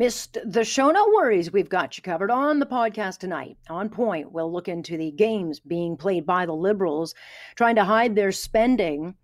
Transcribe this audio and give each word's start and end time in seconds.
Missed 0.00 0.38
the 0.46 0.64
show? 0.64 0.90
No 0.90 1.08
worries. 1.14 1.52
We've 1.52 1.68
got 1.68 1.98
you 1.98 2.02
covered 2.02 2.30
on 2.30 2.58
the 2.58 2.64
podcast 2.64 3.18
tonight. 3.18 3.58
On 3.68 3.90
point, 3.90 4.32
we'll 4.32 4.50
look 4.50 4.66
into 4.66 4.96
the 4.96 5.10
games 5.10 5.60
being 5.60 5.94
played 5.94 6.24
by 6.24 6.46
the 6.46 6.54
Liberals, 6.54 7.14
trying 7.54 7.74
to 7.74 7.84
hide 7.84 8.14
their 8.14 8.32
spending 8.32 9.14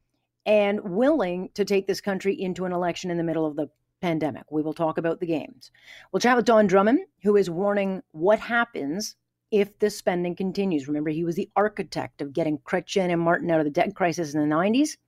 and 0.45 0.81
willing 0.83 1.49
to 1.55 1.65
take 1.65 1.87
this 1.87 2.03
country 2.03 2.39
into 2.39 2.67
an 2.67 2.73
election 2.73 3.11
in 3.11 3.17
the 3.17 3.25
middle 3.25 3.47
of 3.47 3.57
the 3.57 3.71
pandemic. 4.03 4.43
We 4.51 4.61
will 4.61 4.75
talk 4.75 4.99
about 4.99 5.19
the 5.19 5.25
games. 5.25 5.71
We'll 6.13 6.21
chat 6.21 6.37
with 6.37 6.45
Don 6.45 6.67
Drummond, 6.67 6.99
who 7.23 7.37
is 7.37 7.49
warning 7.49 8.03
what 8.11 8.39
happens 8.39 9.17
if 9.51 9.79
this 9.79 9.97
spending 9.97 10.37
continues. 10.37 10.89
Remember, 10.89 11.09
he 11.09 11.25
was 11.25 11.37
the 11.37 11.49
architect 11.57 12.21
of 12.21 12.35
getting 12.35 12.59
Chrétien 12.59 13.11
and 13.11 13.23
Martin 13.23 13.51
out 13.51 13.61
of 13.61 13.65
the 13.65 13.71
debt 13.71 13.95
crisis 13.95 14.35
in 14.35 14.47
the 14.47 14.55
90s, 14.55 14.99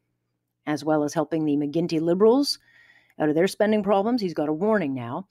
as 0.64 0.82
well 0.82 1.04
as 1.04 1.12
helping 1.12 1.44
the 1.44 1.58
McGuinty 1.58 2.00
Liberals 2.00 2.58
out 3.20 3.28
of 3.28 3.34
their 3.34 3.48
spending 3.48 3.82
problems. 3.82 4.22
He's 4.22 4.34
got 4.34 4.48
a 4.48 4.52
warning 4.52 4.94
now. 4.94 5.26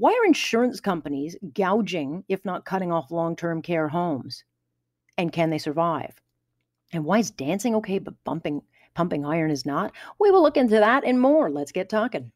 Why 0.00 0.12
are 0.12 0.24
insurance 0.24 0.80
companies 0.80 1.36
gouging, 1.52 2.24
if 2.26 2.42
not 2.42 2.64
cutting 2.64 2.90
off 2.90 3.10
long 3.10 3.36
term 3.36 3.60
care 3.60 3.88
homes? 3.88 4.44
And 5.18 5.30
can 5.30 5.50
they 5.50 5.58
survive? 5.58 6.22
And 6.90 7.04
why 7.04 7.18
is 7.18 7.30
dancing 7.30 7.74
okay, 7.74 7.98
but 7.98 8.14
bumping, 8.24 8.62
pumping 8.94 9.26
iron 9.26 9.50
is 9.50 9.66
not? 9.66 9.92
We 10.18 10.30
will 10.30 10.40
look 10.40 10.56
into 10.56 10.76
that 10.76 11.04
and 11.04 11.20
more. 11.20 11.50
Let's 11.50 11.70
get 11.70 11.90
talking. 11.90 12.32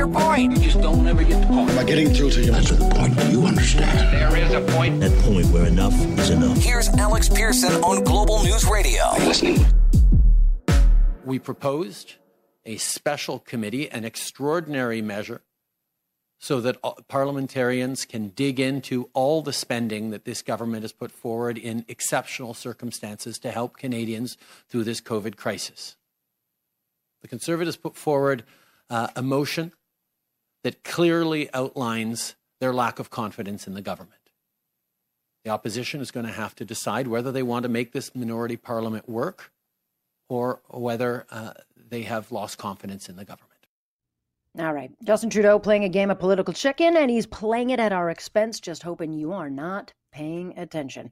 Your 0.00 0.08
point? 0.08 0.52
You 0.52 0.58
just 0.62 0.80
don't 0.80 1.06
ever 1.06 1.22
get 1.22 1.42
the 1.42 1.46
point. 1.46 1.68
Am 1.68 1.78
I 1.78 1.84
getting 1.84 2.08
through 2.08 2.30
to 2.30 2.40
you? 2.40 2.50
That's 2.50 2.70
the 2.70 2.88
point. 2.88 3.18
Do 3.18 3.30
you 3.30 3.44
understand? 3.44 3.98
There 4.14 4.34
is 4.34 4.50
a 4.54 4.62
point. 4.72 4.98
That 5.00 5.12
point 5.24 5.46
where 5.48 5.66
enough 5.66 5.92
is 6.18 6.30
enough. 6.30 6.56
Here's 6.56 6.88
Alex 6.88 7.28
Pearson 7.28 7.84
on 7.84 8.02
Global 8.02 8.42
News 8.42 8.64
Radio. 8.64 9.02
I'm 9.02 9.26
listening. 9.26 9.58
We 11.26 11.38
proposed 11.38 12.14
a 12.64 12.78
special 12.78 13.40
committee, 13.40 13.90
an 13.90 14.06
extraordinary 14.06 15.02
measure, 15.02 15.42
so 16.38 16.62
that 16.62 16.78
parliamentarians 17.08 18.06
can 18.06 18.28
dig 18.28 18.58
into 18.58 19.10
all 19.12 19.42
the 19.42 19.52
spending 19.52 20.12
that 20.12 20.24
this 20.24 20.40
government 20.40 20.82
has 20.82 20.92
put 20.92 21.12
forward 21.12 21.58
in 21.58 21.84
exceptional 21.88 22.54
circumstances 22.54 23.38
to 23.40 23.50
help 23.50 23.76
Canadians 23.76 24.38
through 24.66 24.84
this 24.84 25.02
COVID 25.02 25.36
crisis. 25.36 25.96
The 27.20 27.28
Conservatives 27.28 27.76
put 27.76 27.96
forward 27.96 28.44
uh, 28.88 29.08
a 29.14 29.20
motion 29.20 29.72
that 30.64 30.84
clearly 30.84 31.52
outlines 31.54 32.34
their 32.60 32.72
lack 32.72 32.98
of 32.98 33.10
confidence 33.10 33.66
in 33.66 33.74
the 33.74 33.82
government. 33.82 34.14
The 35.44 35.50
opposition 35.50 36.00
is 36.00 36.10
going 36.10 36.26
to 36.26 36.32
have 36.32 36.54
to 36.56 36.64
decide 36.64 37.08
whether 37.08 37.32
they 37.32 37.42
want 37.42 37.62
to 37.62 37.68
make 37.68 37.92
this 37.92 38.14
minority 38.14 38.56
parliament 38.56 39.08
work 39.08 39.52
or 40.28 40.60
whether 40.68 41.26
uh, 41.30 41.54
they 41.76 42.02
have 42.02 42.30
lost 42.30 42.58
confidence 42.58 43.08
in 43.08 43.16
the 43.16 43.24
government. 43.24 43.50
All 44.58 44.72
right. 44.72 44.90
Justin 45.04 45.30
Trudeau 45.30 45.58
playing 45.58 45.84
a 45.84 45.88
game 45.88 46.10
of 46.10 46.18
political 46.18 46.52
chicken, 46.52 46.96
and 46.96 47.10
he's 47.10 47.26
playing 47.26 47.70
it 47.70 47.80
at 47.80 47.92
our 47.92 48.10
expense, 48.10 48.58
just 48.58 48.82
hoping 48.82 49.12
you 49.12 49.32
are 49.32 49.48
not 49.48 49.92
paying 50.12 50.56
attention. 50.58 51.10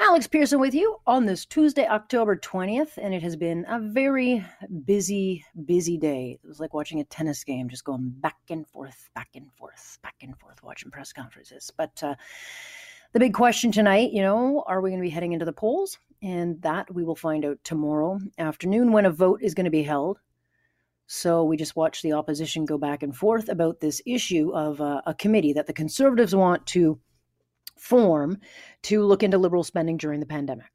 Alex 0.00 0.26
Pearson 0.26 0.60
with 0.60 0.74
you 0.74 0.96
on 1.06 1.26
this 1.26 1.44
Tuesday, 1.44 1.86
October 1.86 2.36
20th, 2.36 2.96
and 2.96 3.14
it 3.14 3.22
has 3.22 3.36
been 3.36 3.64
a 3.68 3.80
very 3.80 4.44
busy, 4.84 5.44
busy 5.64 5.98
day. 5.98 6.38
It 6.42 6.48
was 6.48 6.60
like 6.60 6.74
watching 6.74 7.00
a 7.00 7.04
tennis 7.04 7.44
game, 7.44 7.68
just 7.68 7.84
going 7.84 8.10
back 8.18 8.38
and 8.48 8.66
forth, 8.66 9.08
back 9.14 9.28
and 9.34 9.52
forth, 9.52 9.98
back 10.02 10.16
and 10.22 10.38
forth, 10.38 10.62
watching 10.62 10.90
press 10.90 11.12
conferences. 11.12 11.70
But 11.76 12.02
uh, 12.02 12.14
the 13.12 13.20
big 13.20 13.34
question 13.34 13.72
tonight, 13.72 14.12
you 14.12 14.22
know, 14.22 14.64
are 14.66 14.80
we 14.80 14.90
going 14.90 15.00
to 15.00 15.06
be 15.06 15.10
heading 15.10 15.32
into 15.32 15.44
the 15.44 15.52
polls? 15.52 15.98
And 16.22 16.60
that 16.62 16.92
we 16.94 17.02
will 17.02 17.16
find 17.16 17.44
out 17.44 17.58
tomorrow 17.64 18.20
afternoon 18.38 18.92
when 18.92 19.06
a 19.06 19.10
vote 19.10 19.40
is 19.42 19.54
going 19.54 19.64
to 19.64 19.70
be 19.70 19.82
held. 19.82 20.18
So 21.06 21.42
we 21.42 21.56
just 21.56 21.74
watched 21.74 22.04
the 22.04 22.12
opposition 22.12 22.64
go 22.64 22.78
back 22.78 23.02
and 23.02 23.16
forth 23.16 23.48
about 23.48 23.80
this 23.80 24.00
issue 24.06 24.52
of 24.54 24.80
uh, 24.80 25.02
a 25.06 25.14
committee 25.14 25.52
that 25.54 25.66
the 25.66 25.72
conservatives 25.72 26.36
want 26.36 26.64
to 26.68 27.00
form 27.80 28.38
to 28.82 29.02
look 29.02 29.22
into 29.22 29.38
liberal 29.38 29.64
spending 29.64 29.96
during 29.96 30.20
the 30.20 30.26
pandemic. 30.26 30.70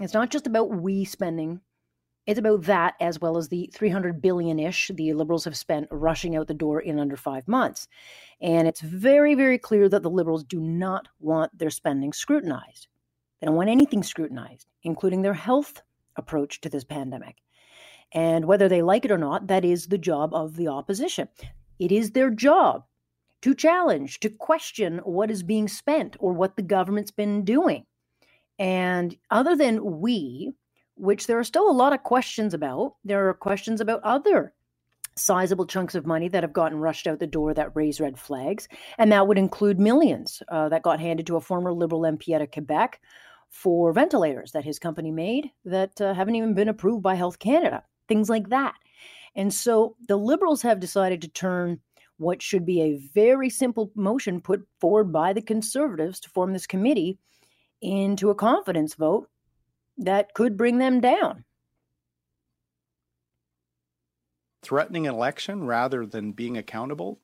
It's 0.00 0.12
not 0.12 0.30
just 0.30 0.46
about 0.46 0.70
we 0.70 1.04
spending, 1.04 1.60
it's 2.26 2.40
about 2.40 2.62
that 2.62 2.94
as 3.00 3.20
well 3.20 3.36
as 3.36 3.48
the 3.48 3.70
300 3.72 4.20
billion 4.20 4.58
ish 4.58 4.90
the 4.92 5.12
liberals 5.12 5.44
have 5.44 5.56
spent 5.56 5.86
rushing 5.92 6.36
out 6.36 6.48
the 6.48 6.54
door 6.54 6.80
in 6.80 6.98
under 6.98 7.16
five 7.16 7.46
months. 7.46 7.86
And 8.40 8.66
it's 8.66 8.80
very, 8.80 9.36
very 9.36 9.58
clear 9.58 9.88
that 9.88 10.02
the 10.02 10.10
liberals 10.10 10.42
do 10.42 10.60
not 10.60 11.06
want 11.20 11.56
their 11.56 11.70
spending 11.70 12.12
scrutinized. 12.12 12.88
They 13.40 13.46
don't 13.46 13.54
want 13.54 13.70
anything 13.70 14.02
scrutinized, 14.02 14.66
including 14.82 15.22
their 15.22 15.34
health 15.34 15.82
approach 16.16 16.60
to 16.62 16.68
this 16.68 16.84
pandemic. 16.84 17.36
And 18.12 18.46
whether 18.46 18.68
they 18.68 18.82
like 18.82 19.04
it 19.04 19.12
or 19.12 19.18
not, 19.18 19.46
that 19.46 19.64
is 19.64 19.86
the 19.86 19.98
job 19.98 20.34
of 20.34 20.56
the 20.56 20.68
opposition. 20.68 21.28
It 21.78 21.92
is 21.92 22.10
their 22.10 22.30
job 22.30 22.84
to 23.42 23.54
challenge, 23.54 24.20
to 24.20 24.30
question 24.30 24.98
what 24.98 25.30
is 25.30 25.42
being 25.42 25.68
spent 25.68 26.16
or 26.18 26.32
what 26.32 26.56
the 26.56 26.62
government's 26.62 27.10
been 27.10 27.44
doing. 27.44 27.84
And 28.58 29.16
other 29.30 29.54
than 29.56 30.00
we, 30.00 30.52
which 30.94 31.26
there 31.26 31.38
are 31.38 31.44
still 31.44 31.70
a 31.70 31.72
lot 31.72 31.92
of 31.92 32.02
questions 32.02 32.54
about, 32.54 32.94
there 33.04 33.28
are 33.28 33.34
questions 33.34 33.80
about 33.80 34.02
other 34.02 34.54
sizable 35.16 35.66
chunks 35.66 35.94
of 35.94 36.06
money 36.06 36.28
that 36.28 36.42
have 36.42 36.52
gotten 36.52 36.78
rushed 36.78 37.06
out 37.06 37.18
the 37.18 37.26
door 37.26 37.54
that 37.54 37.74
raise 37.74 38.00
red 38.00 38.18
flags. 38.18 38.68
And 38.98 39.12
that 39.12 39.26
would 39.26 39.38
include 39.38 39.78
millions 39.78 40.42
uh, 40.48 40.68
that 40.68 40.82
got 40.82 41.00
handed 41.00 41.26
to 41.26 41.36
a 41.36 41.40
former 41.40 41.72
Liberal 41.72 42.02
MP 42.02 42.34
out 42.34 42.42
of 42.42 42.50
Quebec 42.50 43.00
for 43.48 43.92
ventilators 43.92 44.52
that 44.52 44.64
his 44.64 44.78
company 44.78 45.10
made 45.10 45.50
that 45.64 46.00
uh, 46.00 46.12
haven't 46.12 46.34
even 46.34 46.54
been 46.54 46.68
approved 46.68 47.02
by 47.02 47.14
Health 47.14 47.38
Canada 47.38 47.82
things 48.08 48.28
like 48.28 48.48
that. 48.50 48.74
And 49.34 49.52
so 49.52 49.96
the 50.08 50.16
liberals 50.16 50.62
have 50.62 50.80
decided 50.80 51.22
to 51.22 51.28
turn 51.28 51.80
what 52.18 52.42
should 52.42 52.64
be 52.64 52.80
a 52.80 52.96
very 53.14 53.50
simple 53.50 53.90
motion 53.94 54.40
put 54.40 54.66
forward 54.80 55.12
by 55.12 55.32
the 55.32 55.42
conservatives 55.42 56.20
to 56.20 56.30
form 56.30 56.52
this 56.52 56.66
committee 56.66 57.18
into 57.80 58.30
a 58.30 58.34
confidence 58.34 58.94
vote 58.94 59.28
that 59.98 60.34
could 60.34 60.56
bring 60.56 60.78
them 60.78 61.00
down. 61.00 61.44
Threatening 64.62 65.06
an 65.06 65.14
election 65.14 65.66
rather 65.66 66.06
than 66.06 66.32
being 66.32 66.56
accountable 66.56 67.20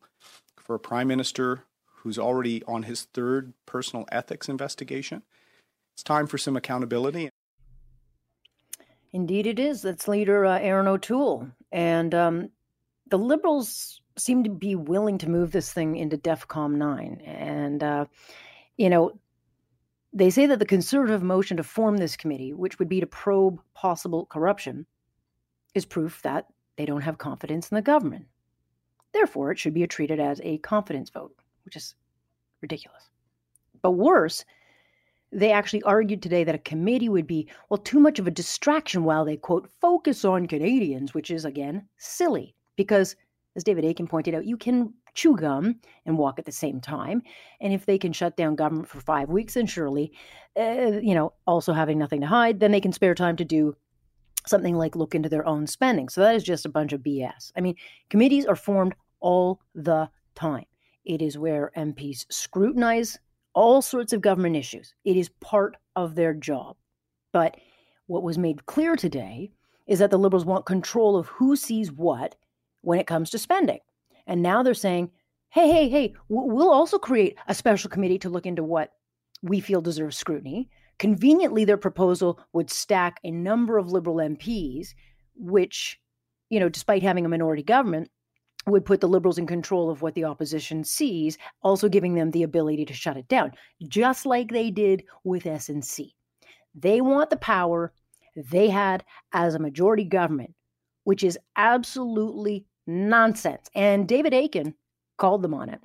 for 0.56 0.74
a 0.76 0.80
prime 0.80 1.08
minister 1.08 1.64
who's 1.86 2.18
already 2.18 2.62
on 2.64 2.84
his 2.84 3.04
third 3.14 3.52
personal 3.66 4.06
ethics 4.12 4.48
investigation. 4.48 5.22
It's 5.94 6.02
time 6.02 6.26
for 6.26 6.38
some 6.38 6.56
accountability. 6.56 7.30
Indeed, 9.12 9.46
it 9.46 9.58
is. 9.58 9.82
That's 9.82 10.08
leader 10.08 10.46
uh, 10.46 10.58
Erin 10.58 10.86
O'Toole. 10.86 11.48
And 11.70 12.14
um, 12.14 12.50
the 13.08 13.18
Liberals 13.18 14.01
seem 14.16 14.44
to 14.44 14.50
be 14.50 14.74
willing 14.74 15.18
to 15.18 15.30
move 15.30 15.52
this 15.52 15.72
thing 15.72 15.96
into 15.96 16.18
DEFCON 16.18 16.76
9. 16.76 17.22
And, 17.24 17.82
uh, 17.82 18.06
you 18.76 18.90
know, 18.90 19.12
they 20.12 20.30
say 20.30 20.46
that 20.46 20.58
the 20.58 20.66
conservative 20.66 21.22
motion 21.22 21.56
to 21.56 21.62
form 21.62 21.96
this 21.96 22.16
committee, 22.16 22.52
which 22.52 22.78
would 22.78 22.88
be 22.88 23.00
to 23.00 23.06
probe 23.06 23.60
possible 23.74 24.26
corruption, 24.26 24.86
is 25.74 25.86
proof 25.86 26.20
that 26.22 26.46
they 26.76 26.84
don't 26.84 27.00
have 27.02 27.18
confidence 27.18 27.70
in 27.70 27.76
the 27.76 27.82
government. 27.82 28.26
Therefore, 29.12 29.52
it 29.52 29.58
should 29.58 29.74
be 29.74 29.86
treated 29.86 30.20
as 30.20 30.40
a 30.42 30.58
confidence 30.58 31.10
vote, 31.10 31.34
which 31.64 31.76
is 31.76 31.94
ridiculous. 32.60 33.10
But 33.80 33.92
worse, 33.92 34.44
they 35.32 35.50
actually 35.50 35.82
argued 35.82 36.22
today 36.22 36.44
that 36.44 36.54
a 36.54 36.58
committee 36.58 37.08
would 37.08 37.26
be, 37.26 37.48
well, 37.68 37.78
too 37.78 38.00
much 38.00 38.18
of 38.18 38.26
a 38.26 38.30
distraction 38.30 39.04
while 39.04 39.24
they, 39.24 39.36
quote, 39.36 39.68
focus 39.80 40.24
on 40.24 40.46
Canadians, 40.46 41.14
which 41.14 41.30
is, 41.30 41.44
again, 41.44 41.86
silly. 41.96 42.54
Because, 42.76 43.16
as 43.56 43.64
David 43.64 43.84
Akin 43.84 44.06
pointed 44.06 44.34
out, 44.34 44.46
you 44.46 44.56
can 44.56 44.94
chew 45.14 45.36
gum 45.36 45.76
and 46.06 46.16
walk 46.16 46.38
at 46.38 46.44
the 46.44 46.52
same 46.52 46.80
time. 46.80 47.22
And 47.60 47.72
if 47.72 47.84
they 47.84 47.98
can 47.98 48.12
shut 48.12 48.36
down 48.36 48.56
government 48.56 48.88
for 48.88 49.00
five 49.00 49.28
weeks, 49.28 49.56
and 49.56 49.68
surely, 49.68 50.12
uh, 50.58 51.00
you 51.02 51.14
know, 51.14 51.34
also 51.46 51.72
having 51.72 51.98
nothing 51.98 52.20
to 52.22 52.26
hide, 52.26 52.60
then 52.60 52.72
they 52.72 52.80
can 52.80 52.92
spare 52.92 53.14
time 53.14 53.36
to 53.36 53.44
do 53.44 53.76
something 54.46 54.74
like 54.74 54.96
look 54.96 55.14
into 55.14 55.28
their 55.28 55.46
own 55.46 55.66
spending. 55.66 56.08
So 56.08 56.20
that 56.22 56.34
is 56.34 56.42
just 56.42 56.66
a 56.66 56.70
bunch 56.70 56.92
of 56.92 57.02
BS. 57.02 57.52
I 57.56 57.60
mean, 57.60 57.76
committees 58.08 58.46
are 58.46 58.56
formed 58.56 58.94
all 59.20 59.60
the 59.74 60.08
time. 60.34 60.64
It 61.04 61.20
is 61.20 61.38
where 61.38 61.72
MPs 61.76 62.26
scrutinize 62.30 63.18
all 63.54 63.82
sorts 63.82 64.12
of 64.12 64.20
government 64.20 64.56
issues. 64.56 64.94
It 65.04 65.16
is 65.16 65.28
part 65.40 65.76
of 65.94 66.14
their 66.14 66.32
job. 66.32 66.76
But 67.32 67.56
what 68.06 68.22
was 68.22 68.38
made 68.38 68.66
clear 68.66 68.96
today 68.96 69.52
is 69.86 69.98
that 69.98 70.10
the 70.10 70.18
Liberals 70.18 70.44
want 70.44 70.66
control 70.66 71.16
of 71.16 71.26
who 71.28 71.56
sees 71.56 71.92
what 71.92 72.34
when 72.82 72.98
it 72.98 73.06
comes 73.06 73.30
to 73.30 73.38
spending. 73.38 73.78
And 74.26 74.42
now 74.42 74.62
they're 74.62 74.74
saying, 74.74 75.10
hey, 75.48 75.70
hey, 75.70 75.88
hey, 75.88 76.14
we'll 76.28 76.70
also 76.70 76.98
create 76.98 77.36
a 77.46 77.54
special 77.54 77.90
committee 77.90 78.18
to 78.18 78.30
look 78.30 78.46
into 78.46 78.62
what 78.62 78.92
we 79.42 79.60
feel 79.60 79.80
deserves 79.80 80.16
scrutiny. 80.16 80.68
Conveniently, 80.98 81.64
their 81.64 81.76
proposal 81.76 82.38
would 82.52 82.70
stack 82.70 83.18
a 83.24 83.30
number 83.30 83.76
of 83.76 83.90
Liberal 83.90 84.16
MPs, 84.16 84.94
which, 85.34 85.98
you 86.48 86.60
know, 86.60 86.68
despite 86.68 87.02
having 87.02 87.26
a 87.26 87.28
minority 87.28 87.62
government, 87.62 88.10
would 88.66 88.84
put 88.84 89.00
the 89.00 89.08
liberals 89.08 89.38
in 89.38 89.46
control 89.46 89.90
of 89.90 90.02
what 90.02 90.14
the 90.14 90.24
opposition 90.24 90.84
sees, 90.84 91.36
also 91.62 91.88
giving 91.88 92.14
them 92.14 92.30
the 92.30 92.44
ability 92.44 92.84
to 92.84 92.94
shut 92.94 93.16
it 93.16 93.26
down, 93.28 93.50
just 93.88 94.24
like 94.24 94.50
they 94.50 94.70
did 94.70 95.02
with 95.24 95.44
SNC. 95.44 96.12
They 96.74 97.00
want 97.00 97.30
the 97.30 97.36
power 97.36 97.92
they 98.36 98.68
had 98.68 99.04
as 99.32 99.54
a 99.54 99.58
majority 99.58 100.04
government, 100.04 100.54
which 101.04 101.24
is 101.24 101.38
absolutely 101.56 102.64
nonsense. 102.86 103.70
And 103.74 104.06
David 104.06 104.34
Akin 104.34 104.74
called 105.16 105.42
them 105.42 105.54
on 105.54 105.68
it. 105.68 105.80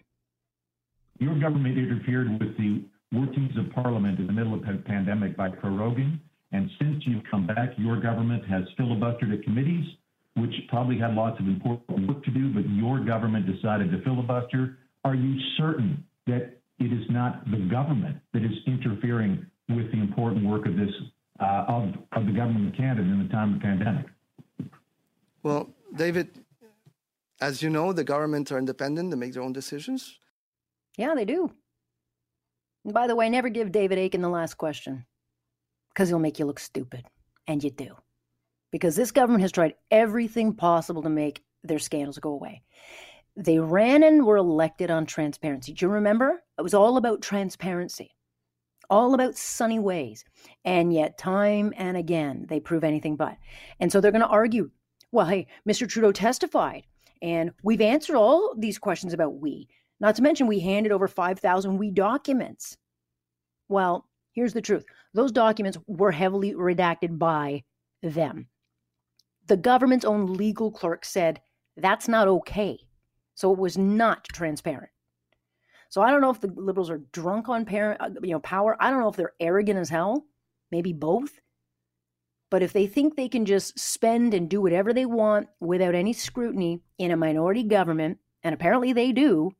Your 1.20 1.40
government 1.40 1.78
interfered 1.78 2.30
with 2.40 2.58
the 2.58 2.84
workings 3.12 3.52
of 3.58 3.72
Parliament 3.74 4.20
in 4.20 4.28
the 4.28 4.34
middle 4.34 4.54
of 4.54 4.62
a 4.62 4.78
pandemic 4.78 5.36
by 5.36 5.50
proroguing. 5.50 6.20
And 6.52 6.70
since 6.80 7.04
you've 7.06 7.24
come 7.30 7.48
back, 7.48 7.72
your 7.78 8.00
government 8.00 8.46
has 8.46 8.64
filibustered 8.80 9.38
at 9.38 9.44
committees, 9.44 9.86
which 10.36 10.54
probably 10.70 10.98
had 10.98 11.14
lots 11.14 11.40
of 11.40 11.48
important 11.48 12.08
work 12.08 12.24
to 12.24 12.32
do, 12.32 12.54
but 12.54 12.70
your 12.70 13.04
government 13.04 13.46
decided 13.46 13.92
to 13.92 14.02
filibuster. 14.04 14.78
Are 15.04 15.16
you 15.16 15.40
certain 15.58 16.04
that 16.28 16.58
it 16.80 16.94
is 16.94 17.04
not 17.10 17.50
the 17.50 17.58
government 17.58 18.18
that 18.34 18.44
is 18.44 18.52
interfering 18.66 19.46
with 19.70 19.92
the 19.92 20.00
important 20.00 20.46
work 20.46 20.66
of 20.66 20.76
this 20.76 20.92
uh, 21.40 21.66
of, 21.68 21.94
of 22.14 22.26
the 22.26 22.32
government 22.32 22.70
of 22.70 22.76
Canada 22.76 23.02
in 23.02 23.24
the 23.24 23.30
time 23.30 23.54
of 23.54 23.60
the 23.60 23.66
pandemic? 23.66 24.06
Well, 25.44 25.70
David, 25.96 26.30
as 27.42 27.62
you 27.62 27.70
know, 27.70 27.94
the 27.94 28.04
governments 28.04 28.52
are 28.52 28.58
independent; 28.58 29.12
they 29.12 29.18
make 29.18 29.34
their 29.34 29.44
own 29.44 29.54
decisions. 29.54 30.20
Yeah, 30.98 31.14
they 31.16 31.26
do. 31.26 31.52
And 32.84 32.94
by 32.94 33.08
the 33.08 33.16
way, 33.16 33.30
never 33.30 33.50
give 33.50 33.72
David 33.72 34.00
Akin 34.00 34.22
the 34.22 34.30
last 34.30 34.56
question, 34.56 35.06
because 35.90 36.10
he'll 36.10 36.20
make 36.20 36.40
you 36.40 36.46
look 36.46 36.60
stupid, 36.60 37.06
and 37.48 37.64
you 37.64 37.70
do. 37.70 37.96
Because 38.72 38.96
this 38.96 39.12
government 39.12 39.42
has 39.42 39.52
tried 39.52 39.76
everything 39.92 40.54
possible 40.54 41.02
to 41.04 41.10
make 41.10 41.44
their 41.64 41.80
scandals 41.80 42.20
go 42.20 42.32
away. 42.32 42.64
They 43.36 43.60
ran 43.60 44.04
and 44.04 44.26
were 44.26 44.38
elected 44.38 44.90
on 44.90 45.06
transparency. 45.06 45.74
Do 45.74 45.86
you 45.86 45.92
remember? 45.92 46.44
It 46.58 46.64
was 46.64 46.74
all 46.74 46.98
about 46.98 47.22
transparency, 47.22 48.16
all 48.90 49.14
about 49.14 49.36
sunny 49.36 49.80
ways. 49.80 50.26
And 50.66 50.92
yet, 50.92 51.18
time 51.18 51.74
and 51.78 51.96
again, 51.96 52.48
they 52.50 52.60
prove 52.60 52.84
anything 52.84 53.16
but. 53.16 53.38
And 53.80 53.92
so 53.92 54.02
they're 54.02 54.12
going 54.12 54.24
to 54.24 54.28
argue 54.28 54.72
well, 55.12 55.26
hey, 55.26 55.48
Mr. 55.68 55.88
Trudeau 55.88 56.12
testified, 56.12 56.84
and 57.22 57.52
we've 57.64 57.82
answered 57.82 58.16
all 58.16 58.54
these 58.58 58.78
questions 58.78 59.14
about 59.14 59.40
we. 59.40 59.68
Not 60.00 60.16
to 60.16 60.22
mention, 60.22 60.48
we 60.48 60.60
handed 60.60 60.92
over 60.92 61.08
5,000 61.08 61.78
we 61.78 61.92
documents. 61.92 62.78
Well, 63.70 64.08
here's 64.34 64.54
the 64.54 64.62
truth 64.62 64.86
those 65.14 65.32
documents 65.32 65.78
were 65.88 66.12
heavily 66.12 66.54
redacted 66.54 67.18
by 67.18 67.64
them. 68.04 68.48
The 69.48 69.58
government's 69.58 70.06
own 70.06 70.34
legal 70.34 70.72
clerk 70.72 71.06
said 71.06 71.42
that's 71.78 72.08
not 72.08 72.28
okay. 72.28 72.80
So 73.36 73.52
it 73.52 73.60
was 73.60 73.78
not 73.78 74.26
transparent. 74.26 74.92
So 75.90 76.02
I 76.02 76.12
don't 76.12 76.22
know 76.22 76.32
if 76.32 76.42
the 76.42 76.52
liberals 76.56 76.90
are 76.90 77.02
drunk 77.14 77.50
on 77.50 77.66
parent, 77.66 78.02
uh, 78.02 78.10
you 78.22 78.32
know, 78.32 78.40
power. 78.40 78.76
I 78.80 78.90
don't 78.90 79.00
know 79.00 79.10
if 79.10 79.16
they're 79.16 79.34
arrogant 79.40 79.80
as 79.80 79.90
hell. 79.90 80.26
Maybe 80.72 80.92
both. 80.92 81.40
But 82.50 82.64
if 82.64 82.74
they 82.74 82.88
think 82.88 83.16
they 83.16 83.30
can 83.30 83.46
just 83.46 83.78
spend 83.78 84.34
and 84.34 84.50
do 84.50 84.62
whatever 84.62 84.94
they 84.94 85.06
want 85.06 85.50
without 85.60 85.96
any 85.96 86.14
scrutiny 86.14 86.82
in 86.98 87.12
a 87.12 87.18
minority 87.18 87.64
government, 87.64 88.20
and 88.44 88.54
apparently 88.54 88.94
they 88.94 89.12
do, 89.12 89.52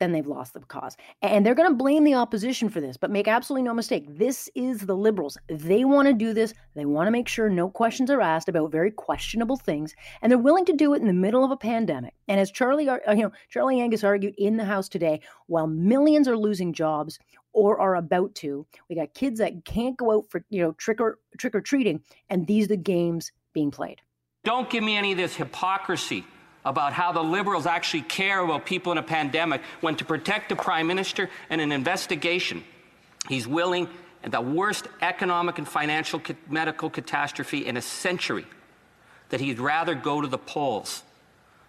then 0.00 0.12
they've 0.12 0.26
lost 0.26 0.54
the 0.54 0.60
cause. 0.60 0.96
And 1.22 1.46
they're 1.46 1.54
going 1.54 1.68
to 1.68 1.74
blame 1.74 2.04
the 2.04 2.14
opposition 2.14 2.68
for 2.68 2.80
this, 2.80 2.96
but 2.96 3.10
make 3.10 3.28
absolutely 3.28 3.62
no 3.62 3.74
mistake. 3.74 4.04
This 4.08 4.50
is 4.54 4.80
the 4.80 4.96
liberals. 4.96 5.38
They 5.48 5.84
want 5.84 6.08
to 6.08 6.14
do 6.14 6.34
this. 6.34 6.52
They 6.74 6.84
want 6.84 7.06
to 7.06 7.12
make 7.12 7.28
sure 7.28 7.48
no 7.48 7.70
questions 7.70 8.10
are 8.10 8.20
asked 8.20 8.48
about 8.48 8.72
very 8.72 8.90
questionable 8.90 9.56
things, 9.56 9.94
and 10.20 10.30
they're 10.30 10.38
willing 10.38 10.64
to 10.64 10.72
do 10.72 10.94
it 10.94 11.00
in 11.00 11.06
the 11.06 11.12
middle 11.12 11.44
of 11.44 11.52
a 11.52 11.56
pandemic. 11.56 12.14
And 12.28 12.40
as 12.40 12.50
Charlie, 12.50 12.84
you 12.84 13.22
know, 13.22 13.32
Charlie 13.50 13.80
Angus 13.80 14.02
argued 14.02 14.34
in 14.36 14.56
the 14.56 14.64
House 14.64 14.88
today, 14.88 15.20
while 15.46 15.68
millions 15.68 16.26
are 16.26 16.36
losing 16.36 16.72
jobs 16.72 17.18
or 17.54 17.80
are 17.80 17.94
about 17.94 18.34
to, 18.34 18.66
we 18.88 18.96
got 18.96 19.14
kids 19.14 19.38
that 19.38 19.64
can't 19.64 19.96
go 19.96 20.18
out 20.18 20.30
for 20.30 20.44
you 20.50 20.60
know 20.60 20.72
trick 20.72 21.00
or 21.00 21.18
trick 21.38 21.54
or 21.54 21.60
treating, 21.60 22.02
and 22.28 22.46
these 22.46 22.66
are 22.66 22.68
the 22.68 22.76
games 22.76 23.32
being 23.54 23.70
played. 23.70 24.02
Don't 24.44 24.68
give 24.68 24.84
me 24.84 24.96
any 24.96 25.12
of 25.12 25.18
this 25.18 25.34
hypocrisy 25.34 26.24
about 26.66 26.92
how 26.92 27.12
the 27.12 27.22
liberals 27.22 27.66
actually 27.66 28.02
care 28.02 28.42
about 28.42 28.66
people 28.66 28.92
in 28.92 28.98
a 28.98 29.02
pandemic 29.02 29.62
when 29.80 29.96
to 29.96 30.04
protect 30.04 30.48
the 30.48 30.56
prime 30.56 30.86
minister 30.86 31.30
and 31.50 31.60
an 31.60 31.72
investigation, 31.72 32.64
he's 33.28 33.46
willing, 33.46 33.88
in 34.22 34.30
the 34.30 34.40
worst 34.40 34.88
economic 35.02 35.58
and 35.58 35.68
financial 35.68 36.20
medical 36.48 36.88
catastrophe 36.88 37.66
in 37.66 37.76
a 37.76 37.82
century, 37.82 38.46
that 39.28 39.40
he'd 39.40 39.58
rather 39.58 39.94
go 39.94 40.20
to 40.20 40.28
the 40.28 40.38
polls 40.38 41.02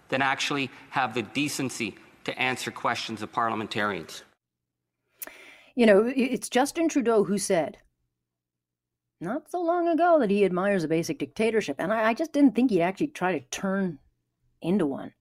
than 0.10 0.22
actually 0.22 0.70
have 0.90 1.14
the 1.14 1.22
decency 1.22 1.96
to 2.24 2.38
answer 2.40 2.72
questions 2.72 3.22
of 3.22 3.32
parliamentarians. 3.32 4.24
You 5.76 5.86
know, 5.86 6.12
it's 6.16 6.50
Justin 6.50 6.88
Trudeau 6.88 7.26
who 7.26 7.38
said 7.38 7.78
not 9.20 9.50
so 9.50 9.62
long 9.62 9.88
ago 9.88 10.20
that 10.20 10.30
he 10.30 10.46
admires 10.46 10.84
a 10.84 10.88
basic 10.88 11.20
dictatorship. 11.20 11.76
And 11.80 11.92
I, 11.94 12.10
I 12.10 12.14
just 12.14 12.34
didn't 12.34 12.56
think 12.56 12.72
he'd 12.72 12.82
actually 12.82 13.08
try 13.08 13.38
to 13.38 13.46
turn 13.48 14.00
into 14.62 14.86
one. 14.86 15.14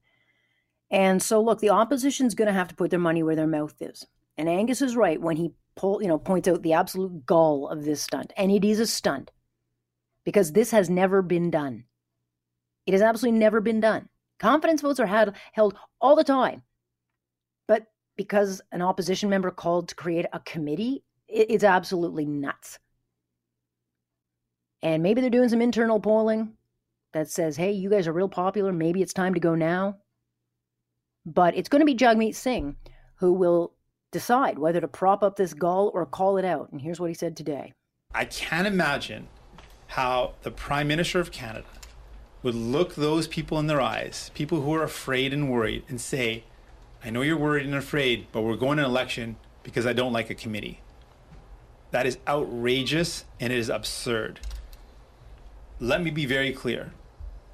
And 0.91 1.23
so, 1.23 1.41
look, 1.41 1.61
the 1.61 1.71
opposition's 1.71 2.35
going 2.35 2.47
to 2.47 2.55
have 2.55 2.69
to 2.69 2.75
put 2.75 2.91
their 2.91 3.01
money 3.01 3.23
where 3.23 3.37
their 3.37 3.47
mouth 3.47 3.75
is. 3.81 4.07
And 4.37 4.49
Angus 4.49 4.83
is 4.83 4.97
right 4.97 5.21
when 5.21 5.37
he 5.37 5.55
pull, 5.77 6.03
you 6.03 6.09
know, 6.09 6.19
points 6.19 6.47
out 6.49 6.63
the 6.63 6.73
absolute 6.73 7.27
gall 7.27 7.69
of 7.69 7.85
this 7.85 8.03
stunt. 8.03 8.33
And 8.37 8.51
it 8.51 8.65
is 8.65 8.79
a 8.79 8.87
stunt 8.87 9.31
because 10.25 10.53
this 10.53 10.71
has 10.71 10.89
never 10.89 11.23
been 11.23 11.51
done. 11.51 11.85
It 12.87 12.93
has 12.93 13.03
absolutely 13.03 13.39
never 13.39 13.61
been 13.61 13.81
done. 13.81 14.09
Confidence 14.39 14.83
votes 14.83 15.01
are 15.01 15.07
had, 15.07 15.35
held 15.53 15.75
all 16.01 16.17
the 16.17 16.25
time. 16.25 16.63
Because 18.17 18.61
an 18.73 18.83
opposition 18.83 19.29
member 19.29 19.51
called 19.51 19.89
to 19.89 19.95
create 19.95 20.27
a 20.33 20.41
committee, 20.41 21.03
it, 21.29 21.47
it's 21.51 21.65
absolutely 21.65 22.25
nuts. 22.25 22.79
And 24.83 25.03
maybe 25.03 25.21
they're 25.21 25.31
doing 25.31 25.49
some 25.49 25.63
internal 25.63 25.99
polling 25.99 26.53
that 27.13 27.31
says, 27.31 27.57
hey, 27.57 27.73
you 27.73 27.89
guys 27.89 28.07
are 28.07 28.13
real 28.13 28.29
popular. 28.29 28.73
Maybe 28.73 29.01
it's 29.01 29.15
time 29.15 29.35
to 29.35 29.41
go 29.41 29.55
now. 29.55 29.99
But 31.25 31.57
it's 31.57 31.69
going 31.69 31.81
to 31.81 31.87
be 31.87 31.95
Jagmeet 31.95 32.35
Singh 32.35 32.77
who 33.17 33.33
will 33.33 33.73
decide 34.13 34.59
whether 34.59 34.81
to 34.81 34.89
prop 34.89 35.23
up 35.23 35.37
this 35.37 35.55
gall 35.55 35.91
or 35.95 36.05
call 36.05 36.37
it 36.37 36.45
out. 36.45 36.71
And 36.71 36.81
here's 36.81 37.01
what 37.01 37.11
he 37.11 37.15
said 37.15 37.37
today 37.37 37.73
I 38.15 38.25
can't 38.27 38.67
imagine 38.67 39.29
how 39.89 40.35
the 40.43 40.51
Prime 40.51 40.89
Minister 40.89 41.21
of 41.21 41.33
Canada 41.33 41.67
would 42.43 42.55
look 42.55 42.95
those 42.95 43.27
people 43.27 43.59
in 43.59 43.67
their 43.67 43.81
eyes, 43.81 44.31
people 44.35 44.61
who 44.61 44.75
are 44.75 44.83
afraid 44.83 45.33
and 45.33 45.51
worried, 45.51 45.83
and 45.89 46.01
say, 46.01 46.45
I 47.05 47.11
know 47.11 47.23
you're 47.23 47.37
worried 47.37 47.67
and 47.67 47.75
afraid, 47.75 48.29
but 48.33 48.43
we're 48.43 48.57
going 48.57 48.79
to 48.79 48.85
an 48.85 48.91
election 48.91 49.37
because 49.63 49.87
I 49.87 49.93
don't 49.93 50.13
like 50.13 50.31
a 50.31 50.35
committee. 50.35 50.81
That 51.91 52.07
is 52.07 52.19
outrageous 52.27 53.25
and 53.39 53.53
it 53.53 53.59
is 53.59 53.69
absurd. 53.69 54.41
Let 55.81 56.03
me 56.03 56.11
be 56.11 56.27
very 56.27 56.53
clear 56.53 56.93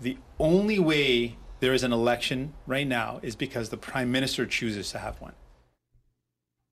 the 0.00 0.16
only 0.38 0.78
way 0.78 1.36
there 1.60 1.74
is 1.74 1.84
an 1.84 1.92
election 1.92 2.54
right 2.66 2.86
now 2.86 3.20
is 3.22 3.36
because 3.36 3.68
the 3.68 3.76
prime 3.76 4.10
minister 4.10 4.46
chooses 4.46 4.90
to 4.90 4.98
have 4.98 5.20
one. 5.20 5.34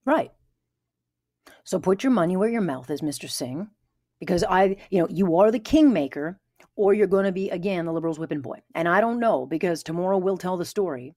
Right. 0.05 0.33
So 1.65 1.79
put 1.79 2.03
your 2.03 2.13
money 2.13 2.37
where 2.37 2.49
your 2.49 2.63
mouth 2.63 2.91
is, 2.91 3.03
Mr. 3.03 3.29
Singh, 3.29 3.69
because 4.19 4.43
I, 4.49 4.77
you 4.91 5.01
know, 5.01 5.09
you 5.11 5.37
are 5.37 5.51
the 5.51 5.59
kingmaker, 5.59 6.41
or 6.77 6.95
you're 6.95 7.07
going 7.07 7.27
to 7.27 7.33
be 7.33 7.51
again 7.51 7.85
the 7.85 7.93
liberals' 7.93 8.19
whipping 8.19 8.41
boy. 8.41 8.63
And 8.75 8.89
I 8.89 9.01
don't 9.01 9.21
know 9.21 9.45
because 9.45 9.83
tomorrow 9.83 10.17
will 10.17 10.39
tell 10.39 10.57
the 10.57 10.65
story. 10.65 11.15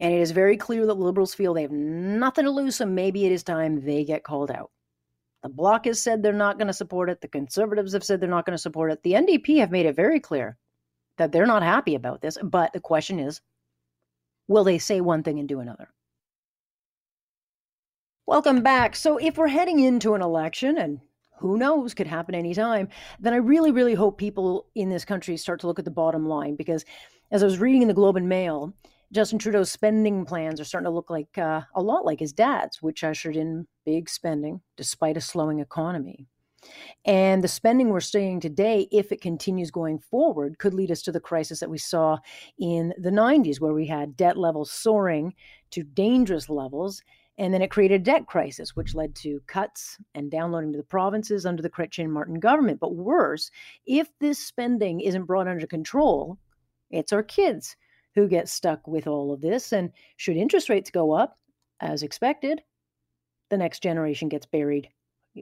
And 0.00 0.14
it 0.14 0.20
is 0.20 0.30
very 0.30 0.56
clear 0.56 0.86
that 0.86 0.94
liberals 0.94 1.34
feel 1.34 1.54
they 1.54 1.62
have 1.62 1.72
nothing 1.72 2.44
to 2.44 2.50
lose, 2.50 2.76
so 2.76 2.86
maybe 2.86 3.26
it 3.26 3.32
is 3.32 3.42
time 3.42 3.84
they 3.84 4.04
get 4.04 4.22
called 4.22 4.50
out. 4.50 4.70
The 5.42 5.48
Bloc 5.48 5.86
has 5.86 6.00
said 6.00 6.22
they're 6.22 6.32
not 6.32 6.58
going 6.58 6.68
to 6.68 6.72
support 6.72 7.10
it. 7.10 7.20
The 7.20 7.28
Conservatives 7.28 7.92
have 7.92 8.04
said 8.04 8.20
they're 8.20 8.28
not 8.28 8.46
going 8.46 8.56
to 8.56 8.62
support 8.62 8.92
it. 8.92 9.02
The 9.02 9.12
NDP 9.12 9.58
have 9.58 9.70
made 9.70 9.86
it 9.86 9.96
very 9.96 10.20
clear 10.20 10.56
that 11.16 11.32
they're 11.32 11.46
not 11.46 11.62
happy 11.62 11.94
about 11.94 12.20
this. 12.20 12.38
But 12.42 12.72
the 12.72 12.80
question 12.80 13.18
is 13.18 13.40
will 14.48 14.64
they 14.64 14.78
say 14.78 15.00
one 15.00 15.22
thing 15.22 15.38
and 15.38 15.48
do 15.48 15.60
another? 15.60 15.90
Welcome 18.26 18.62
back. 18.62 18.96
So, 18.96 19.16
if 19.16 19.38
we're 19.38 19.48
heading 19.48 19.80
into 19.80 20.14
an 20.14 20.22
election, 20.22 20.76
and 20.76 21.00
who 21.38 21.56
knows, 21.56 21.94
could 21.94 22.06
happen 22.06 22.34
anytime, 22.34 22.88
then 23.20 23.32
I 23.32 23.36
really, 23.36 23.70
really 23.70 23.94
hope 23.94 24.18
people 24.18 24.66
in 24.74 24.90
this 24.90 25.04
country 25.04 25.36
start 25.36 25.60
to 25.60 25.66
look 25.66 25.78
at 25.78 25.84
the 25.84 25.90
bottom 25.90 26.26
line 26.26 26.56
because 26.56 26.84
as 27.30 27.42
I 27.42 27.46
was 27.46 27.58
reading 27.58 27.82
in 27.82 27.88
the 27.88 27.94
Globe 27.94 28.16
and 28.16 28.28
Mail, 28.28 28.74
Justin 29.10 29.38
Trudeau's 29.38 29.70
spending 29.70 30.26
plans 30.26 30.60
are 30.60 30.64
starting 30.64 30.84
to 30.84 30.94
look 30.94 31.08
like 31.08 31.38
uh, 31.38 31.62
a 31.74 31.80
lot 31.80 32.04
like 32.04 32.20
his 32.20 32.32
dad's, 32.32 32.82
which 32.82 33.02
ushered 33.02 33.36
in 33.36 33.66
big 33.86 34.08
spending 34.08 34.60
despite 34.76 35.16
a 35.16 35.20
slowing 35.20 35.60
economy. 35.60 36.26
And 37.06 37.42
the 37.42 37.48
spending 37.48 37.88
we're 37.88 38.00
seeing 38.00 38.38
today, 38.38 38.86
if 38.92 39.10
it 39.10 39.22
continues 39.22 39.70
going 39.70 39.98
forward, 39.98 40.58
could 40.58 40.74
lead 40.74 40.90
us 40.90 41.00
to 41.02 41.12
the 41.12 41.20
crisis 41.20 41.60
that 41.60 41.70
we 41.70 41.78
saw 41.78 42.18
in 42.58 42.92
the 42.98 43.10
90s, 43.10 43.60
where 43.60 43.72
we 43.72 43.86
had 43.86 44.16
debt 44.16 44.36
levels 44.36 44.70
soaring 44.70 45.34
to 45.70 45.84
dangerous 45.84 46.50
levels. 46.50 47.02
And 47.38 47.54
then 47.54 47.62
it 47.62 47.70
created 47.70 48.02
a 48.02 48.04
debt 48.04 48.26
crisis, 48.26 48.76
which 48.76 48.96
led 48.96 49.14
to 49.16 49.40
cuts 49.46 49.96
and 50.14 50.30
downloading 50.30 50.72
to 50.72 50.78
the 50.78 50.84
provinces 50.84 51.46
under 51.46 51.62
the 51.62 51.70
Chrétien 51.70 52.10
Martin 52.10 52.40
government. 52.40 52.80
But 52.80 52.96
worse, 52.96 53.50
if 53.86 54.08
this 54.18 54.38
spending 54.38 55.00
isn't 55.00 55.24
brought 55.24 55.48
under 55.48 55.66
control, 55.66 56.36
it's 56.90 57.12
our 57.12 57.22
kids 57.22 57.76
who 58.18 58.28
get 58.28 58.48
stuck 58.48 58.86
with 58.86 59.06
all 59.06 59.32
of 59.32 59.40
this. 59.40 59.72
And 59.72 59.90
should 60.16 60.36
interest 60.36 60.68
rates 60.68 60.90
go 60.90 61.12
up, 61.12 61.38
as 61.80 62.02
expected, 62.02 62.60
the 63.50 63.56
next 63.56 63.82
generation 63.82 64.28
gets 64.28 64.46
buried 64.46 64.88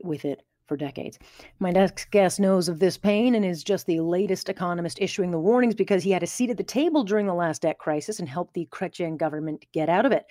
with 0.03 0.25
it 0.25 0.43
for 0.67 0.77
decades. 0.77 1.19
My 1.59 1.71
next 1.71 2.11
guest 2.11 2.41
knows 2.41 2.69
of 2.69 2.81
this 2.81 2.99
pain 2.99 3.35
and 3.35 3.45
is 3.45 3.65
just 3.65 3.87
the 3.87 4.01
latest 4.01 4.49
economist 4.49 5.01
issuing 5.01 5.31
the 5.31 5.39
warnings 5.39 5.75
because 5.75 6.03
he 6.03 6.11
had 6.11 6.23
a 6.23 6.27
seat 6.27 6.51
at 6.51 6.57
the 6.57 6.65
table 6.65 7.05
during 7.05 7.27
the 7.27 7.35
last 7.35 7.63
debt 7.63 7.79
crisis 7.79 8.19
and 8.19 8.29
helped 8.29 8.55
the 8.55 8.69
Chrétien 8.71 9.17
government 9.17 9.65
get 9.73 9.89
out 9.89 10.05
of 10.05 10.13
it. 10.13 10.27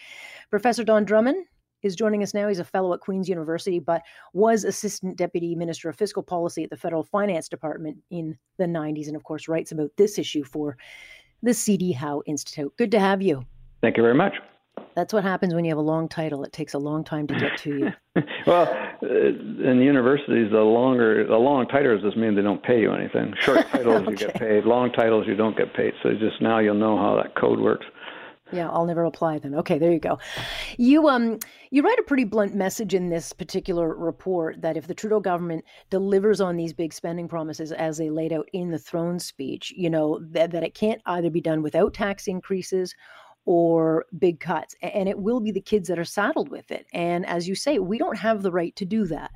Professor 0.49 0.83
Don 0.83 1.05
Drummond 1.05 1.45
is 1.81 1.95
joining 1.95 2.23
us 2.23 2.33
now. 2.33 2.47
He's 2.47 2.59
a 2.59 2.65
fellow 2.65 2.93
at 2.93 2.99
Queen's 2.99 3.29
University, 3.29 3.79
but 3.79 4.01
was 4.33 4.63
Assistant 4.63 5.17
Deputy 5.17 5.55
Minister 5.55 5.87
of 5.87 5.95
Fiscal 5.95 6.23
Policy 6.23 6.63
at 6.63 6.69
the 6.69 6.77
Federal 6.77 7.03
Finance 7.03 7.47
Department 7.47 7.97
in 8.09 8.37
the 8.57 8.65
90s, 8.65 9.07
and 9.07 9.15
of 9.15 9.23
course 9.23 9.47
writes 9.47 9.71
about 9.71 9.91
this 9.95 10.17
issue 10.17 10.43
for 10.43 10.77
the 11.45 11.53
C.D. 11.53 11.93
Howe 11.93 12.21
Institute. 12.25 12.75
Good 12.77 12.91
to 12.91 12.99
have 12.99 13.21
you. 13.21 13.45
Thank 13.81 13.97
you 13.97 14.03
very 14.03 14.15
much. 14.15 14.33
That's 14.95 15.13
what 15.13 15.23
happens 15.23 15.53
when 15.53 15.65
you 15.65 15.71
have 15.71 15.77
a 15.77 15.81
long 15.81 16.07
title. 16.07 16.43
It 16.43 16.53
takes 16.53 16.73
a 16.73 16.77
long 16.77 17.03
time 17.03 17.27
to 17.27 17.35
get 17.35 17.57
to 17.59 17.77
you. 17.77 18.23
well, 18.47 18.63
uh, 19.03 19.07
in 19.07 19.81
universities, 19.81 20.51
the 20.51 20.59
longer, 20.59 21.27
the 21.27 21.35
long 21.35 21.67
titles 21.67 22.01
just 22.01 22.15
mean 22.17 22.35
they 22.35 22.41
don't 22.41 22.63
pay 22.63 22.79
you 22.81 22.93
anything. 22.93 23.33
Short 23.41 23.67
titles 23.71 24.01
okay. 24.01 24.11
you 24.11 24.17
get 24.17 24.35
paid. 24.35 24.65
Long 24.65 24.91
titles 24.91 25.27
you 25.27 25.35
don't 25.35 25.57
get 25.57 25.73
paid. 25.73 25.93
So 26.01 26.11
just 26.13 26.41
now 26.41 26.59
you'll 26.59 26.75
know 26.75 26.97
how 26.97 27.21
that 27.21 27.35
code 27.35 27.59
works. 27.59 27.85
Yeah, 28.55 28.69
I'll 28.69 28.85
never 28.85 29.03
apply 29.03 29.39
then. 29.39 29.53
Okay, 29.55 29.77
there 29.77 29.91
you 29.91 29.99
go. 29.99 30.17
You 30.77 31.09
um 31.09 31.39
you 31.71 31.81
write 31.81 31.99
a 31.99 32.03
pretty 32.03 32.23
blunt 32.23 32.55
message 32.55 32.93
in 32.93 33.09
this 33.09 33.33
particular 33.33 33.93
report 33.93 34.61
that 34.61 34.77
if 34.77 34.87
the 34.87 34.93
Trudeau 34.93 35.19
government 35.19 35.65
delivers 35.89 36.39
on 36.39 36.55
these 36.55 36.71
big 36.71 36.93
spending 36.93 37.27
promises 37.27 37.73
as 37.73 37.97
they 37.97 38.09
laid 38.09 38.31
out 38.31 38.47
in 38.53 38.71
the 38.71 38.79
throne 38.79 39.19
speech, 39.19 39.73
you 39.75 39.89
know, 39.89 40.19
that, 40.31 40.51
that 40.51 40.63
it 40.63 40.73
can't 40.73 41.01
either 41.05 41.29
be 41.29 41.41
done 41.41 41.61
without 41.61 41.93
tax 41.93 42.27
increases 42.27 42.95
or 43.43 44.05
big 44.17 44.39
cuts. 44.39 44.73
And 44.81 45.09
it 45.09 45.19
will 45.19 45.41
be 45.41 45.51
the 45.51 45.59
kids 45.59 45.89
that 45.89 45.99
are 45.99 46.05
saddled 46.05 46.49
with 46.49 46.71
it. 46.71 46.85
And 46.93 47.25
as 47.25 47.47
you 47.47 47.55
say, 47.55 47.79
we 47.79 47.97
don't 47.97 48.17
have 48.17 48.41
the 48.41 48.51
right 48.51 48.75
to 48.77 48.85
do 48.85 49.05
that. 49.07 49.31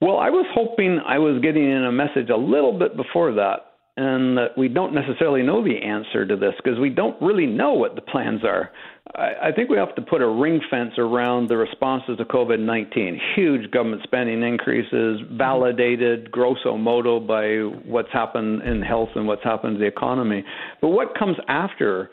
Well, 0.00 0.18
I 0.18 0.30
was 0.30 0.46
hoping 0.54 1.00
I 1.06 1.18
was 1.18 1.40
getting 1.42 1.70
in 1.70 1.84
a 1.84 1.92
message 1.92 2.30
a 2.30 2.36
little 2.36 2.78
bit 2.78 2.96
before 2.96 3.32
that, 3.32 3.65
and 3.96 4.36
that 4.36 4.56
we 4.58 4.68
don't 4.68 4.94
necessarily 4.94 5.42
know 5.42 5.64
the 5.64 5.78
answer 5.78 6.26
to 6.26 6.36
this 6.36 6.52
because 6.62 6.78
we 6.78 6.90
don't 6.90 7.20
really 7.22 7.46
know 7.46 7.72
what 7.72 7.94
the 7.94 8.02
plans 8.02 8.44
are. 8.44 8.70
I, 9.14 9.48
I 9.48 9.52
think 9.52 9.70
we 9.70 9.78
have 9.78 9.94
to 9.94 10.02
put 10.02 10.20
a 10.20 10.28
ring 10.28 10.60
fence 10.70 10.92
around 10.98 11.48
the 11.48 11.56
responses 11.56 12.18
to 12.18 12.24
COVID 12.26 12.60
19. 12.60 13.20
Huge 13.34 13.70
government 13.70 14.02
spending 14.02 14.42
increases, 14.42 15.20
validated 15.32 16.30
grosso 16.30 16.76
modo 16.76 17.20
by 17.20 17.56
what's 17.88 18.12
happened 18.12 18.62
in 18.62 18.82
health 18.82 19.10
and 19.14 19.26
what's 19.26 19.44
happened 19.44 19.76
to 19.76 19.80
the 19.80 19.86
economy. 19.86 20.44
But 20.82 20.88
what 20.88 21.18
comes 21.18 21.36
after? 21.48 22.10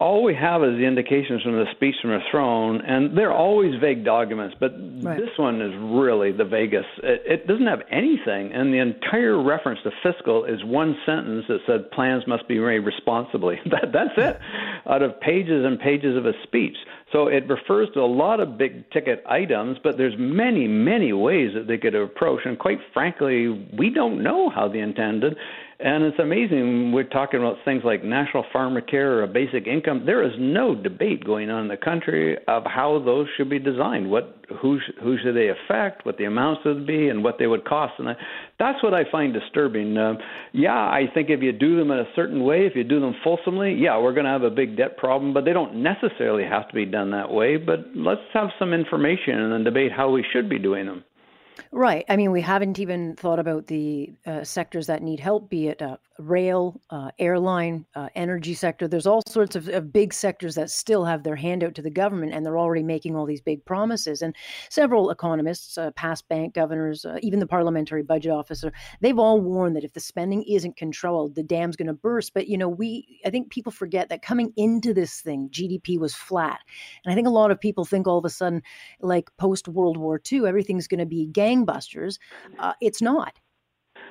All 0.00 0.22
we 0.22 0.34
have 0.34 0.64
is 0.64 0.78
the 0.78 0.86
indications 0.86 1.42
from 1.42 1.52
the 1.52 1.66
speech 1.72 1.94
from 2.00 2.10
the 2.10 2.20
throne, 2.30 2.80
and 2.80 3.16
they're 3.16 3.32
always 3.32 3.78
vague 3.78 4.02
documents, 4.02 4.56
but 4.58 4.72
right. 5.02 5.18
this 5.18 5.28
one 5.36 5.60
is 5.60 5.72
really 5.78 6.32
the 6.32 6.44
vaguest. 6.44 6.88
It, 7.02 7.22
it, 7.26 7.46
doesn't 7.46 7.66
have 7.66 7.82
anything, 7.90 8.52
and 8.54 8.72
the 8.72 8.78
entire 8.78 9.40
reference 9.40 9.80
to 9.82 9.90
fiscal 10.02 10.46
is 10.46 10.64
one 10.64 10.96
sentence 11.04 11.44
that 11.48 11.58
said 11.66 11.90
plans 11.90 12.24
must 12.26 12.48
be 12.48 12.58
made 12.58 12.80
responsibly. 12.80 13.58
That, 13.70 13.92
that's 13.92 14.14
it, 14.16 14.40
out 14.86 15.02
of 15.02 15.20
pages 15.20 15.64
and 15.64 15.78
pages 15.78 16.16
of 16.16 16.26
a 16.26 16.32
speech. 16.42 16.76
So 17.12 17.28
it 17.28 17.46
refers 17.48 17.88
to 17.94 18.00
a 18.00 18.06
lot 18.06 18.40
of 18.40 18.58
big 18.58 18.90
ticket 18.90 19.22
items, 19.28 19.78
but 19.82 19.96
there's 19.96 20.14
many, 20.18 20.66
many 20.66 21.12
ways 21.12 21.50
that 21.54 21.68
they 21.68 21.78
could 21.78 21.94
approach, 21.94 22.40
and 22.46 22.58
quite 22.58 22.78
frankly, 22.92 23.48
we 23.78 23.90
don't 23.90 24.24
know 24.24 24.50
how 24.50 24.66
they 24.66 24.80
intended. 24.80 25.36
And 25.82 26.04
it's 26.04 26.18
amazing. 26.18 26.92
We're 26.92 27.04
talking 27.04 27.40
about 27.40 27.56
things 27.64 27.82
like 27.86 28.04
national 28.04 28.44
pharmacare 28.54 29.16
or 29.16 29.22
a 29.22 29.26
basic 29.26 29.66
income. 29.66 30.02
There 30.04 30.22
is 30.22 30.32
no 30.38 30.74
debate 30.74 31.24
going 31.24 31.48
on 31.48 31.62
in 31.62 31.68
the 31.68 31.78
country 31.78 32.36
of 32.48 32.64
how 32.66 33.02
those 33.02 33.28
should 33.36 33.48
be 33.48 33.58
designed. 33.58 34.10
What, 34.10 34.44
who, 34.60 34.78
who 35.02 35.16
should 35.22 35.34
they 35.34 35.48
affect? 35.48 36.04
What 36.04 36.18
the 36.18 36.24
amounts 36.24 36.66
would 36.66 36.86
be, 36.86 37.08
and 37.08 37.24
what 37.24 37.38
they 37.38 37.46
would 37.46 37.64
cost. 37.64 37.94
And 37.98 38.08
that's 38.58 38.82
what 38.82 38.92
I 38.92 39.10
find 39.10 39.32
disturbing. 39.32 39.96
Um, 39.96 40.18
yeah, 40.52 40.74
I 40.74 41.04
think 41.14 41.30
if 41.30 41.40
you 41.40 41.52
do 41.52 41.78
them 41.78 41.90
in 41.90 41.98
a 42.00 42.08
certain 42.14 42.44
way, 42.44 42.66
if 42.66 42.76
you 42.76 42.84
do 42.84 43.00
them 43.00 43.14
fulsomely, 43.24 43.72
yeah, 43.72 43.98
we're 43.98 44.12
going 44.12 44.26
to 44.26 44.32
have 44.32 44.42
a 44.42 44.50
big 44.50 44.76
debt 44.76 44.98
problem. 44.98 45.32
But 45.32 45.46
they 45.46 45.54
don't 45.54 45.82
necessarily 45.82 46.44
have 46.44 46.68
to 46.68 46.74
be 46.74 46.84
done 46.84 47.12
that 47.12 47.30
way. 47.30 47.56
But 47.56 47.86
let's 47.94 48.20
have 48.34 48.48
some 48.58 48.74
information 48.74 49.40
and 49.40 49.50
then 49.50 49.64
debate 49.64 49.92
how 49.92 50.10
we 50.10 50.26
should 50.30 50.50
be 50.50 50.58
doing 50.58 50.84
them. 50.84 51.04
Right. 51.72 52.04
I 52.08 52.16
mean, 52.16 52.30
we 52.30 52.40
haven't 52.40 52.78
even 52.78 53.16
thought 53.16 53.38
about 53.38 53.66
the 53.66 54.12
uh, 54.26 54.44
sectors 54.44 54.86
that 54.86 55.02
need 55.02 55.20
help, 55.20 55.48
be 55.48 55.68
it 55.68 55.82
uh, 55.82 55.96
rail, 56.20 56.80
uh, 56.90 57.10
airline, 57.18 57.86
uh, 57.94 58.08
energy 58.14 58.54
sector. 58.54 58.86
There's 58.86 59.06
all 59.06 59.22
sorts 59.26 59.56
of, 59.56 59.68
of, 59.68 59.92
big 59.92 60.12
sectors 60.12 60.54
that 60.54 60.70
still 60.70 61.04
have 61.04 61.22
their 61.22 61.36
hand 61.36 61.64
out 61.64 61.74
to 61.76 61.82
the 61.82 61.90
government, 61.90 62.32
and 62.32 62.44
they're 62.44 62.58
already 62.58 62.82
making 62.82 63.16
all 63.16 63.26
these 63.26 63.40
big 63.40 63.64
promises. 63.64 64.22
And 64.22 64.36
several 64.68 65.10
economists, 65.10 65.78
uh, 65.78 65.90
past 65.92 66.28
bank 66.28 66.54
governors, 66.54 67.04
uh, 67.04 67.18
even 67.22 67.40
the 67.40 67.46
parliamentary 67.46 68.02
budget 68.02 68.32
officer, 68.32 68.72
they've 69.00 69.18
all 69.18 69.40
warned 69.40 69.76
that 69.76 69.84
if 69.84 69.94
the 69.94 70.00
spending 70.00 70.42
isn't 70.44 70.76
controlled, 70.76 71.34
the 71.34 71.42
dam's 71.42 71.76
going 71.76 71.88
to 71.88 71.94
burst. 71.94 72.34
But 72.34 72.48
you 72.48 72.58
know, 72.58 72.68
we 72.68 73.20
I 73.24 73.30
think 73.30 73.50
people 73.50 73.72
forget 73.72 74.08
that 74.10 74.22
coming 74.22 74.52
into 74.56 74.94
this 74.94 75.20
thing, 75.20 75.48
GDP 75.50 75.98
was 75.98 76.14
flat, 76.14 76.60
and 77.04 77.12
I 77.12 77.14
think 77.14 77.26
a 77.26 77.30
lot 77.30 77.50
of 77.50 77.60
people 77.60 77.84
think 77.84 78.06
all 78.06 78.18
of 78.18 78.24
a 78.24 78.30
sudden, 78.30 78.62
like 79.00 79.30
post 79.38 79.68
World 79.68 79.96
War 79.96 80.20
II, 80.30 80.46
everything's 80.46 80.86
going 80.86 81.00
to 81.00 81.06
be 81.06 81.26
gangbusters. 81.50 82.18
Uh, 82.58 82.72
it's 82.80 83.02
not. 83.02 83.32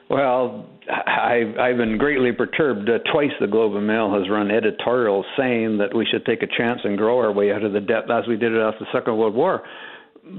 Well, 0.09 0.65
I've, 0.89 1.57
I've 1.59 1.77
been 1.77 1.97
greatly 1.99 2.31
perturbed. 2.31 2.89
Uh, 2.89 2.97
twice 3.11 3.31
the 3.39 3.45
Globe 3.47 3.75
and 3.75 3.85
Mail 3.85 4.11
has 4.11 4.27
run 4.29 4.49
editorials 4.49 5.25
saying 5.37 5.77
that 5.77 5.95
we 5.95 6.05
should 6.05 6.25
take 6.25 6.41
a 6.41 6.47
chance 6.47 6.79
and 6.83 6.97
grow 6.97 7.19
our 7.19 7.31
way 7.31 7.51
out 7.51 7.63
of 7.63 7.73
the 7.73 7.79
debt 7.79 8.09
as 8.09 8.27
we 8.27 8.35
did 8.35 8.53
it 8.53 8.59
after 8.59 8.79
the 8.79 8.91
Second 8.91 9.17
World 9.17 9.35
War 9.35 9.61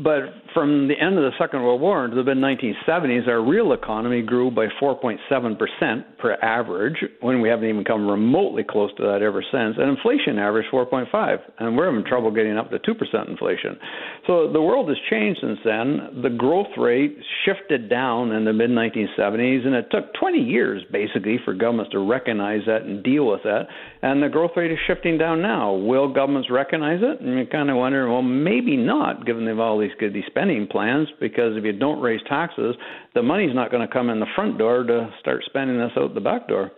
but 0.03 0.33
from 0.55 0.89
the 0.89 0.95
end 0.95 1.17
of 1.17 1.25
the 1.25 1.33
Second 1.39 1.63
World 1.63 1.81
War 1.81 2.05
into 2.05 2.17
the 2.17 2.35
mid 2.35 2.39
1970s, 2.39 3.29
our 3.29 3.43
real 3.43 3.73
economy 3.73 4.23
grew 4.23 4.51
by 4.51 4.67
4.7% 4.81 6.05
per 6.19 6.35
average, 6.43 6.97
when 7.21 7.41
we 7.41 7.49
haven't 7.49 7.69
even 7.69 7.85
come 7.85 8.09
remotely 8.09 8.63
close 8.69 8.91
to 8.97 9.03
that 9.05 9.23
ever 9.23 9.43
since. 9.43 9.77
And 9.79 9.91
inflation 9.91 10.39
averaged 10.39 10.69
4.5, 10.73 11.39
and 11.59 11.77
we're 11.77 11.87
having 11.87 12.05
trouble 12.05 12.31
getting 12.31 12.57
up 12.57 12.71
to 12.71 12.79
2% 12.79 13.29
inflation. 13.29 13.79
So 14.27 14.53
the 14.53 14.63
world 14.63 14.89
has 14.89 14.99
changed 15.09 15.41
since 15.41 15.59
then. 15.65 16.23
The 16.23 16.31
growth 16.31 16.77
rate 16.77 17.17
shifted 17.45 17.89
down 17.89 18.33
in 18.33 18.45
the 18.45 18.53
mid 18.53 18.71
1970s, 18.71 19.67
and 19.67 19.75
it 19.75 19.87
took 19.91 20.15
20 20.15 20.39
years 20.39 20.83
basically 20.93 21.39
for 21.45 21.55
governments 21.55 21.93
to 21.93 21.99
recognize 21.99 22.63
that 22.67 22.83
and 22.83 23.03
deal 23.03 23.27
with 23.27 23.43
that. 23.45 23.67
And 24.03 24.23
the 24.23 24.29
growth 24.29 24.53
rate 24.57 24.71
is 24.71 24.79
shifting 24.87 25.19
down 25.19 25.43
now. 25.43 25.73
Will 25.73 26.13
governments 26.13 26.49
recognize 26.51 27.01
it? 27.03 27.21
And 27.21 27.39
you 27.39 27.47
kind 27.47 27.71
of 27.71 27.77
wonder, 27.77 28.09
well, 28.11 28.23
maybe 28.23 28.77
not, 28.77 29.27
given 29.27 29.45
they've 29.45 29.59
all 29.59 29.80
these 29.81 29.91
good 29.99 30.13
these 30.13 30.25
spending 30.27 30.67
plans 30.67 31.09
because 31.21 31.57
if 31.57 31.65
you 31.65 31.73
don't 31.73 32.01
raise 32.01 32.21
taxes, 32.29 32.77
the 33.15 33.23
money's 33.23 33.55
not 33.55 33.71
going 33.71 33.87
to 33.87 33.93
come 33.93 34.11
in 34.11 34.21
the 34.21 34.27
front 34.35 34.59
door 34.59 34.85
to 34.85 35.11
start 35.21 35.43
spending 35.47 35.79
this 35.79 35.93
out 35.97 36.15
the 36.15 36.21
back 36.21 36.49
door. 36.49 36.71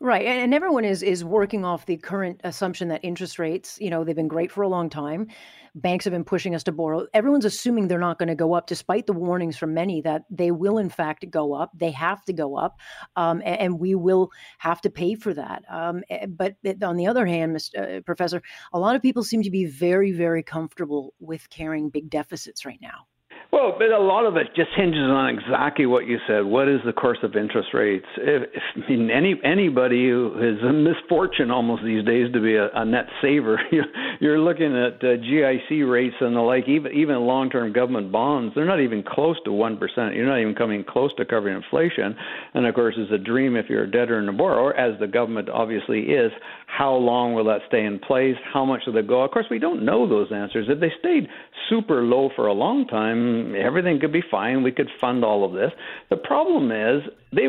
Right, 0.00 0.26
and 0.26 0.54
everyone 0.54 0.84
is 0.84 1.02
is 1.02 1.24
working 1.24 1.64
off 1.64 1.86
the 1.86 1.96
current 1.96 2.40
assumption 2.44 2.86
that 2.88 3.00
interest 3.02 3.36
rates, 3.36 3.78
you 3.80 3.90
know, 3.90 4.04
they've 4.04 4.14
been 4.14 4.28
great 4.28 4.52
for 4.52 4.62
a 4.62 4.68
long 4.68 4.88
time. 4.88 5.26
Banks 5.74 6.04
have 6.04 6.12
been 6.12 6.22
pushing 6.22 6.54
us 6.54 6.62
to 6.64 6.72
borrow. 6.72 7.08
Everyone's 7.14 7.44
assuming 7.44 7.88
they're 7.88 7.98
not 7.98 8.16
going 8.16 8.28
to 8.28 8.36
go 8.36 8.52
up, 8.52 8.68
despite 8.68 9.08
the 9.08 9.12
warnings 9.12 9.58
from 9.58 9.74
many 9.74 10.00
that 10.02 10.22
they 10.30 10.52
will, 10.52 10.78
in 10.78 10.88
fact, 10.88 11.28
go 11.30 11.52
up. 11.52 11.72
They 11.74 11.90
have 11.90 12.24
to 12.26 12.32
go 12.32 12.56
up, 12.56 12.78
um, 13.16 13.42
and, 13.44 13.60
and, 13.60 13.80
we 13.80 13.96
will 13.96 14.30
have 14.58 14.80
to 14.82 14.90
pay 14.90 15.16
for 15.16 15.34
that. 15.34 15.64
Um, 15.68 16.04
but 16.28 16.54
on 16.80 16.96
the 16.96 17.08
other 17.08 17.26
hand, 17.26 17.56
Mr. 17.56 17.98
Uh, 17.98 18.00
Professor, 18.02 18.40
a 18.72 18.78
lot 18.78 18.94
of 18.94 19.02
people 19.02 19.24
seem 19.24 19.42
to 19.42 19.50
be 19.50 19.64
very, 19.64 20.12
very 20.12 20.44
comfortable 20.44 21.12
with 21.18 21.50
carrying 21.50 21.90
big 21.90 22.08
deficits 22.08 22.64
right 22.64 22.80
now. 22.80 23.08
Well, 23.50 23.74
but 23.78 23.88
a 23.88 23.98
lot 23.98 24.26
of 24.26 24.36
it 24.36 24.48
just 24.54 24.68
hinges 24.76 25.00
on 25.00 25.30
exactly 25.34 25.86
what 25.86 26.06
you 26.06 26.18
said. 26.28 26.44
What 26.44 26.68
is 26.68 26.80
the 26.84 26.92
course 26.92 27.16
of 27.22 27.34
interest 27.34 27.70
rates? 27.72 28.04
If, 28.18 28.42
if, 28.52 28.62
I 28.76 28.90
mean, 28.90 29.10
any 29.10 29.40
anybody 29.42 30.06
who 30.06 30.34
is 30.36 30.62
a 30.62 30.70
misfortune 30.70 31.50
almost 31.50 31.82
these 31.82 32.04
days 32.04 32.30
to 32.34 32.42
be 32.42 32.56
a, 32.56 32.68
a 32.74 32.84
net 32.84 33.06
saver, 33.22 33.58
you're 34.20 34.38
looking 34.38 34.76
at 34.76 35.02
uh, 35.02 35.16
GIC 35.16 35.90
rates 35.90 36.16
and 36.20 36.36
the 36.36 36.40
like. 36.40 36.68
Even 36.68 36.92
even 36.92 37.20
long-term 37.20 37.72
government 37.72 38.12
bonds, 38.12 38.54
they're 38.54 38.66
not 38.66 38.80
even 38.80 39.02
close 39.02 39.36
to 39.46 39.52
one 39.52 39.78
percent. 39.78 40.14
You're 40.14 40.26
not 40.26 40.40
even 40.40 40.54
coming 40.54 40.84
close 40.86 41.14
to 41.16 41.24
covering 41.24 41.56
inflation. 41.56 42.14
And 42.52 42.66
of 42.66 42.74
course, 42.74 42.96
it's 42.98 43.12
a 43.12 43.18
dream 43.18 43.56
if 43.56 43.70
you're 43.70 43.84
a 43.84 43.90
debtor 43.90 44.18
and 44.18 44.28
a 44.28 44.32
borrower, 44.32 44.74
as 44.74 45.00
the 45.00 45.06
government 45.06 45.48
obviously 45.48 46.00
is. 46.00 46.32
How 46.66 46.92
long 46.92 47.32
will 47.32 47.44
that 47.46 47.60
stay 47.66 47.86
in 47.86 47.98
place? 47.98 48.36
How 48.52 48.66
much 48.66 48.82
will 48.86 48.96
it 48.98 49.08
go? 49.08 49.22
Of 49.22 49.30
course, 49.30 49.46
we 49.50 49.58
don't 49.58 49.86
know 49.86 50.06
those 50.06 50.30
answers. 50.30 50.66
If 50.68 50.80
they 50.80 50.92
stayed 51.00 51.28
super 51.70 52.02
low 52.02 52.28
for 52.36 52.46
a 52.46 52.52
long 52.52 52.86
time 52.86 53.37
everything 53.56 54.00
could 54.00 54.12
be 54.12 54.22
fine. 54.30 54.62
We 54.62 54.72
could 54.72 54.88
fund 55.00 55.24
all 55.24 55.44
of 55.44 55.52
this. 55.52 55.72
The 56.10 56.16
problem 56.16 56.70
is 56.70 57.02
they 57.32 57.48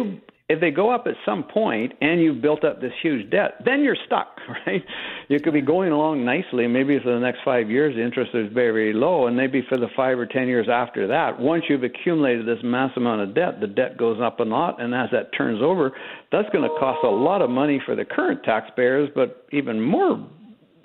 if 0.50 0.60
they 0.60 0.72
go 0.72 0.89
up 0.89 1.05
at 1.05 1.13
some 1.25 1.43
point 1.43 1.93
and 2.01 2.19
you've 2.19 2.41
built 2.41 2.65
up 2.65 2.81
this 2.81 2.91
huge 3.03 3.29
debt, 3.29 3.62
then 3.63 3.84
you're 3.84 3.96
stuck, 4.08 4.36
right? 4.65 4.84
You 5.27 5.39
could 5.39 5.53
be 5.53 5.62
going 5.62 5.91
along 5.91 6.25
nicely. 6.25 6.65
Maybe 6.67 6.98
for 7.00 7.13
the 7.13 7.19
next 7.19 7.41
five 7.46 7.69
years, 7.69 7.96
the 7.96 8.03
interest 8.03 8.31
is 8.34 8.51
very, 8.51 8.72
very 8.72 8.93
low. 8.93 9.27
And 9.27 9.38
maybe 9.38 9.63
for 9.69 9.77
the 9.77 9.89
five 9.96 10.17
or 10.17 10.25
10 10.25 10.48
years 10.48 10.67
after 10.67 11.08
that, 11.08 11.39
once 11.39 11.65
you've 11.69 11.84
accumulated 11.84 12.48
this 12.48 12.63
mass 12.63 12.91
amount 12.98 13.22
of 13.22 13.36
debt, 13.36 13.62
the 13.62 13.67
debt 13.67 13.96
goes 13.96 14.19
up 14.19 14.39
a 14.39 14.43
lot. 14.43 14.81
And 14.81 14.96
as 14.96 15.10
that 15.12 15.29
turns 15.38 15.62
over, 15.62 15.91
that's 16.31 16.50
going 16.50 16.67
to 16.67 16.75
cost 16.79 17.03
a 17.03 17.10
lot 17.10 17.43
of 17.43 17.51
money 17.51 17.79
for 17.86 17.96
the 17.96 18.03
current 18.03 18.43
taxpayers, 18.43 19.08
but 19.13 19.46
even 19.51 19.79
more 19.79 20.27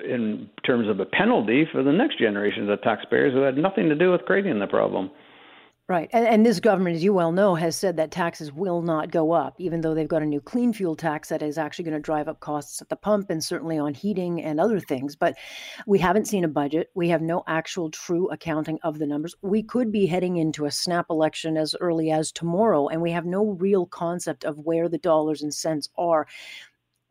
in 0.04 0.48
terms 0.66 0.88
of 0.88 1.00
a 1.00 1.04
penalty 1.04 1.66
for 1.70 1.82
the 1.82 1.92
next 1.92 2.18
generation 2.18 2.68
of 2.70 2.82
taxpayers 2.82 3.32
who 3.32 3.40
had 3.40 3.56
nothing 3.56 3.88
to 3.88 3.94
do 3.94 4.10
with 4.10 4.22
creating 4.22 4.58
the 4.58 4.66
problem. 4.66 5.10
Right. 5.86 6.08
And, 6.14 6.26
and, 6.26 6.46
this 6.46 6.60
government, 6.60 6.96
as 6.96 7.04
you 7.04 7.12
well 7.12 7.30
know, 7.30 7.54
has 7.56 7.76
said 7.76 7.98
that 7.98 8.10
taxes 8.10 8.50
will 8.50 8.80
not 8.80 9.10
go 9.10 9.32
up, 9.32 9.54
even 9.58 9.82
though 9.82 9.92
they've 9.92 10.08
got 10.08 10.22
a 10.22 10.26
new 10.26 10.40
clean 10.40 10.72
fuel 10.72 10.96
tax 10.96 11.28
that 11.28 11.42
is 11.42 11.58
actually 11.58 11.84
going 11.84 11.96
to 11.96 12.00
drive 12.00 12.26
up 12.26 12.40
costs 12.40 12.80
at 12.80 12.88
the 12.88 12.96
pump 12.96 13.28
and 13.28 13.44
certainly 13.44 13.76
on 13.76 13.92
heating 13.92 14.42
and 14.42 14.58
other 14.58 14.80
things. 14.80 15.14
But 15.14 15.36
we 15.86 15.98
haven't 15.98 16.26
seen 16.26 16.42
a 16.42 16.48
budget. 16.48 16.88
We 16.94 17.10
have 17.10 17.20
no 17.20 17.44
actual 17.46 17.90
true 17.90 18.30
accounting 18.30 18.78
of 18.82 18.98
the 18.98 19.06
numbers. 19.06 19.34
We 19.42 19.62
could 19.62 19.92
be 19.92 20.06
heading 20.06 20.38
into 20.38 20.64
a 20.64 20.70
snap 20.70 21.10
election 21.10 21.58
as 21.58 21.74
early 21.78 22.10
as 22.10 22.32
tomorrow, 22.32 22.88
and 22.88 23.02
we 23.02 23.10
have 23.10 23.26
no 23.26 23.44
real 23.44 23.84
concept 23.84 24.46
of 24.46 24.58
where 24.60 24.88
the 24.88 24.96
dollars 24.96 25.42
and 25.42 25.52
cents 25.52 25.90
are 25.98 26.26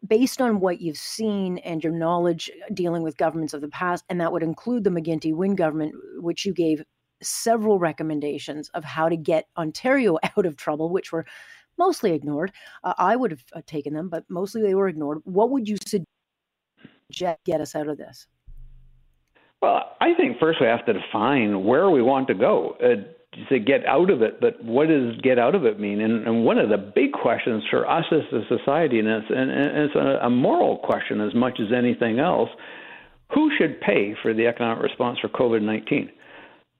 based 0.06 0.42
on 0.42 0.60
what 0.60 0.82
you've 0.82 0.98
seen 0.98 1.58
and 1.60 1.84
your 1.84 1.94
knowledge 1.94 2.52
dealing 2.74 3.04
with 3.04 3.18
governments 3.18 3.54
of 3.54 3.62
the 3.62 3.70
past, 3.70 4.04
and 4.10 4.20
that 4.20 4.32
would 4.32 4.44
include 4.44 4.84
the 4.84 4.90
McGuinty 4.90 5.34
Wynne 5.34 5.56
government, 5.56 5.96
which 6.18 6.46
you 6.46 6.54
gave 6.54 6.84
several 7.22 7.80
recommendations 7.80 8.70
of 8.70 8.84
how 8.84 9.08
to 9.08 9.16
get 9.16 9.48
Ontario 9.58 10.18
out 10.38 10.46
of 10.46 10.58
trouble, 10.58 10.90
which 10.90 11.12
were 11.12 11.26
mostly 11.78 12.14
ignored. 12.14 12.52
Uh, 12.84 12.94
I 12.98 13.16
would 13.16 13.32
have 13.32 13.44
uh, 13.54 13.62
taken 13.66 13.94
them, 13.94 14.10
but 14.10 14.26
mostly 14.30 14.62
they 14.62 14.76
were 14.76 14.88
ignored. 14.88 15.20
What 15.24 15.50
would 15.52 15.68
you 15.68 15.78
suggest 15.86 16.08
get 17.46 17.62
us 17.62 17.76
out 17.76 17.88
of 17.88 17.98
this? 17.98 18.28
Well, 19.62 19.96
I 20.02 20.14
think 20.16 20.40
first 20.40 20.60
we 20.60 20.68
have 20.68 20.86
to 20.86 20.94
define 20.94 21.64
where 21.64 21.90
we 21.90 22.02
want 22.02 22.28
to 22.28 22.34
go. 22.34 22.76
Uh, 22.84 23.04
to 23.50 23.60
get 23.60 23.86
out 23.86 24.10
of 24.10 24.22
it, 24.22 24.40
but 24.40 24.64
what 24.64 24.88
does 24.88 25.16
get 25.22 25.40
out 25.40 25.56
of 25.56 25.66
it 25.66 25.80
mean? 25.80 26.02
And, 26.02 26.28
and 26.28 26.46
one 26.46 26.58
of 26.58 26.70
the 26.70 26.78
big 26.78 27.12
questions 27.14 27.64
for 27.70 27.90
us 27.90 28.06
as 28.12 28.22
a 28.32 28.58
society, 28.58 29.00
and 29.00 29.08
it's, 29.08 29.28
and 29.30 29.52
it's 29.52 29.96
a, 29.96 30.26
a 30.26 30.30
moral 30.30 30.78
question 30.78 31.22
as 31.22 31.34
much 31.34 31.60
as 31.60 31.68
anything 31.76 32.20
else, 32.20 32.50
who 33.34 33.50
should 33.58 33.82
pay 33.82 34.16
for 34.22 34.34
the 34.34 34.48
economic 34.48 34.84
response 34.84 35.20
for 35.20 35.30
COVID 35.30 35.62
19? 35.62 36.10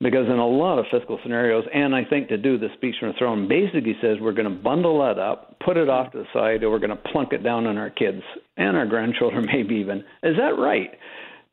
because 0.04 0.28
in 0.28 0.38
a 0.38 0.48
lot 0.48 0.78
of 0.78 0.86
fiscal 0.92 1.18
scenarios, 1.24 1.64
and 1.74 1.96
I 1.96 2.04
think 2.04 2.28
to 2.28 2.38
do 2.38 2.58
the 2.58 2.68
speech 2.76 2.96
from 3.00 3.10
the 3.10 3.18
throne 3.18 3.48
basically 3.48 3.96
says 4.02 4.18
we're 4.20 4.34
going 4.34 4.50
to 4.50 4.64
bundle 4.64 5.00
that 5.00 5.18
up, 5.18 5.58
put 5.66 5.78
it 5.78 5.90
off 5.90 6.12
to 6.12 6.20
the 6.20 6.26
side, 6.34 6.62
and 6.62 6.72
we're 6.72 6.80
going 6.80 6.90
to 6.90 6.96
plunk 7.12 7.32
it 7.32 7.44
down 7.44 7.66
on 7.66 7.78
our 7.78 7.90
kids 7.90 8.22
and 8.58 8.76
our 8.76 8.86
grandchildren, 8.86 9.46
maybe 9.54 9.76
even. 9.76 10.00
Is 10.22 10.36
that 10.38 10.60
right? 10.60 10.92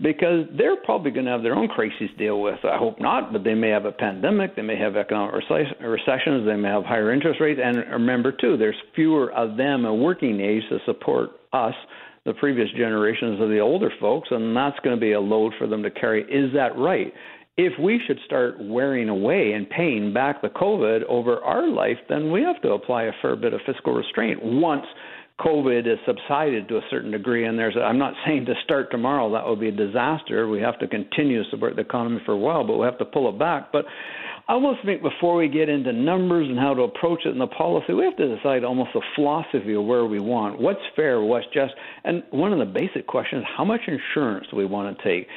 Because 0.03 0.47
they're 0.57 0.77
probably 0.77 1.11
going 1.11 1.27
to 1.27 1.33
have 1.33 1.43
their 1.43 1.55
own 1.55 1.69
crises 1.69 2.09
to 2.11 2.17
deal 2.17 2.41
with. 2.41 2.59
I 2.65 2.79
hope 2.79 3.01
not, 3.01 3.33
but 3.33 3.45
they 3.45 3.55
may 3.55 3.69
have 3.69 3.85
a 3.85 3.93
pandemic, 3.93 4.57
they 4.57 4.63
may 4.63 4.79
have 4.79 4.97
economic 4.97 5.35
recessions, 5.35 6.47
they 6.47 6.57
may 6.57 6.69
have 6.69 6.85
higher 6.85 7.13
interest 7.13 7.41
rates. 7.41 7.61
And 7.63 7.79
remember, 7.91 8.33
too, 8.33 8.57
there's 8.57 8.77
fewer 8.95 9.31
of 9.33 9.57
them 9.57 9.85
a 9.85 9.95
working 9.95 10.41
age 10.41 10.63
to 10.71 10.79
support 10.87 11.31
us 11.53 11.75
the 12.25 12.33
previous 12.35 12.69
generations 12.77 13.41
of 13.41 13.49
the 13.49 13.59
older 13.59 13.91
folks, 14.01 14.29
and 14.31 14.57
that's 14.57 14.79
going 14.81 14.97
to 14.97 15.01
be 15.01 15.13
a 15.13 15.21
load 15.21 15.53
for 15.59 15.67
them 15.67 15.83
to 15.83 15.91
carry. 15.91 16.23
Is 16.23 16.53
that 16.55 16.77
right? 16.77 17.13
if 17.57 17.79
we 17.79 18.01
should 18.07 18.19
start 18.25 18.55
wearing 18.59 19.09
away 19.09 19.53
and 19.53 19.69
paying 19.69 20.13
back 20.15 20.41
the 20.41 20.49
COVID 20.49 21.05
over 21.09 21.39
our 21.41 21.69
life, 21.69 21.99
then 22.09 22.31
we 22.31 22.43
have 22.43 22.61
to 22.63 22.71
apply 22.73 23.05
a 23.05 23.13
fair 23.21 23.37
bit 23.37 23.53
of 23.53 23.61
fiscal 23.67 23.93
restraint 23.93 24.41
once 24.43 24.87
COVID 25.41 25.87
has 25.87 25.99
subsided 26.07 26.69
to 26.69 26.77
a 26.77 26.83
certain 26.91 27.11
degree. 27.11 27.47
And 27.47 27.59
there's, 27.59 27.77
I'm 27.77 27.99
not 27.99 28.15
saying 28.27 28.47
to 28.47 28.55
start 28.65 28.91
tomorrow, 28.91 29.33
that 29.33 29.47
would 29.47 29.61
be 29.61 29.69
a 29.69 29.73
disaster. 29.73 30.49
We 30.49 30.61
have 30.61 30.79
to 30.81 30.87
continue 30.87 31.43
to 31.43 31.51
support 31.51 31.77
the 31.77 31.83
economy 31.83 32.21
for 32.25 32.33
a 32.33 32.39
while, 32.39 32.67
but 32.67 32.79
we 32.79 32.85
have 32.85 32.99
to 32.99 33.05
pull 33.05 33.29
it 33.29 33.39
back. 33.39 33.73
But 33.73 33.87
I 34.49 34.53
almost 34.53 34.81
think 34.85 35.03
before 35.03 35.37
we 35.37 35.49
get 35.49 35.69
into 35.69 35.93
numbers 35.93 36.49
and 36.49 36.59
how 36.59 36.75
to 36.75 36.83
approach 36.83 37.21
it 37.25 37.31
in 37.31 37.39
the 37.39 37.47
policy, 37.47 37.93
we 37.95 38.05
have 38.05 38.17
to 38.17 38.37
decide 38.37 38.65
almost 38.65 38.91
the 38.93 39.03
philosophy 39.15 39.75
of 39.75 39.85
where 39.85 40.05
we 40.05 40.21
want, 40.21 40.61
what's 40.61 40.81
fair, 40.97 41.21
what's 41.21 41.47
just. 41.55 41.73
And 42.05 42.23
one 42.31 42.53
of 42.53 42.59
the 42.59 42.65
basic 42.65 43.07
questions: 43.07 43.45
how 43.57 43.65
much 43.65 43.83
insurance 43.87 44.47
do 44.51 44.57
we 44.57 44.65
want 44.65 44.97
to 44.97 45.05
take? 45.05 45.29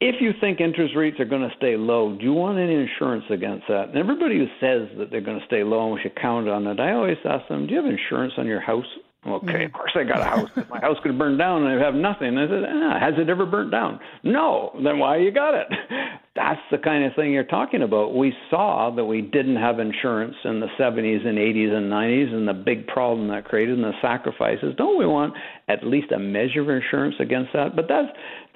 if 0.00 0.16
you 0.20 0.32
think 0.40 0.60
interest 0.60 0.94
rates 0.96 1.20
are 1.20 1.26
going 1.26 1.42
to 1.42 1.54
stay 1.58 1.76
low, 1.76 2.16
do 2.16 2.24
you 2.24 2.32
want 2.32 2.58
any 2.58 2.74
insurance 2.74 3.24
against 3.28 3.68
that? 3.68 3.90
And 3.90 3.98
everybody 3.98 4.38
who 4.38 4.46
says 4.58 4.88
that 4.96 5.10
they're 5.10 5.20
going 5.20 5.38
to 5.38 5.46
stay 5.46 5.62
low 5.62 5.84
and 5.84 5.94
we 5.94 6.00
should 6.00 6.16
count 6.16 6.48
on 6.48 6.66
it, 6.66 6.80
I 6.80 6.92
always 6.92 7.18
ask 7.24 7.46
them, 7.48 7.66
do 7.66 7.74
you 7.74 7.82
have 7.82 7.92
insurance 7.92 8.32
on 8.38 8.46
your 8.46 8.62
house? 8.62 8.86
Okay, 9.26 9.64
of 9.66 9.72
course 9.72 9.92
I 9.94 10.04
got 10.04 10.20
a 10.20 10.24
house. 10.24 10.48
my 10.70 10.80
house 10.80 10.96
could 11.02 11.18
burn 11.18 11.36
down 11.36 11.64
and 11.64 11.78
I 11.80 11.84
have 11.84 11.94
nothing. 11.94 12.38
I 12.38 12.48
said, 12.48 12.64
ah, 12.66 12.98
has 12.98 13.14
it 13.18 13.28
ever 13.28 13.44
burnt 13.44 13.70
down? 13.70 14.00
No. 14.22 14.70
Then 14.82 14.98
why 14.98 15.18
you 15.18 15.30
got 15.30 15.54
it? 15.54 15.66
That's 16.34 16.60
the 16.70 16.78
kind 16.78 17.04
of 17.04 17.14
thing 17.16 17.32
you're 17.32 17.44
talking 17.44 17.82
about. 17.82 18.14
We 18.14 18.32
saw 18.48 18.90
that 18.94 19.04
we 19.04 19.20
didn't 19.20 19.56
have 19.56 19.78
insurance 19.78 20.36
in 20.44 20.60
the 20.60 20.68
70s 20.78 21.26
and 21.26 21.36
80s 21.36 21.70
and 21.70 21.92
90s, 21.92 22.32
and 22.32 22.48
the 22.48 22.54
big 22.54 22.86
problem 22.86 23.28
that 23.28 23.44
created 23.44 23.74
and 23.74 23.84
the 23.84 23.92
sacrifices. 24.00 24.74
Don't 24.78 24.96
we 24.96 25.06
want 25.06 25.34
at 25.68 25.84
least 25.84 26.12
a 26.12 26.18
measure 26.18 26.62
of 26.62 26.70
insurance 26.70 27.16
against 27.18 27.52
that? 27.52 27.76
But 27.76 27.88
that's 27.88 28.08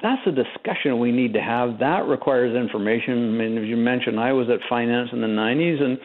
that's 0.03 0.22
a 0.27 0.33
discussion 0.33 0.98
we 0.98 1.12
need 1.12 1.35
to 1.35 1.42
have. 1.42 1.79
That 1.81 2.07
requires 2.07 2.57
information. 2.57 3.35
I 3.35 3.38
mean, 3.38 3.59
as 3.59 3.64
you 3.64 3.77
mentioned, 3.77 4.18
I 4.20 4.33
was 4.33 4.48
at 4.48 4.61
finance 4.68 5.11
in 5.12 5.20
the 5.20 5.27
90s, 5.27 5.83
and 5.83 5.98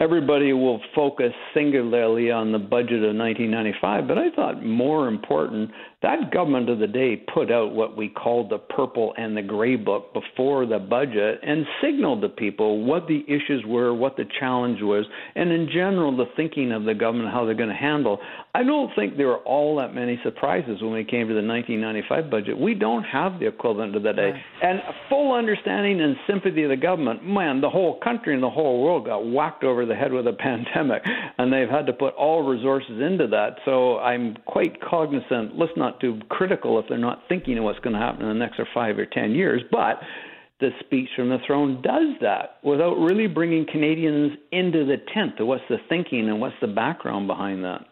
everybody 0.00 0.52
will 0.52 0.80
focus 0.94 1.32
singularly 1.54 2.30
on 2.30 2.52
the 2.52 2.58
budget 2.58 3.02
of 3.02 3.16
1995. 3.16 4.08
But 4.08 4.18
I 4.18 4.30
thought 4.30 4.64
more 4.64 5.08
important 5.08 5.70
that 6.02 6.30
government 6.30 6.68
of 6.68 6.78
the 6.78 6.86
day 6.86 7.16
put 7.16 7.50
out 7.50 7.74
what 7.74 7.96
we 7.96 8.08
called 8.08 8.50
the 8.50 8.58
purple 8.58 9.14
and 9.16 9.36
the 9.36 9.42
gray 9.42 9.76
book 9.76 10.12
before 10.12 10.66
the 10.66 10.78
budget 10.78 11.40
and 11.42 11.64
signaled 11.82 12.20
to 12.20 12.28
people 12.28 12.84
what 12.84 13.08
the 13.08 13.24
issues 13.26 13.64
were, 13.66 13.94
what 13.94 14.16
the 14.16 14.24
challenge 14.38 14.78
was, 14.82 15.06
and 15.34 15.50
in 15.50 15.66
general, 15.72 16.14
the 16.14 16.26
thinking 16.36 16.70
of 16.70 16.84
the 16.84 16.94
government, 16.94 17.32
how 17.32 17.46
they're 17.46 17.54
going 17.54 17.70
to 17.70 17.74
handle. 17.74 18.20
I 18.54 18.62
don't 18.62 18.94
think 18.94 19.16
there 19.16 19.28
were 19.28 19.38
all 19.38 19.76
that 19.76 19.94
many 19.94 20.20
surprises 20.22 20.82
when 20.82 20.92
we 20.92 21.02
came 21.02 21.28
to 21.28 21.34
the 21.34 21.46
1995 21.46 22.30
budget. 22.30 22.58
We 22.58 22.74
don't 22.74 23.04
have 23.04 23.40
the 23.40 23.46
equivalent 23.46 23.96
of 23.96 24.02
that 24.02 24.16
day. 24.16 24.30
Right. 24.30 24.42
And 24.62 24.80
full 25.08 25.32
understanding 25.32 26.00
and 26.02 26.14
sympathy 26.26 26.62
of 26.64 26.70
the 26.70 26.76
government, 26.76 27.24
man, 27.24 27.60
the 27.62 27.70
whole 27.70 27.98
country 28.00 28.34
and 28.34 28.42
the 28.42 28.50
whole 28.50 28.82
world 28.82 29.06
got 29.06 29.26
whacked 29.26 29.64
over 29.64 29.85
the 29.86 29.94
head 29.94 30.12
with 30.12 30.26
a 30.26 30.32
pandemic, 30.38 31.02
and 31.38 31.52
they've 31.52 31.68
had 31.68 31.86
to 31.86 31.92
put 31.92 32.14
all 32.14 32.42
resources 32.42 33.00
into 33.00 33.26
that. 33.28 33.56
So 33.64 33.98
I'm 33.98 34.36
quite 34.46 34.80
cognizant. 34.80 35.58
Let's 35.58 35.72
not 35.76 36.00
too 36.00 36.20
critical 36.28 36.78
if 36.78 36.86
they're 36.88 36.98
not 36.98 37.22
thinking 37.28 37.58
of 37.58 37.64
what's 37.64 37.80
going 37.80 37.94
to 37.94 38.00
happen 38.00 38.22
in 38.22 38.28
the 38.28 38.34
next 38.34 38.58
or 38.58 38.66
five 38.74 38.98
or 38.98 39.06
ten 39.06 39.32
years. 39.32 39.62
But 39.70 40.00
the 40.60 40.70
speech 40.80 41.08
from 41.14 41.28
the 41.28 41.38
throne 41.46 41.82
does 41.82 42.16
that 42.22 42.58
without 42.62 42.94
really 42.94 43.26
bringing 43.26 43.66
Canadians 43.70 44.32
into 44.52 44.86
the 44.86 44.96
tent 45.12 45.38
of 45.38 45.46
what's 45.46 45.64
the 45.68 45.76
thinking 45.88 46.28
and 46.28 46.40
what's 46.40 46.56
the 46.60 46.66
background 46.66 47.26
behind 47.26 47.64
that. 47.64 47.84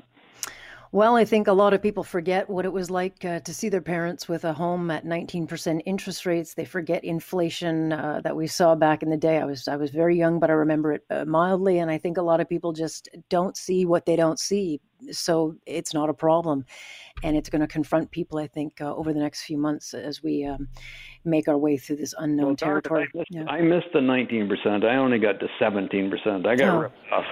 Well, 0.94 1.16
I 1.16 1.24
think 1.24 1.48
a 1.48 1.52
lot 1.52 1.74
of 1.74 1.82
people 1.82 2.04
forget 2.04 2.48
what 2.48 2.64
it 2.64 2.72
was 2.72 2.88
like 2.88 3.24
uh, 3.24 3.40
to 3.40 3.52
see 3.52 3.68
their 3.68 3.80
parents 3.80 4.28
with 4.28 4.44
a 4.44 4.52
home 4.52 4.92
at 4.92 5.04
19% 5.04 5.80
interest 5.84 6.24
rates. 6.24 6.54
They 6.54 6.64
forget 6.64 7.02
inflation 7.02 7.92
uh, 7.92 8.20
that 8.22 8.36
we 8.36 8.46
saw 8.46 8.76
back 8.76 9.02
in 9.02 9.10
the 9.10 9.16
day. 9.16 9.38
I 9.38 9.44
was 9.44 9.66
I 9.66 9.74
was 9.74 9.90
very 9.90 10.16
young, 10.16 10.38
but 10.38 10.50
I 10.50 10.52
remember 10.52 10.92
it 10.92 11.02
uh, 11.10 11.24
mildly, 11.24 11.80
and 11.80 11.90
I 11.90 11.98
think 11.98 12.16
a 12.16 12.22
lot 12.22 12.40
of 12.40 12.48
people 12.48 12.72
just 12.72 13.08
don't 13.28 13.56
see 13.56 13.84
what 13.84 14.06
they 14.06 14.14
don't 14.14 14.38
see 14.38 14.80
so 15.12 15.56
it's 15.66 15.94
not 15.94 16.08
a 16.08 16.14
problem. 16.14 16.64
And 17.22 17.36
it's 17.36 17.48
going 17.48 17.60
to 17.60 17.68
confront 17.68 18.10
people, 18.10 18.38
I 18.38 18.48
think, 18.48 18.80
uh, 18.80 18.94
over 18.94 19.12
the 19.12 19.20
next 19.20 19.44
few 19.44 19.56
months 19.56 19.94
as 19.94 20.22
we 20.22 20.44
um, 20.44 20.68
make 21.24 21.48
our 21.48 21.56
way 21.56 21.76
through 21.76 21.96
this 21.96 22.14
unknown 22.18 22.48
well, 22.48 22.56
territory. 22.56 23.02
I 23.02 23.16
missed, 23.16 23.30
yeah. 23.30 23.44
I 23.44 23.60
missed, 23.62 23.86
the 23.92 24.00
19%. 24.00 24.84
I 24.84 24.96
only 24.96 25.18
got 25.18 25.40
to 25.40 25.46
17%. 25.60 26.46
I 26.46 26.56
got 26.56 26.74
oh. 26.74 26.78
ripped 26.80 26.96
off. 27.12 27.24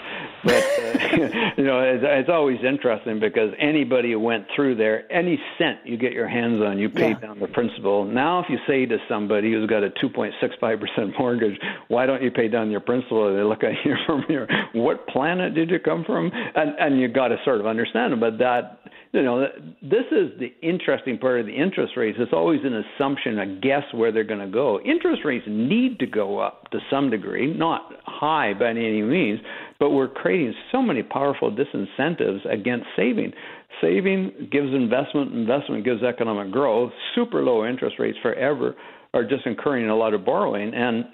But, 0.45 0.55
uh, 0.55 1.51
you 1.57 1.65
know, 1.65 1.81
it's, 1.81 2.05
it's, 2.07 2.29
always 2.33 2.59
interesting 2.65 3.21
because 3.21 3.53
anybody 3.59 4.13
who 4.13 4.21
went 4.21 4.47
through 4.55 4.77
there, 4.77 5.11
any 5.13 5.39
cent 5.59 5.79
you 5.85 5.97
get 5.97 6.13
your 6.13 6.29
hands 6.29 6.63
on, 6.63 6.79
you 6.79 6.89
pay 6.89 7.11
yeah. 7.11 7.19
down 7.19 7.39
the 7.39 7.49
principal. 7.49 8.05
Now, 8.05 8.41
if 8.41 8.47
you 8.49 8.59
say 8.67 8.87
to 8.87 8.97
somebody 9.09 9.53
who's 9.53 9.69
got 9.69 9.85
a 9.85 9.91
2.65% 9.91 11.13
mortgage, 11.19 11.59
why 11.89 12.07
don't 12.07 12.23
you 12.23 12.31
pay 12.31 12.49
down 12.49 12.71
your 12.71 12.81
principal? 12.81 13.35
They 13.35 13.43
look 13.43 13.63
at 13.63 13.73
you 13.85 13.97
from 14.07 14.25
your, 14.29 14.47
what 14.73 15.07
planet 15.09 15.55
did 15.55 15.71
you 15.71 15.79
come 15.79 16.05
from? 16.05 16.31
And, 16.55 16.75
and 16.79 17.01
you 17.01 17.09
got 17.09 17.29
to 17.29 17.37
sort 17.45 17.61
of 17.61 17.62
understand 17.67 18.13
it. 18.13 18.21
But 18.21 18.39
that, 18.39 18.81
you 19.13 19.23
know, 19.23 19.47
this 19.83 20.05
is 20.11 20.31
the 20.39 20.53
interesting 20.63 21.19
part 21.19 21.41
of 21.41 21.47
the 21.47 21.53
interest 21.53 21.95
rates. 21.97 22.19
It's 22.21 22.33
always 22.33 22.61
an 22.65 22.83
assumption, 22.85 23.39
a 23.39 23.61
guess 23.61 23.83
where 23.93 24.13
they're 24.13 24.25
going 24.25 24.41
to 24.41 24.53
go. 24.53 24.81
Interest 24.81 25.23
rates 25.25 25.45
need 25.49 25.99
to 25.99 26.07
go 26.07 26.39
up 26.39 26.71
to 26.71 26.79
some 26.91 27.11
degree, 27.11 27.53
not 27.53 27.93
high 28.05 28.55
by 28.55 28.71
any 28.71 29.03
means, 29.03 29.41
but 29.79 29.91
we're 29.91 30.09
creating 30.09 30.55
so 30.71 30.83
many 30.83 31.03
powerful 31.03 31.55
disincentives 31.55 32.41
against 32.51 32.87
saving. 32.97 33.33
Saving 33.81 34.49
gives 34.51 34.73
investment, 34.73 35.33
investment 35.33 35.85
gives 35.85 36.03
economic 36.03 36.53
growth. 36.53 36.93
Super 37.15 37.43
low 37.43 37.67
interest 37.67 37.97
rates 37.99 38.19
forever 38.23 38.77
are 39.15 39.25
just 39.25 39.47
incurring 39.47 39.89
a 39.89 39.97
lot 39.97 40.15
of 40.15 40.25
borrowing. 40.25 40.73
And 40.75 41.05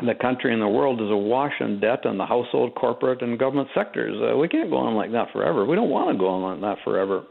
the 0.00 0.14
country 0.14 0.52
and 0.52 0.62
the 0.62 0.68
world 0.68 1.00
is 1.00 1.10
awash 1.10 1.52
in 1.60 1.80
debt 1.80 2.04
in 2.04 2.18
the 2.18 2.26
household, 2.26 2.74
corporate, 2.74 3.22
and 3.22 3.38
government 3.38 3.68
sectors. 3.74 4.16
Uh, 4.20 4.36
we 4.36 4.48
can't 4.48 4.70
go 4.70 4.76
on 4.76 4.94
like 4.94 5.12
that 5.12 5.32
forever. 5.32 5.64
We 5.64 5.76
don't 5.76 5.90
want 5.90 6.10
to 6.10 6.18
go 6.18 6.28
on 6.28 6.42
like 6.42 6.60
that 6.60 6.82
forever. 6.84 7.24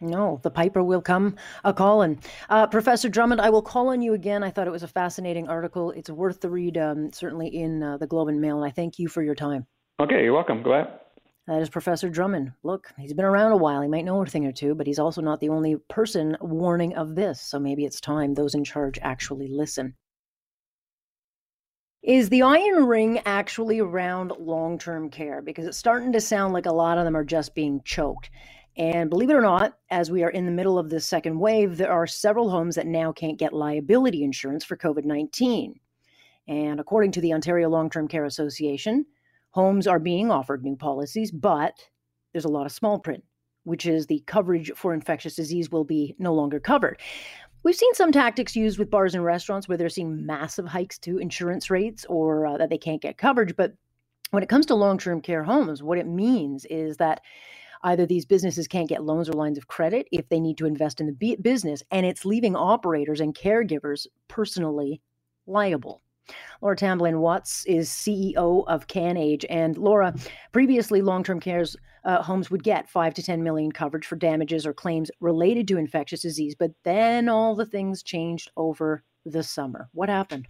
No, 0.00 0.38
the 0.42 0.50
piper 0.50 0.82
will 0.82 1.02
come 1.02 1.36
a 1.64 1.72
calling. 1.72 2.20
Uh, 2.48 2.68
Professor 2.68 3.08
Drummond, 3.08 3.40
I 3.40 3.50
will 3.50 3.62
call 3.62 3.88
on 3.88 4.00
you 4.00 4.14
again. 4.14 4.44
I 4.44 4.50
thought 4.50 4.68
it 4.68 4.72
was 4.72 4.84
a 4.84 4.88
fascinating 4.88 5.48
article. 5.48 5.90
It's 5.90 6.08
worth 6.08 6.40
the 6.40 6.50
read, 6.50 6.78
um, 6.78 7.12
certainly 7.12 7.48
in 7.48 7.82
uh, 7.82 7.96
the 7.96 8.06
Globe 8.06 8.28
and 8.28 8.40
Mail, 8.40 8.62
and 8.62 8.66
I 8.66 8.70
thank 8.70 8.98
you 8.98 9.08
for 9.08 9.22
your 9.22 9.34
time. 9.34 9.66
Okay, 9.98 10.22
you're 10.22 10.34
welcome. 10.34 10.62
Go 10.62 10.72
ahead. 10.72 11.00
That 11.48 11.62
is 11.62 11.70
Professor 11.70 12.10
Drummond. 12.10 12.52
Look, 12.62 12.92
he's 12.98 13.14
been 13.14 13.24
around 13.24 13.52
a 13.52 13.56
while. 13.56 13.80
He 13.80 13.88
might 13.88 14.04
know 14.04 14.22
a 14.22 14.26
thing 14.26 14.46
or 14.46 14.52
two, 14.52 14.74
but 14.74 14.86
he's 14.86 14.98
also 14.98 15.22
not 15.22 15.40
the 15.40 15.48
only 15.48 15.76
person 15.88 16.36
warning 16.40 16.94
of 16.94 17.14
this. 17.14 17.40
So 17.40 17.58
maybe 17.58 17.84
it's 17.84 18.00
time 18.00 18.34
those 18.34 18.54
in 18.54 18.64
charge 18.64 18.98
actually 19.02 19.48
listen. 19.48 19.94
Is 22.02 22.28
the 22.28 22.42
iron 22.42 22.86
ring 22.86 23.20
actually 23.26 23.80
around 23.80 24.32
long 24.38 24.78
term 24.78 25.10
care? 25.10 25.42
Because 25.42 25.66
it's 25.66 25.76
starting 25.76 26.12
to 26.12 26.20
sound 26.20 26.54
like 26.54 26.66
a 26.66 26.72
lot 26.72 26.96
of 26.96 27.04
them 27.04 27.16
are 27.16 27.24
just 27.24 27.56
being 27.56 27.80
choked. 27.84 28.30
And 28.76 29.10
believe 29.10 29.30
it 29.30 29.34
or 29.34 29.42
not, 29.42 29.76
as 29.90 30.08
we 30.08 30.22
are 30.22 30.30
in 30.30 30.46
the 30.46 30.52
middle 30.52 30.78
of 30.78 30.90
this 30.90 31.04
second 31.04 31.40
wave, 31.40 31.76
there 31.76 31.90
are 31.90 32.06
several 32.06 32.50
homes 32.50 32.76
that 32.76 32.86
now 32.86 33.10
can't 33.10 33.38
get 33.38 33.52
liability 33.52 34.22
insurance 34.22 34.64
for 34.64 34.76
COVID 34.76 35.04
19. 35.04 35.80
And 36.46 36.78
according 36.78 37.10
to 37.12 37.20
the 37.20 37.32
Ontario 37.32 37.68
Long 37.68 37.90
Term 37.90 38.06
Care 38.06 38.24
Association, 38.24 39.04
homes 39.50 39.88
are 39.88 39.98
being 39.98 40.30
offered 40.30 40.62
new 40.62 40.76
policies, 40.76 41.32
but 41.32 41.74
there's 42.32 42.44
a 42.44 42.48
lot 42.48 42.64
of 42.64 42.70
small 42.70 43.00
print, 43.00 43.24
which 43.64 43.86
is 43.86 44.06
the 44.06 44.22
coverage 44.28 44.70
for 44.76 44.94
infectious 44.94 45.34
disease 45.34 45.72
will 45.72 45.84
be 45.84 46.14
no 46.20 46.32
longer 46.32 46.60
covered. 46.60 47.00
We've 47.62 47.74
seen 47.74 47.94
some 47.94 48.12
tactics 48.12 48.54
used 48.56 48.78
with 48.78 48.90
bars 48.90 49.14
and 49.14 49.24
restaurants 49.24 49.68
where 49.68 49.76
they're 49.76 49.88
seeing 49.88 50.24
massive 50.24 50.66
hikes 50.66 50.98
to 51.00 51.18
insurance 51.18 51.70
rates 51.70 52.06
or 52.08 52.46
uh, 52.46 52.56
that 52.56 52.70
they 52.70 52.78
can't 52.78 53.02
get 53.02 53.18
coverage. 53.18 53.56
But 53.56 53.74
when 54.30 54.42
it 54.42 54.48
comes 54.48 54.66
to 54.66 54.74
long 54.74 54.98
term 54.98 55.20
care 55.20 55.42
homes, 55.42 55.82
what 55.82 55.98
it 55.98 56.06
means 56.06 56.64
is 56.66 56.96
that 56.98 57.20
either 57.82 58.06
these 58.06 58.26
businesses 58.26 58.68
can't 58.68 58.88
get 58.88 59.04
loans 59.04 59.28
or 59.28 59.32
lines 59.32 59.58
of 59.58 59.68
credit 59.68 60.06
if 60.12 60.28
they 60.28 60.40
need 60.40 60.58
to 60.58 60.66
invest 60.66 61.00
in 61.00 61.06
the 61.06 61.36
business, 61.36 61.82
and 61.90 62.06
it's 62.06 62.24
leaving 62.24 62.56
operators 62.56 63.20
and 63.20 63.34
caregivers 63.34 64.06
personally 64.28 65.00
liable. 65.46 66.02
Laura 66.60 66.76
Tamblyn 66.76 67.20
Watts 67.20 67.64
is 67.66 67.88
CEO 67.88 68.64
of 68.66 68.86
CanAge. 68.86 69.44
And 69.48 69.78
Laura, 69.78 70.14
previously 70.52 71.00
long 71.00 71.24
term 71.24 71.40
care's 71.40 71.76
uh, 72.08 72.22
homes 72.22 72.50
would 72.50 72.64
get 72.64 72.88
five 72.88 73.12
to 73.12 73.22
10 73.22 73.42
million 73.42 73.70
coverage 73.70 74.06
for 74.06 74.16
damages 74.16 74.66
or 74.66 74.72
claims 74.72 75.10
related 75.20 75.68
to 75.68 75.76
infectious 75.76 76.22
disease. 76.22 76.54
But 76.58 76.70
then 76.82 77.28
all 77.28 77.54
the 77.54 77.66
things 77.66 78.02
changed 78.02 78.50
over 78.56 79.04
the 79.26 79.42
summer. 79.42 79.90
What 79.92 80.08
happened? 80.08 80.48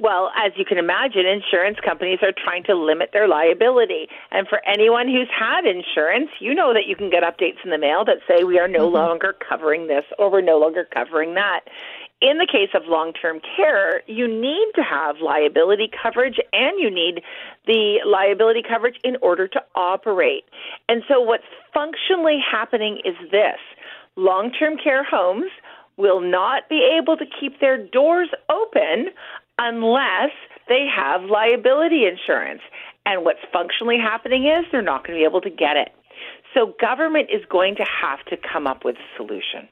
Well, 0.00 0.30
as 0.36 0.52
you 0.56 0.64
can 0.64 0.78
imagine, 0.78 1.26
insurance 1.26 1.78
companies 1.84 2.18
are 2.22 2.32
trying 2.32 2.62
to 2.64 2.74
limit 2.74 3.10
their 3.12 3.26
liability. 3.26 4.06
And 4.30 4.46
for 4.46 4.60
anyone 4.66 5.08
who's 5.08 5.28
had 5.36 5.66
insurance, 5.66 6.30
you 6.40 6.54
know 6.54 6.72
that 6.72 6.86
you 6.86 6.94
can 6.94 7.10
get 7.10 7.22
updates 7.22 7.64
in 7.64 7.70
the 7.70 7.78
mail 7.78 8.04
that 8.04 8.18
say 8.28 8.44
we 8.44 8.58
are 8.58 8.68
no 8.68 8.86
mm-hmm. 8.86 8.94
longer 8.94 9.34
covering 9.48 9.86
this 9.86 10.04
or 10.18 10.30
we're 10.30 10.40
no 10.40 10.58
longer 10.58 10.86
covering 10.92 11.34
that 11.34 11.60
in 12.20 12.38
the 12.38 12.46
case 12.50 12.70
of 12.74 12.82
long 12.86 13.12
term 13.12 13.40
care, 13.56 14.02
you 14.06 14.26
need 14.26 14.72
to 14.74 14.82
have 14.82 15.16
liability 15.20 15.90
coverage 16.02 16.38
and 16.52 16.78
you 16.78 16.90
need 16.90 17.22
the 17.66 18.00
liability 18.04 18.62
coverage 18.68 18.96
in 19.04 19.16
order 19.22 19.46
to 19.46 19.62
operate. 19.74 20.44
And 20.88 21.02
so, 21.08 21.20
what's 21.20 21.44
functionally 21.72 22.38
happening 22.40 23.00
is 23.04 23.14
this 23.30 23.58
long 24.16 24.50
term 24.50 24.76
care 24.82 25.04
homes 25.04 25.50
will 25.96 26.20
not 26.20 26.68
be 26.68 26.88
able 26.98 27.16
to 27.16 27.24
keep 27.40 27.60
their 27.60 27.76
doors 27.76 28.28
open 28.48 29.10
unless 29.58 30.30
they 30.68 30.86
have 30.86 31.24
liability 31.24 32.04
insurance. 32.06 32.62
And 33.06 33.24
what's 33.24 33.40
functionally 33.52 33.98
happening 33.98 34.46
is 34.46 34.64
they're 34.70 34.82
not 34.82 35.06
going 35.06 35.18
to 35.18 35.20
be 35.20 35.24
able 35.24 35.40
to 35.40 35.50
get 35.50 35.76
it. 35.76 35.90
So, 36.52 36.74
government 36.80 37.28
is 37.32 37.44
going 37.48 37.76
to 37.76 37.84
have 37.84 38.24
to 38.26 38.36
come 38.36 38.66
up 38.66 38.84
with 38.84 38.96
a 38.96 39.16
solution. 39.16 39.68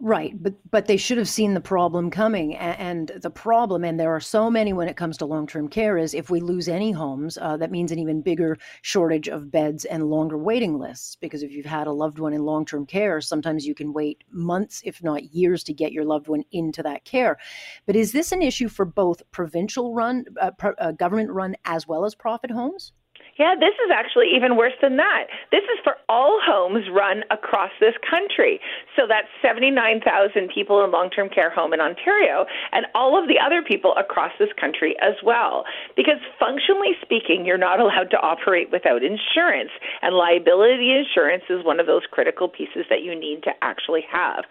Right, 0.00 0.40
but 0.40 0.54
but 0.70 0.86
they 0.86 0.96
should 0.96 1.18
have 1.18 1.28
seen 1.28 1.54
the 1.54 1.60
problem 1.60 2.10
coming, 2.10 2.56
and, 2.56 3.10
and 3.12 3.22
the 3.22 3.30
problem, 3.30 3.84
and 3.84 3.98
there 3.98 4.14
are 4.14 4.20
so 4.20 4.50
many 4.50 4.72
when 4.72 4.88
it 4.88 4.96
comes 4.96 5.16
to 5.18 5.26
long 5.26 5.46
term 5.46 5.68
care, 5.68 5.98
is 5.98 6.14
if 6.14 6.30
we 6.30 6.40
lose 6.40 6.68
any 6.68 6.92
homes, 6.92 7.36
uh, 7.36 7.56
that 7.56 7.70
means 7.70 7.90
an 7.90 7.98
even 7.98 8.22
bigger 8.22 8.56
shortage 8.82 9.28
of 9.28 9.50
beds 9.50 9.84
and 9.84 10.08
longer 10.08 10.38
waiting 10.38 10.78
lists. 10.78 11.16
Because 11.16 11.42
if 11.42 11.50
you've 11.50 11.66
had 11.66 11.86
a 11.86 11.92
loved 11.92 12.18
one 12.18 12.32
in 12.32 12.44
long 12.44 12.64
term 12.64 12.86
care, 12.86 13.20
sometimes 13.20 13.66
you 13.66 13.74
can 13.74 13.92
wait 13.92 14.22
months, 14.30 14.82
if 14.84 15.02
not 15.02 15.34
years, 15.34 15.64
to 15.64 15.74
get 15.74 15.92
your 15.92 16.04
loved 16.04 16.28
one 16.28 16.44
into 16.52 16.82
that 16.82 17.04
care. 17.04 17.36
But 17.84 17.96
is 17.96 18.12
this 18.12 18.32
an 18.32 18.42
issue 18.42 18.68
for 18.68 18.84
both 18.84 19.28
provincial 19.32 19.94
run, 19.94 20.24
uh, 20.40 20.52
uh, 20.78 20.92
government 20.92 21.30
run, 21.30 21.56
as 21.64 21.86
well 21.86 22.04
as 22.04 22.14
profit 22.14 22.50
homes? 22.50 22.92
Yeah, 23.38 23.54
this 23.54 23.74
is 23.86 23.90
actually 23.94 24.26
even 24.34 24.56
worse 24.56 24.74
than 24.82 24.96
that. 24.96 25.30
This 25.52 25.62
is 25.70 25.78
for 25.84 25.94
all 26.08 26.40
homes 26.42 26.90
run 26.90 27.22
across 27.30 27.70
this 27.78 27.94
country. 28.02 28.58
So 28.96 29.06
that's 29.06 29.28
79,000 29.40 30.50
people 30.52 30.82
in 30.84 30.90
long 30.90 31.08
term 31.08 31.28
care 31.28 31.48
home 31.48 31.72
in 31.72 31.80
Ontario 31.80 32.46
and 32.72 32.86
all 32.96 33.14
of 33.14 33.28
the 33.28 33.38
other 33.38 33.62
people 33.62 33.94
across 33.96 34.32
this 34.40 34.50
country 34.60 34.96
as 35.00 35.14
well. 35.22 35.64
Because 35.94 36.18
functionally 36.38 36.98
speaking, 37.00 37.46
you're 37.46 37.58
not 37.58 37.78
allowed 37.78 38.10
to 38.10 38.18
operate 38.18 38.72
without 38.72 39.02
insurance. 39.04 39.70
And 40.02 40.16
liability 40.16 40.90
insurance 40.90 41.44
is 41.48 41.64
one 41.64 41.78
of 41.78 41.86
those 41.86 42.02
critical 42.10 42.48
pieces 42.48 42.86
that 42.90 43.02
you 43.02 43.14
need 43.14 43.44
to 43.44 43.52
actually 43.62 44.02
have. 44.10 44.44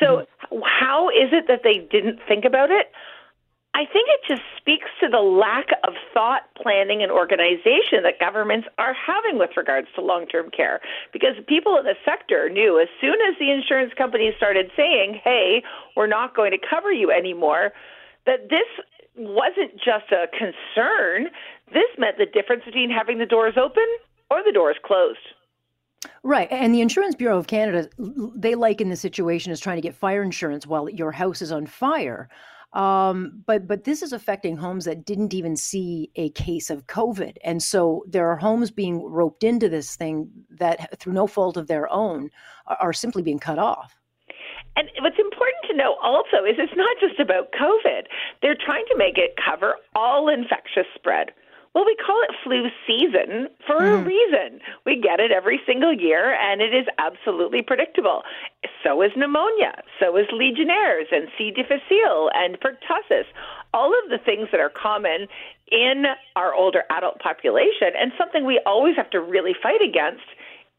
So, 0.00 0.24
mm-hmm. 0.50 0.64
how 0.64 1.10
is 1.10 1.28
it 1.32 1.44
that 1.48 1.60
they 1.62 1.86
didn't 1.92 2.20
think 2.26 2.46
about 2.46 2.70
it? 2.70 2.88
I 3.72 3.86
think 3.86 4.08
it 4.08 4.20
just 4.28 4.42
speaks 4.56 4.88
to 5.00 5.08
the 5.08 5.20
lack 5.20 5.68
of 5.86 5.94
thought, 6.12 6.42
planning, 6.60 7.02
and 7.02 7.12
organization 7.12 8.02
that 8.02 8.18
governments 8.18 8.66
are 8.78 8.94
having 8.94 9.38
with 9.38 9.50
regards 9.56 9.86
to 9.94 10.00
long 10.00 10.26
term 10.26 10.50
care. 10.50 10.80
Because 11.12 11.36
people 11.46 11.76
in 11.78 11.84
the 11.84 11.94
sector 12.04 12.50
knew 12.50 12.80
as 12.80 12.88
soon 13.00 13.16
as 13.28 13.38
the 13.38 13.50
insurance 13.50 13.92
companies 13.96 14.34
started 14.36 14.70
saying, 14.76 15.20
hey, 15.22 15.62
we're 15.96 16.08
not 16.08 16.34
going 16.34 16.50
to 16.50 16.58
cover 16.58 16.92
you 16.92 17.12
anymore, 17.12 17.70
that 18.26 18.50
this 18.50 18.66
wasn't 19.16 19.72
just 19.76 20.10
a 20.10 20.26
concern. 20.36 21.28
This 21.72 21.88
meant 21.96 22.18
the 22.18 22.26
difference 22.26 22.64
between 22.64 22.90
having 22.90 23.18
the 23.18 23.26
doors 23.26 23.54
open 23.56 23.86
or 24.30 24.42
the 24.44 24.52
doors 24.52 24.76
closed. 24.84 25.18
Right. 26.22 26.48
And 26.50 26.74
the 26.74 26.80
Insurance 26.80 27.14
Bureau 27.14 27.38
of 27.38 27.46
Canada, 27.46 27.88
they 27.98 28.54
liken 28.54 28.88
the 28.88 28.96
situation 28.96 29.52
as 29.52 29.60
trying 29.60 29.76
to 29.76 29.82
get 29.82 29.94
fire 29.94 30.22
insurance 30.22 30.66
while 30.66 30.88
your 30.88 31.12
house 31.12 31.40
is 31.40 31.52
on 31.52 31.66
fire. 31.66 32.28
Um, 32.72 33.42
but 33.46 33.66
but 33.66 33.84
this 33.84 34.00
is 34.00 34.12
affecting 34.12 34.56
homes 34.56 34.84
that 34.84 35.04
didn't 35.04 35.34
even 35.34 35.56
see 35.56 36.10
a 36.14 36.30
case 36.30 36.70
of 36.70 36.86
COVID, 36.86 37.36
and 37.42 37.60
so 37.60 38.04
there 38.06 38.28
are 38.28 38.36
homes 38.36 38.70
being 38.70 39.02
roped 39.02 39.42
into 39.42 39.68
this 39.68 39.96
thing 39.96 40.30
that, 40.50 40.98
through 41.00 41.14
no 41.14 41.26
fault 41.26 41.56
of 41.56 41.66
their 41.66 41.92
own, 41.92 42.30
are, 42.66 42.76
are 42.80 42.92
simply 42.92 43.22
being 43.22 43.40
cut 43.40 43.58
off. 43.58 43.96
And 44.76 44.88
what's 45.00 45.18
important 45.18 45.64
to 45.68 45.76
know 45.76 45.96
also 46.00 46.44
is 46.48 46.54
it's 46.58 46.76
not 46.76 46.96
just 47.00 47.18
about 47.18 47.52
COVID. 47.52 48.02
They're 48.40 48.54
trying 48.54 48.84
to 48.90 48.96
make 48.96 49.18
it 49.18 49.34
cover 49.36 49.74
all 49.96 50.28
infectious 50.28 50.86
spread. 50.94 51.32
Well, 51.74 51.84
we 51.86 51.96
call 52.04 52.20
it 52.22 52.34
flu 52.42 52.66
season 52.84 53.46
for 53.64 53.78
mm. 53.78 53.94
a 53.94 54.00
hmm. 54.00 54.08
reason. 54.08 54.60
We 54.84 55.00
get 55.00 55.20
it 55.20 55.30
every 55.30 55.60
single 55.66 55.92
year, 55.92 56.34
and 56.34 56.60
it 56.60 56.74
is 56.74 56.86
absolutely 56.98 57.62
predictable. 57.62 58.22
So 58.82 59.00
is 59.02 59.12
pneumonia. 59.16 59.80
So 60.00 60.16
is 60.16 60.26
Legionnaires 60.32 61.06
and 61.12 61.28
C. 61.38 61.52
difficile 61.52 62.30
and 62.34 62.58
pertussis. 62.58 63.24
All 63.72 63.92
of 64.02 64.10
the 64.10 64.18
things 64.18 64.48
that 64.50 64.58
are 64.58 64.70
common 64.70 65.28
in 65.70 66.06
our 66.34 66.52
older 66.54 66.82
adult 66.90 67.20
population, 67.20 67.94
and 67.96 68.10
something 68.18 68.44
we 68.44 68.60
always 68.66 68.96
have 68.96 69.10
to 69.10 69.20
really 69.20 69.54
fight 69.62 69.80
against 69.80 70.26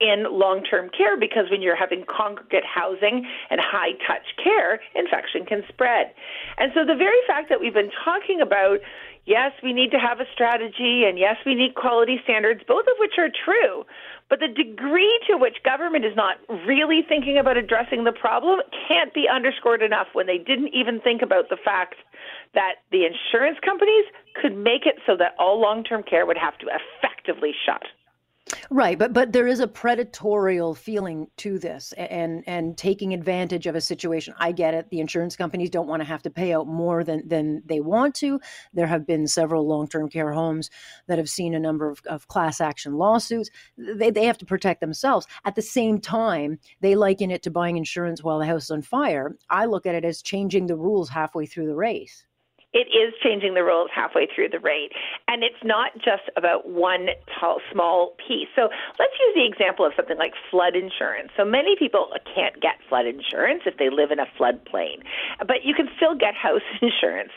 in 0.02 0.26
long 0.28 0.64
term 0.64 0.90
care 0.90 1.16
because 1.16 1.46
when 1.50 1.62
you're 1.62 1.76
having 1.76 2.04
congregate 2.10 2.66
housing 2.66 3.26
and 3.50 3.62
high 3.62 3.94
touch 4.06 4.26
care, 4.44 4.82
infection 4.96 5.46
can 5.46 5.64
spread. 5.70 6.12
And 6.58 6.72
so 6.74 6.84
the 6.84 6.96
very 6.96 7.22
fact 7.28 7.50
that 7.50 7.62
we've 7.62 7.74
been 7.74 7.92
talking 8.04 8.42
about 8.42 8.80
yes, 9.26 9.52
we 9.64 9.74
need 9.74 9.92
to 9.92 10.00
have 10.00 10.20
a 10.20 10.26
strategy, 10.34 11.04
and 11.06 11.18
yes, 11.18 11.38
we 11.46 11.56
need 11.56 11.76
quality 11.76 12.20
standards, 12.24 12.62
both 12.68 12.86
of 12.88 12.94
which 13.00 13.14
are 13.18 13.30
true. 13.30 13.86
But 14.30 14.40
the 14.40 14.48
degree 14.48 15.20
to 15.28 15.38
which 15.38 15.58
government 15.64 16.06
is 16.06 16.16
not 16.16 16.38
really 16.66 17.02
thinking 17.08 17.38
about 17.38 17.58
addressing 17.58 18.06
the 18.06 18.14
problem 18.14 18.62
can't 18.88 19.14
be 19.14 19.28
underscored 19.28 19.82
enough 19.82 20.08
when 20.14 20.26
they 20.26 20.38
didn't 20.38 20.74
even 20.74 21.02
think 21.02 21.22
about 21.22 21.50
the 21.50 21.58
fact 21.58 21.96
that 22.54 22.76
the 22.92 23.06
insurance 23.06 23.58
companies 23.64 24.06
could 24.42 24.56
make 24.56 24.86
it 24.86 24.96
so 25.06 25.18
that 25.18 25.36
all 25.38 25.60
long 25.60 25.84
term 25.84 26.04
care 26.04 26.26
would 26.26 26.38
have 26.38 26.58
to 26.60 26.68
effectively 26.68 27.52
shut. 27.66 27.84
Right, 28.70 28.98
but 28.98 29.14
but 29.14 29.34
there 29.34 29.48
is 29.48 29.60
a 29.60 29.68
predatorial 29.68 30.76
feeling 30.76 31.28
to 31.38 31.60
this, 31.60 31.94
and 31.94 32.44
and 32.48 32.78
taking 32.78 33.14
advantage 33.14 33.68
of 33.68 33.76
a 33.76 33.82
situation. 33.82 34.34
I 34.38 34.52
get 34.52 34.74
it. 34.74 34.90
The 34.90 35.00
insurance 35.00 35.36
companies 35.36 35.70
don't 35.70 35.88
want 35.88 36.02
to 36.02 36.08
have 36.08 36.22
to 36.24 36.30
pay 36.30 36.54
out 36.54 36.68
more 36.68 37.04
than 37.04 37.28
than 37.28 37.64
they 37.66 37.80
want 37.80 38.16
to. 38.16 38.40
There 38.74 38.88
have 38.88 39.06
been 39.06 39.28
several 39.28 39.68
long 39.68 39.88
term 39.88 40.10
care 40.10 40.32
homes 40.32 40.70
that 41.08 41.18
have 41.18 41.30
seen 41.30 41.54
a 41.54 41.60
number 41.60 41.90
of, 41.90 42.02
of 42.06 42.28
class 42.28 42.62
action 42.62 42.94
lawsuits. 42.94 43.50
They 43.78 44.10
they 44.10 44.26
have 44.26 44.38
to 44.40 44.46
protect 44.46 44.82
themselves. 44.82 45.28
At 45.46 45.56
the 45.56 45.62
same 45.62 46.00
time, 46.00 46.60
they 46.82 46.96
liken 46.96 47.32
it 47.32 47.44
to 47.44 47.52
buying 47.52 47.78
insurance 47.78 48.24
while 48.24 48.40
the 48.40 48.46
house 48.46 48.66
is 48.66 48.72
on 48.72 48.82
fire. 48.82 49.36
I 49.50 49.66
look 49.66 49.86
at 49.86 49.96
it 49.96 50.06
as 50.06 50.22
changing 50.22 50.68
the 50.68 50.78
rules 50.78 51.10
halfway 51.10 51.46
through 51.46 51.68
the 51.68 51.76
race. 51.76 52.26
It 52.74 52.88
is 52.88 53.14
changing 53.24 53.54
the 53.54 53.64
rules 53.64 53.90
halfway 53.94 54.28
through 54.28 54.50
the 54.50 54.60
rate. 54.60 54.92
And 55.28 55.44
it's 55.44 55.60
not 55.64 55.92
just 55.96 56.24
about 56.38 56.68
one 56.70 57.08
tall, 57.40 57.60
small 57.72 58.16
piece. 58.16 58.48
So 58.56 58.70
let's 59.00 59.14
use 59.20 59.36
the 59.36 59.46
example 59.46 59.86
of 59.86 59.92
something 59.96 60.18
like 60.18 60.34
flood 60.50 60.76
insurance. 60.76 61.32
So 61.36 61.44
many 61.44 61.76
people 61.76 62.08
can't 62.34 62.56
get 62.62 62.80
flood 62.88 63.06
insurance 63.06 63.64
if 63.66 63.78
they 63.78 63.90
live 63.90 64.12
in 64.12 64.20
a 64.20 64.28
floodplain, 64.40 65.04
but 65.40 65.64
you 65.64 65.74
can 65.76 65.88
still 65.98 66.16
get 66.16 66.34
house 66.34 66.64
insurance. 66.82 67.32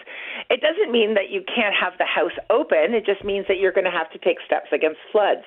It 0.51 0.61
doesn't 0.61 0.93
mean 0.93 1.15
that 1.15 1.31
you 1.31 1.43
can't 1.43 1.75
have 1.75 1.95
the 1.99 2.07
house 2.07 2.37
open, 2.51 2.95
it 2.95 3.05
just 3.05 3.25
means 3.25 3.47
that 3.49 3.59
you're 3.59 3.73
going 3.73 3.91
to 3.91 3.95
have 3.95 4.11
to 4.13 4.19
take 4.19 4.39
steps 4.47 4.71
against 4.73 4.99
floods. 5.11 5.43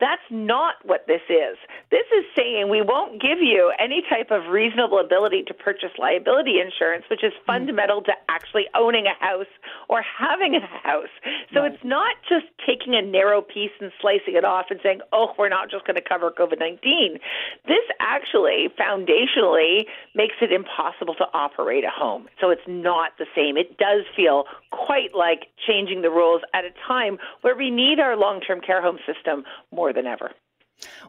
That's 0.00 0.22
not 0.30 0.74
what 0.84 1.06
this 1.06 1.22
is. 1.28 1.56
This 1.90 2.04
is 2.12 2.24
saying 2.36 2.68
we 2.68 2.82
won't 2.82 3.20
give 3.20 3.40
you 3.40 3.72
any 3.78 4.02
type 4.10 4.30
of 4.30 4.52
reasonable 4.52 4.98
ability 4.98 5.44
to 5.48 5.54
purchase 5.54 5.90
liability 5.98 6.60
insurance, 6.60 7.04
which 7.08 7.24
is 7.24 7.32
hmm. 7.40 7.46
fundamental 7.46 8.02
to 8.02 8.12
actually 8.28 8.66
owning 8.74 9.06
a 9.06 9.16
house 9.24 9.50
or 9.88 10.02
having 10.02 10.54
a 10.54 10.60
house. 10.60 11.12
So 11.52 11.60
right. 11.60 11.72
it's 11.72 11.84
not 11.84 12.16
just 12.28 12.46
taking 12.66 12.94
a 12.94 13.02
narrow 13.02 13.40
piece 13.40 13.72
and 13.80 13.90
slicing 14.00 14.36
it 14.36 14.44
off 14.44 14.66
and 14.70 14.80
saying, 14.82 15.00
oh, 15.12 15.32
we're 15.38 15.48
not 15.48 15.70
just 15.70 15.86
going 15.86 15.96
to 15.96 16.06
cover 16.06 16.30
COVID 16.30 16.58
19. 16.58 17.18
This 17.66 17.86
actually 18.00 18.68
foundationally 18.78 19.86
makes 20.14 20.36
it 20.40 20.52
impossible 20.52 21.14
to 21.14 21.24
operate 21.32 21.84
a 21.84 21.90
home. 21.90 22.28
So 22.40 22.50
it's 22.50 22.66
not 22.66 23.12
the 23.18 23.26
same. 23.34 23.56
It 23.56 23.78
does 23.78 24.04
feel 24.14 24.44
quite 24.70 25.14
like 25.14 25.48
changing 25.66 26.02
the 26.02 26.10
rules 26.10 26.42
at 26.54 26.64
a 26.64 26.70
time 26.86 27.18
where 27.40 27.56
we 27.56 27.70
need 27.70 27.98
our 28.00 28.16
long 28.16 28.40
term 28.40 28.60
care 28.60 28.82
home 28.82 28.98
system 29.06 29.44
more 29.72 29.85
more 29.86 29.92
than 29.92 30.06
ever. 30.06 30.32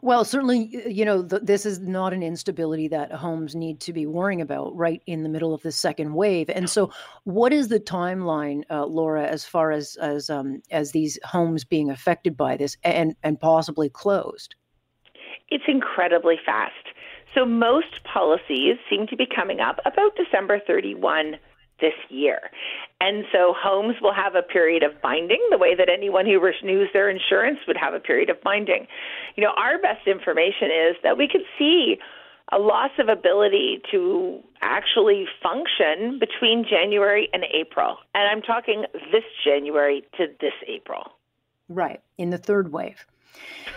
Well, 0.02 0.24
certainly, 0.24 0.82
you 0.86 1.04
know, 1.04 1.26
th- 1.26 1.42
this 1.42 1.66
is 1.66 1.80
not 1.80 2.12
an 2.12 2.22
instability 2.22 2.86
that 2.88 3.12
homes 3.12 3.56
need 3.56 3.80
to 3.80 3.92
be 3.92 4.06
worrying 4.06 4.40
about 4.40 4.74
right 4.74 5.02
in 5.06 5.24
the 5.24 5.28
middle 5.28 5.52
of 5.52 5.62
the 5.62 5.72
second 5.72 6.14
wave. 6.14 6.48
And 6.48 6.70
so, 6.70 6.90
what 7.24 7.52
is 7.52 7.68
the 7.68 7.80
timeline, 7.80 8.62
uh, 8.70 8.86
Laura, 8.86 9.26
as 9.26 9.44
far 9.44 9.72
as 9.72 9.96
as 9.96 10.30
um, 10.30 10.62
as 10.70 10.92
these 10.92 11.18
homes 11.24 11.64
being 11.64 11.90
affected 11.90 12.36
by 12.36 12.56
this 12.56 12.76
and 12.84 13.16
and 13.24 13.38
possibly 13.40 13.90
closed? 13.90 14.54
It's 15.50 15.64
incredibly 15.66 16.36
fast. 16.46 16.74
So 17.34 17.44
most 17.44 18.04
policies 18.04 18.76
seem 18.88 19.06
to 19.08 19.16
be 19.16 19.26
coming 19.26 19.60
up 19.60 19.80
about 19.84 20.16
December 20.16 20.60
31 20.66 21.36
this 21.80 21.94
year. 22.08 22.50
And 23.00 23.24
so 23.32 23.54
homes 23.56 23.96
will 24.02 24.14
have 24.14 24.34
a 24.34 24.42
period 24.42 24.82
of 24.82 25.00
binding 25.00 25.40
the 25.50 25.58
way 25.58 25.74
that 25.74 25.88
anyone 25.88 26.26
who 26.26 26.40
renews 26.40 26.88
their 26.92 27.08
insurance 27.08 27.58
would 27.66 27.76
have 27.76 27.94
a 27.94 28.00
period 28.00 28.30
of 28.30 28.40
binding. 28.42 28.86
You 29.36 29.44
know, 29.44 29.52
our 29.56 29.78
best 29.78 30.06
information 30.06 30.68
is 30.70 30.96
that 31.02 31.16
we 31.16 31.28
could 31.28 31.42
see 31.58 31.98
a 32.50 32.58
loss 32.58 32.90
of 32.98 33.08
ability 33.08 33.80
to 33.90 34.42
actually 34.62 35.26
function 35.42 36.18
between 36.18 36.64
January 36.68 37.28
and 37.32 37.44
April. 37.52 37.98
And 38.14 38.28
I'm 38.28 38.42
talking 38.42 38.84
this 39.12 39.24
January 39.44 40.02
to 40.16 40.26
this 40.40 40.54
April. 40.66 41.12
Right, 41.68 42.00
in 42.16 42.30
the 42.30 42.38
third 42.38 42.72
wave. 42.72 43.06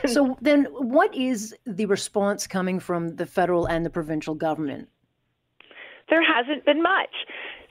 so 0.06 0.38
then 0.42 0.66
what 0.72 1.14
is 1.14 1.54
the 1.66 1.86
response 1.86 2.48
coming 2.48 2.80
from 2.80 3.18
the 3.18 3.26
federal 3.26 3.66
and 3.66 3.86
the 3.86 3.90
provincial 3.90 4.36
government? 4.36 4.88
There 6.10 6.24
hasn't 6.24 6.66
been 6.66 6.82
much. 6.82 7.14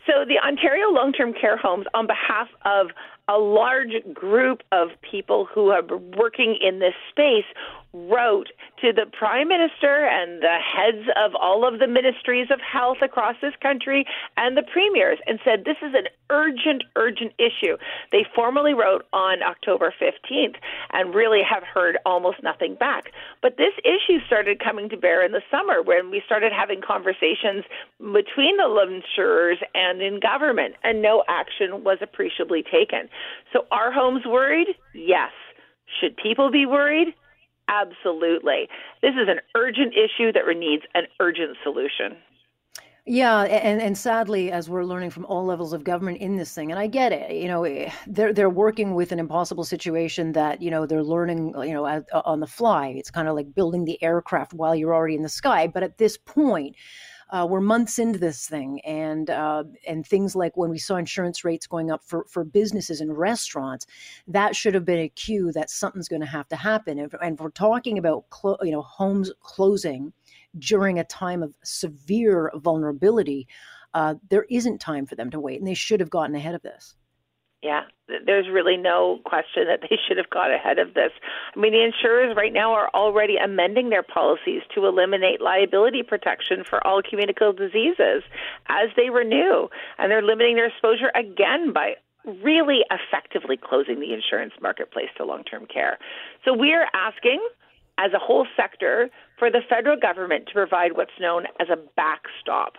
So 0.07 0.25
the 0.27 0.39
Ontario 0.39 0.91
Long 0.91 1.13
Term 1.13 1.33
Care 1.33 1.57
Homes, 1.57 1.87
on 1.95 2.07
behalf 2.07 2.49
of 2.65 2.89
a 3.29 3.39
large 3.39 3.93
group 4.13 4.63
of 4.73 4.89
people 5.09 5.47
who 5.53 5.69
are 5.69 5.83
working 6.17 6.59
in 6.61 6.79
this 6.79 6.95
space, 7.11 7.45
wrote 7.93 8.49
to 8.81 8.93
the 8.93 9.07
Prime 9.07 9.49
Minister 9.49 10.07
and 10.07 10.43
the 10.43 10.59
heads 10.59 11.09
of 11.17 11.35
all 11.35 11.67
of 11.67 11.79
the 11.79 11.87
ministries 11.87 12.49
of 12.51 12.61
health 12.61 12.99
across 13.03 13.37
this 13.43 13.55
country 13.63 14.07
and 14.37 14.57
the 14.57 14.63
premiers 14.63 15.19
and 15.27 15.39
said 15.45 15.65
this 15.65 15.77
is 15.83 15.95
an 15.95 16.07
urgent, 16.31 16.85
urgent 16.97 17.33
issue. 17.39 17.77
They 18.13 18.25
formally 18.35 18.75
wrote 18.75 19.07
on 19.13 19.43
October 19.43 19.93
15th 20.01 20.57
and 20.93 21.15
really 21.15 21.43
have 21.43 21.65
heard 21.65 21.99
almost 22.07 22.43
nothing 22.43 22.75
back. 22.77 23.13
But 23.43 23.57
this 23.57 23.75
issue 23.85 24.25
started 24.27 24.61
coming 24.61 24.89
to 24.91 24.97
bear 24.97 25.25
in 25.25 25.33
the 25.33 25.43
summer 25.51 25.83
when 25.83 26.11
we 26.11 26.23
started 26.25 26.53
having 26.53 26.81
conversations 26.81 27.65
between 27.99 28.57
the 28.57 28.71
insurers 28.91 29.59
and 29.75 30.01
in 30.01 30.21
government, 30.21 30.75
and 30.83 31.03
no 31.03 31.25
action 31.29 31.85
was 31.85 31.99
appreciably 32.01 32.63
taken. 32.63 33.09
So 33.53 33.67
are 33.71 33.93
homes 33.93 34.25
worried? 34.27 34.69
Yes. 34.95 35.31
Should 36.01 36.17
people 36.17 36.51
be 36.51 36.67
worried? 36.67 37.15
Absolutely. 37.71 38.69
This 39.01 39.13
is 39.15 39.29
an 39.29 39.39
urgent 39.57 39.95
issue 39.95 40.33
that 40.33 40.43
needs 40.57 40.83
an 40.95 41.05
urgent 41.21 41.57
solution. 41.63 42.17
Yeah, 43.07 43.43
and 43.43 43.81
and 43.81 43.97
sadly, 43.97 44.53
as 44.53 44.69
we're 44.69 44.85
learning 44.85 45.11
from 45.11 45.25
all 45.25 45.45
levels 45.45 45.73
of 45.73 45.85
government 45.85 46.19
in 46.19 46.37
this 46.37 46.55
thing, 46.55 46.71
and 46.71 46.79
I 46.79 46.87
get 46.87 47.13
it, 47.13 47.35
you 47.35 47.49
know, 47.49 47.65
eh, 47.65 47.91
they're 48.07 48.33
they're 48.33 48.51
working 48.51 48.95
with 48.95 49.11
an 49.11 49.19
impossible 49.19 49.65
situation 49.65 50.33
that 50.33 50.61
you 50.61 50.71
know 50.71 50.85
they're 50.85 51.03
learning, 51.03 51.55
you 51.65 51.73
know, 51.73 51.87
on 52.25 52.41
the 52.41 52.47
fly. 52.47 52.89
It's 52.89 53.11
kind 53.11 53.27
of 53.27 53.35
like 53.35 53.55
building 53.55 53.85
the 53.85 54.01
aircraft 54.03 54.53
while 54.53 54.75
you're 54.75 54.95
already 54.95 55.15
in 55.15 55.23
the 55.23 55.31
sky. 55.31 55.67
But 55.67 55.83
at 55.83 55.97
this 55.97 56.19
point, 56.19 56.77
uh, 57.31 57.47
we're 57.49 57.61
months 57.61 57.99
into 57.99 58.19
this 58.19 58.47
thing, 58.47 58.81
and 58.81 59.31
uh, 59.31 59.65
and 59.87 60.07
things 60.07 60.35
like 60.35 60.57
when 60.57 60.71
we 60.71 60.79
saw 60.79 60.97
insurance 60.97 61.45
rates 61.45 61.67
going 61.67 61.91
up 61.91 62.03
for 62.05 62.25
for 62.29 62.45
businesses 62.45 63.01
and 63.01 63.17
restaurants, 63.17 63.87
that 64.27 64.57
should 64.57 64.75
have 64.75 64.85
been 64.85 64.99
a 64.99 65.09
cue 65.09 65.53
that 65.53 65.71
something's 65.71 66.09
going 66.09 66.21
to 66.21 66.27
have 66.27 66.49
to 66.49 66.57
happen. 66.57 66.99
And, 66.99 67.15
and 67.23 67.39
we're 67.39 67.51
talking 67.51 67.99
about 67.99 68.29
clo- 68.31 68.59
you 68.63 68.73
know 68.73 68.83
homes 68.83 69.31
closing 69.43 70.13
during 70.59 70.99
a 70.99 71.05
time 71.05 71.43
of 71.43 71.55
severe 71.63 72.51
vulnerability, 72.57 73.47
uh, 73.95 74.15
there 74.29 74.47
isn't 74.51 74.81
time 74.81 75.07
for 75.07 75.15
them 75.15 75.31
to 75.31 75.41
wait, 75.41 75.59
and 75.59 75.69
they 75.69 75.75
should 75.75 76.01
have 76.01 76.11
gotten 76.11 76.35
ahead 76.35 76.55
of 76.55 76.63
this. 76.63 76.97
Yeah, 77.63 77.83
there's 78.25 78.49
really 78.49 78.79
no 78.79 79.21
question 79.25 79.67
that 79.69 79.81
they 79.83 79.99
should 80.09 80.17
have 80.17 80.31
got 80.31 80.51
ahead 80.51 80.79
of 80.79 80.95
this. 80.95 81.13
I 81.55 81.59
mean, 81.59 81.73
the 81.73 81.85
insurers 81.85 82.35
right 82.37 82.53
now 82.53 82.73
are 82.73 82.89
already 82.95 83.37
amending 83.37 83.91
their 83.91 84.03
policies 84.03 84.63
to 84.75 84.87
eliminate 84.87 85.41
liability 85.41 86.03
protection 86.03 86.65
for 86.69 86.85
all 86.87 87.03
communicable 87.03 87.53
diseases 87.53 88.23
as 88.69 88.89
they 88.97 89.11
renew, 89.11 89.69
and 89.99 90.11
they're 90.11 90.23
limiting 90.23 90.57
their 90.57 90.67
exposure 90.67 91.11
again 91.15 91.73
by 91.73 91.97
really 92.43 92.81
effectively 92.91 93.57
closing 93.57 94.01
the 94.01 94.13
insurance 94.13 94.53
marketplace 94.61 95.09
to 95.17 95.25
long 95.25 95.45
term 95.45 95.67
care. 95.67 95.99
So 96.45 96.55
we're 96.55 96.87
asking, 96.95 97.47
as 97.99 98.13
a 98.13 98.19
whole 98.19 98.47
sector, 98.57 99.11
for 99.39 99.51
the 99.51 99.61
federal 99.69 99.99
government 99.99 100.47
to 100.47 100.53
provide 100.53 100.97
what's 100.97 101.19
known 101.21 101.45
as 101.61 101.69
a 101.69 101.77
backstop. 101.97 102.75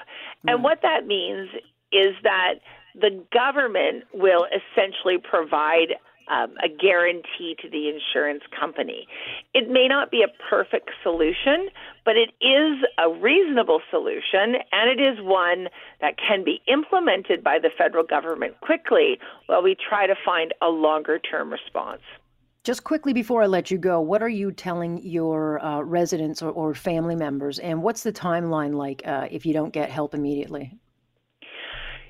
Mm. 0.46 0.54
And 0.54 0.63
what 0.63 0.80
that 0.82 1.06
means 1.06 1.50
is 1.91 2.15
that 2.24 2.56
the 2.95 3.23
government 3.34 4.04
will 4.13 4.45
essentially 4.45 5.17
provide 5.17 5.95
um, 6.32 6.56
a 6.63 6.69
guarantee 6.69 7.56
to 7.62 7.69
the 7.69 7.89
insurance 7.89 8.43
company. 8.58 9.08
It 9.54 9.69
may 9.69 9.88
not 9.88 10.12
be 10.12 10.23
a 10.23 10.49
perfect 10.49 10.89
solution, 11.04 11.69
but 12.06 12.15
it 12.15 12.30
is 12.41 12.84
a 12.97 13.10
reasonable 13.10 13.82
solution, 13.89 14.56
and 14.71 14.89
it 14.89 15.01
is 15.01 15.17
one 15.21 15.67
that 15.99 16.15
can 16.17 16.43
be 16.43 16.62
implemented 16.67 17.43
by 17.43 17.60
the 17.60 17.69
federal 17.77 18.04
government 18.04 18.60
quickly 18.62 19.19
while 19.47 19.62
we 19.62 19.75
try 19.75 20.08
to 20.08 20.15
find 20.23 20.54
a 20.62 20.67
longer 20.67 21.19
term 21.19 21.51
response. 21.51 22.01
Just 22.63 22.84
quickly 22.84 23.12
before 23.12 23.41
I 23.41 23.47
let 23.47 23.71
you 23.71 23.80
go, 23.80 23.99
what 23.99 24.21
are 24.21 24.30
you 24.30 24.51
telling 24.51 25.01
your 25.04 25.63
uh, 25.65 25.82
residents 25.82 26.43
or, 26.43 26.51
or, 26.51 26.75
family 26.75 27.15
members, 27.15 27.58
and 27.58 27.82
what's 27.82 28.04
the 28.04 28.13
timeline 28.13 28.75
like 28.75 29.01
uh, 29.04 29.27
if 29.32 29.47
you 29.47 29.54
don't 29.54 29.73
get 29.73 29.89
help 29.89 30.13
immediately? 30.13 30.71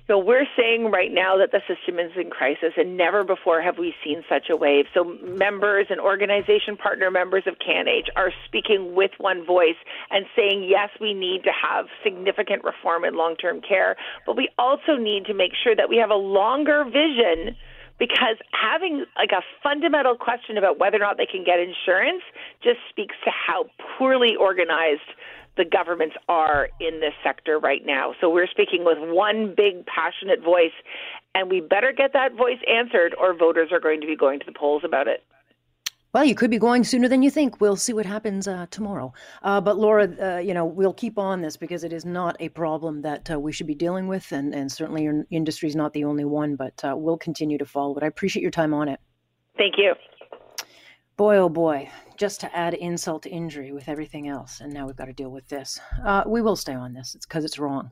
So 0.08 0.18
we're 0.18 0.48
saying 0.58 0.92
right 0.92 1.12
now 1.12 1.38
that 1.38 1.52
the 1.52 1.62
system 1.68 2.00
is 2.00 2.12
in 2.18 2.30
crisis, 2.30 2.74
and 2.76 2.98
never 2.98 3.24
before 3.24 3.62
have 3.62 3.78
we 3.78 3.94
seen 4.04 4.24
such 4.28 4.50
a 4.50 4.58
wave. 4.58 4.86
So 4.94 5.04
members 5.24 5.88
and 5.90 6.00
organization 6.00 6.76
partner 6.76 7.12
members 7.12 7.44
of 7.46 7.56
CanAge 7.60 8.08
are 8.16 8.32
speaking 8.46 8.96
with 8.96 9.12
one 9.20 9.46
voice 9.46 9.78
and 10.10 10.26
saying, 10.36 10.66
yes, 10.68 10.90
we 11.00 11.14
need 11.14 11.44
to 11.44 11.52
have 11.52 11.86
significant 12.04 12.64
reform 12.64 13.06
in 13.06 13.16
long-term 13.16 13.62
care, 13.62 13.96
but 14.26 14.36
we 14.36 14.50
also 14.58 14.96
need 14.96 15.26
to 15.26 15.34
make 15.34 15.52
sure 15.64 15.76
that 15.76 15.88
we 15.88 15.98
have 15.98 16.10
a 16.10 16.16
longer 16.16 16.84
vision 16.84 17.56
because 18.00 18.38
having 18.52 19.06
like 19.16 19.32
a 19.32 19.44
fundamental 19.62 20.16
question 20.16 20.58
about 20.58 20.80
whether 20.80 20.98
or 20.98 21.06
not 21.06 21.18
they 21.18 21.28
can 21.28 21.44
get 21.44 21.60
insurance 21.60 22.24
just 22.64 22.80
speaks 22.90 23.16
to 23.24 23.30
how 23.30 23.66
poorly 23.98 24.36
organized 24.36 25.06
the 25.62 25.70
governments 25.70 26.16
are 26.28 26.70
in 26.80 27.02
this 27.02 27.14
sector 27.24 27.60
right 27.60 27.86
now. 27.86 28.16
So 28.20 28.32
we're 28.32 28.48
speaking 28.48 28.84
with 28.84 28.98
one 29.00 29.54
big 29.56 29.86
passionate 29.86 30.44
voice, 30.44 30.74
and 31.36 31.52
we 31.52 31.62
better 31.62 31.94
get 31.96 32.14
that 32.14 32.34
voice 32.36 32.58
answered, 32.68 33.14
or 33.20 33.38
voters 33.38 33.70
are 33.72 33.80
going 33.80 34.02
to 34.02 34.08
be 34.08 34.16
going 34.16 34.40
to 34.40 34.46
the 34.46 34.58
polls 34.58 34.82
about 34.84 35.08
it. 35.08 35.24
Well, 36.14 36.26
you 36.26 36.34
could 36.34 36.50
be 36.50 36.58
going 36.58 36.84
sooner 36.84 37.08
than 37.08 37.22
you 37.22 37.30
think. 37.30 37.62
We'll 37.62 37.76
see 37.76 37.94
what 37.94 38.08
happens 38.08 38.48
uh, 38.48 38.66
tomorrow. 38.72 39.14
Uh, 39.44 39.62
but 39.62 39.78
Laura, 39.78 40.10
uh, 40.20 40.38
you 40.40 40.56
know, 40.56 40.66
we'll 40.66 40.94
keep 40.94 41.20
on 41.20 41.42
this 41.42 41.58
because 41.58 41.84
it 41.84 41.94
is 41.94 42.06
not 42.06 42.36
a 42.40 42.50
problem 42.50 43.04
that 43.04 43.30
uh, 43.30 43.40
we 43.40 43.52
should 43.52 43.68
be 43.68 43.76
dealing 43.76 44.08
with, 44.08 44.32
and, 44.32 44.56
and 44.56 44.72
certainly 44.72 45.04
your 45.04 45.26
industry 45.30 45.70
is 45.70 45.76
not 45.76 45.94
the 45.94 46.06
only 46.06 46.26
one. 46.26 46.56
But 46.56 46.84
uh, 46.84 46.96
we'll 46.98 47.20
continue 47.20 47.60
to 47.60 47.66
follow 47.66 47.96
it. 47.98 48.04
I 48.04 48.08
appreciate 48.08 48.42
your 48.42 48.52
time 48.52 48.74
on 48.74 48.90
it. 48.90 49.00
Thank 49.58 49.76
you. 49.78 49.94
Boy, 51.22 51.38
oh 51.38 51.50
boy, 51.50 51.88
just 52.18 52.40
to 52.40 52.58
add 52.58 52.74
insult 52.74 53.22
to 53.22 53.30
injury 53.30 53.72
with 53.72 53.88
everything 53.88 54.28
else. 54.28 54.60
And 54.60 54.74
now 54.74 54.88
we've 54.88 54.96
got 54.96 55.06
to 55.06 55.14
deal 55.14 55.30
with 55.30 55.48
this. 55.50 55.80
Uh, 56.04 56.24
we 56.26 56.42
will 56.42 56.56
stay 56.56 56.74
on 56.74 56.94
this. 56.94 57.14
It's 57.14 57.28
because 57.28 57.46
it's 57.46 57.60
wrong. 57.60 57.92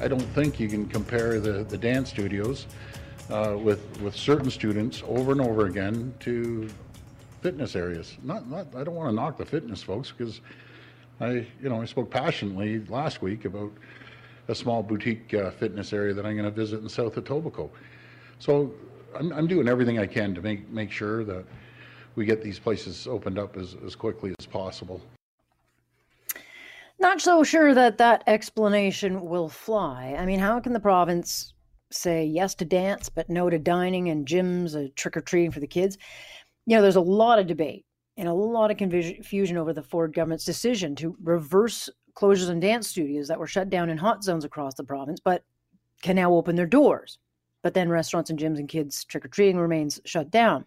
I 0.00 0.08
don't 0.08 0.28
think 0.34 0.58
you 0.58 0.66
can 0.66 0.88
compare 0.88 1.38
the, 1.38 1.62
the 1.62 1.78
dance 1.78 2.10
studios 2.10 2.66
uh, 3.30 3.56
with 3.56 4.00
with 4.00 4.16
certain 4.16 4.50
students 4.50 5.04
over 5.06 5.30
and 5.30 5.40
over 5.40 5.66
again 5.66 6.12
to 6.18 6.68
fitness 7.42 7.76
areas. 7.76 8.16
Not 8.24 8.50
not 8.50 8.66
I 8.74 8.82
don't 8.82 8.96
want 8.96 9.08
to 9.08 9.14
knock 9.14 9.36
the 9.38 9.46
fitness 9.46 9.80
folks 9.80 10.10
because 10.10 10.40
I 11.20 11.46
you 11.62 11.68
know 11.68 11.80
I 11.80 11.84
spoke 11.84 12.10
passionately 12.10 12.84
last 12.86 13.22
week 13.22 13.44
about 13.44 13.70
a 14.48 14.54
small 14.54 14.82
boutique 14.82 15.32
uh, 15.32 15.52
fitness 15.52 15.92
area 15.92 16.12
that 16.12 16.26
I'm 16.26 16.34
going 16.34 16.44
to 16.44 16.50
visit 16.50 16.80
in 16.80 16.88
south 16.88 17.14
Etobicoke. 17.14 17.70
So 18.40 18.74
I'm, 19.16 19.32
I'm 19.32 19.46
doing 19.46 19.68
everything 19.68 19.98
I 19.98 20.06
can 20.06 20.34
to 20.34 20.42
make 20.42 20.68
make 20.70 20.90
sure 20.90 21.24
that 21.24 21.44
we 22.14 22.24
get 22.24 22.42
these 22.42 22.58
places 22.58 23.06
opened 23.06 23.38
up 23.38 23.56
as, 23.56 23.76
as 23.84 23.94
quickly 23.94 24.34
as 24.38 24.46
possible. 24.46 25.00
Not 26.98 27.20
so 27.20 27.44
sure 27.44 27.74
that 27.74 27.98
that 27.98 28.24
explanation 28.26 29.24
will 29.24 29.48
fly. 29.48 30.16
I 30.18 30.26
mean, 30.26 30.40
how 30.40 30.58
can 30.58 30.72
the 30.72 30.80
province 30.80 31.52
say 31.90 32.24
yes 32.24 32.54
to 32.56 32.64
dance 32.64 33.08
but 33.08 33.30
no 33.30 33.48
to 33.48 33.58
dining 33.58 34.08
and 34.08 34.26
gyms, 34.26 34.74
a 34.74 34.88
trick 34.90 35.16
or 35.16 35.20
treating 35.20 35.52
for 35.52 35.60
the 35.60 35.66
kids? 35.66 35.96
You 36.66 36.76
know, 36.76 36.82
there's 36.82 36.96
a 36.96 37.00
lot 37.00 37.38
of 37.38 37.46
debate 37.46 37.86
and 38.16 38.26
a 38.28 38.34
lot 38.34 38.72
of 38.72 38.76
confusion 38.78 39.56
over 39.56 39.72
the 39.72 39.82
Ford 39.82 40.12
government's 40.12 40.44
decision 40.44 40.96
to 40.96 41.16
reverse 41.22 41.88
closures 42.16 42.50
in 42.50 42.58
dance 42.58 42.88
studios 42.88 43.28
that 43.28 43.38
were 43.38 43.46
shut 43.46 43.70
down 43.70 43.90
in 43.90 43.96
hot 43.96 44.24
zones 44.24 44.44
across 44.44 44.74
the 44.74 44.82
province, 44.82 45.20
but 45.20 45.44
can 46.02 46.16
now 46.16 46.34
open 46.34 46.56
their 46.56 46.66
doors. 46.66 47.18
But 47.62 47.74
then 47.74 47.88
restaurants 47.88 48.30
and 48.30 48.38
gyms 48.38 48.58
and 48.58 48.68
kids 48.68 49.04
trick 49.04 49.24
or 49.24 49.28
treating 49.28 49.58
remains 49.58 50.00
shut 50.04 50.30
down. 50.30 50.64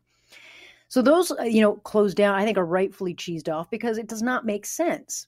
So 0.87 1.01
those, 1.01 1.31
uh, 1.31 1.43
you 1.43 1.61
know, 1.61 1.75
closed 1.75 2.17
down, 2.17 2.35
I 2.35 2.43
think 2.43 2.57
are 2.57 2.65
rightfully 2.65 3.15
cheesed 3.15 3.47
off 3.47 3.69
because 3.69 3.97
it 3.97 4.07
does 4.07 4.21
not 4.21 4.45
make 4.45 4.65
sense. 4.65 5.27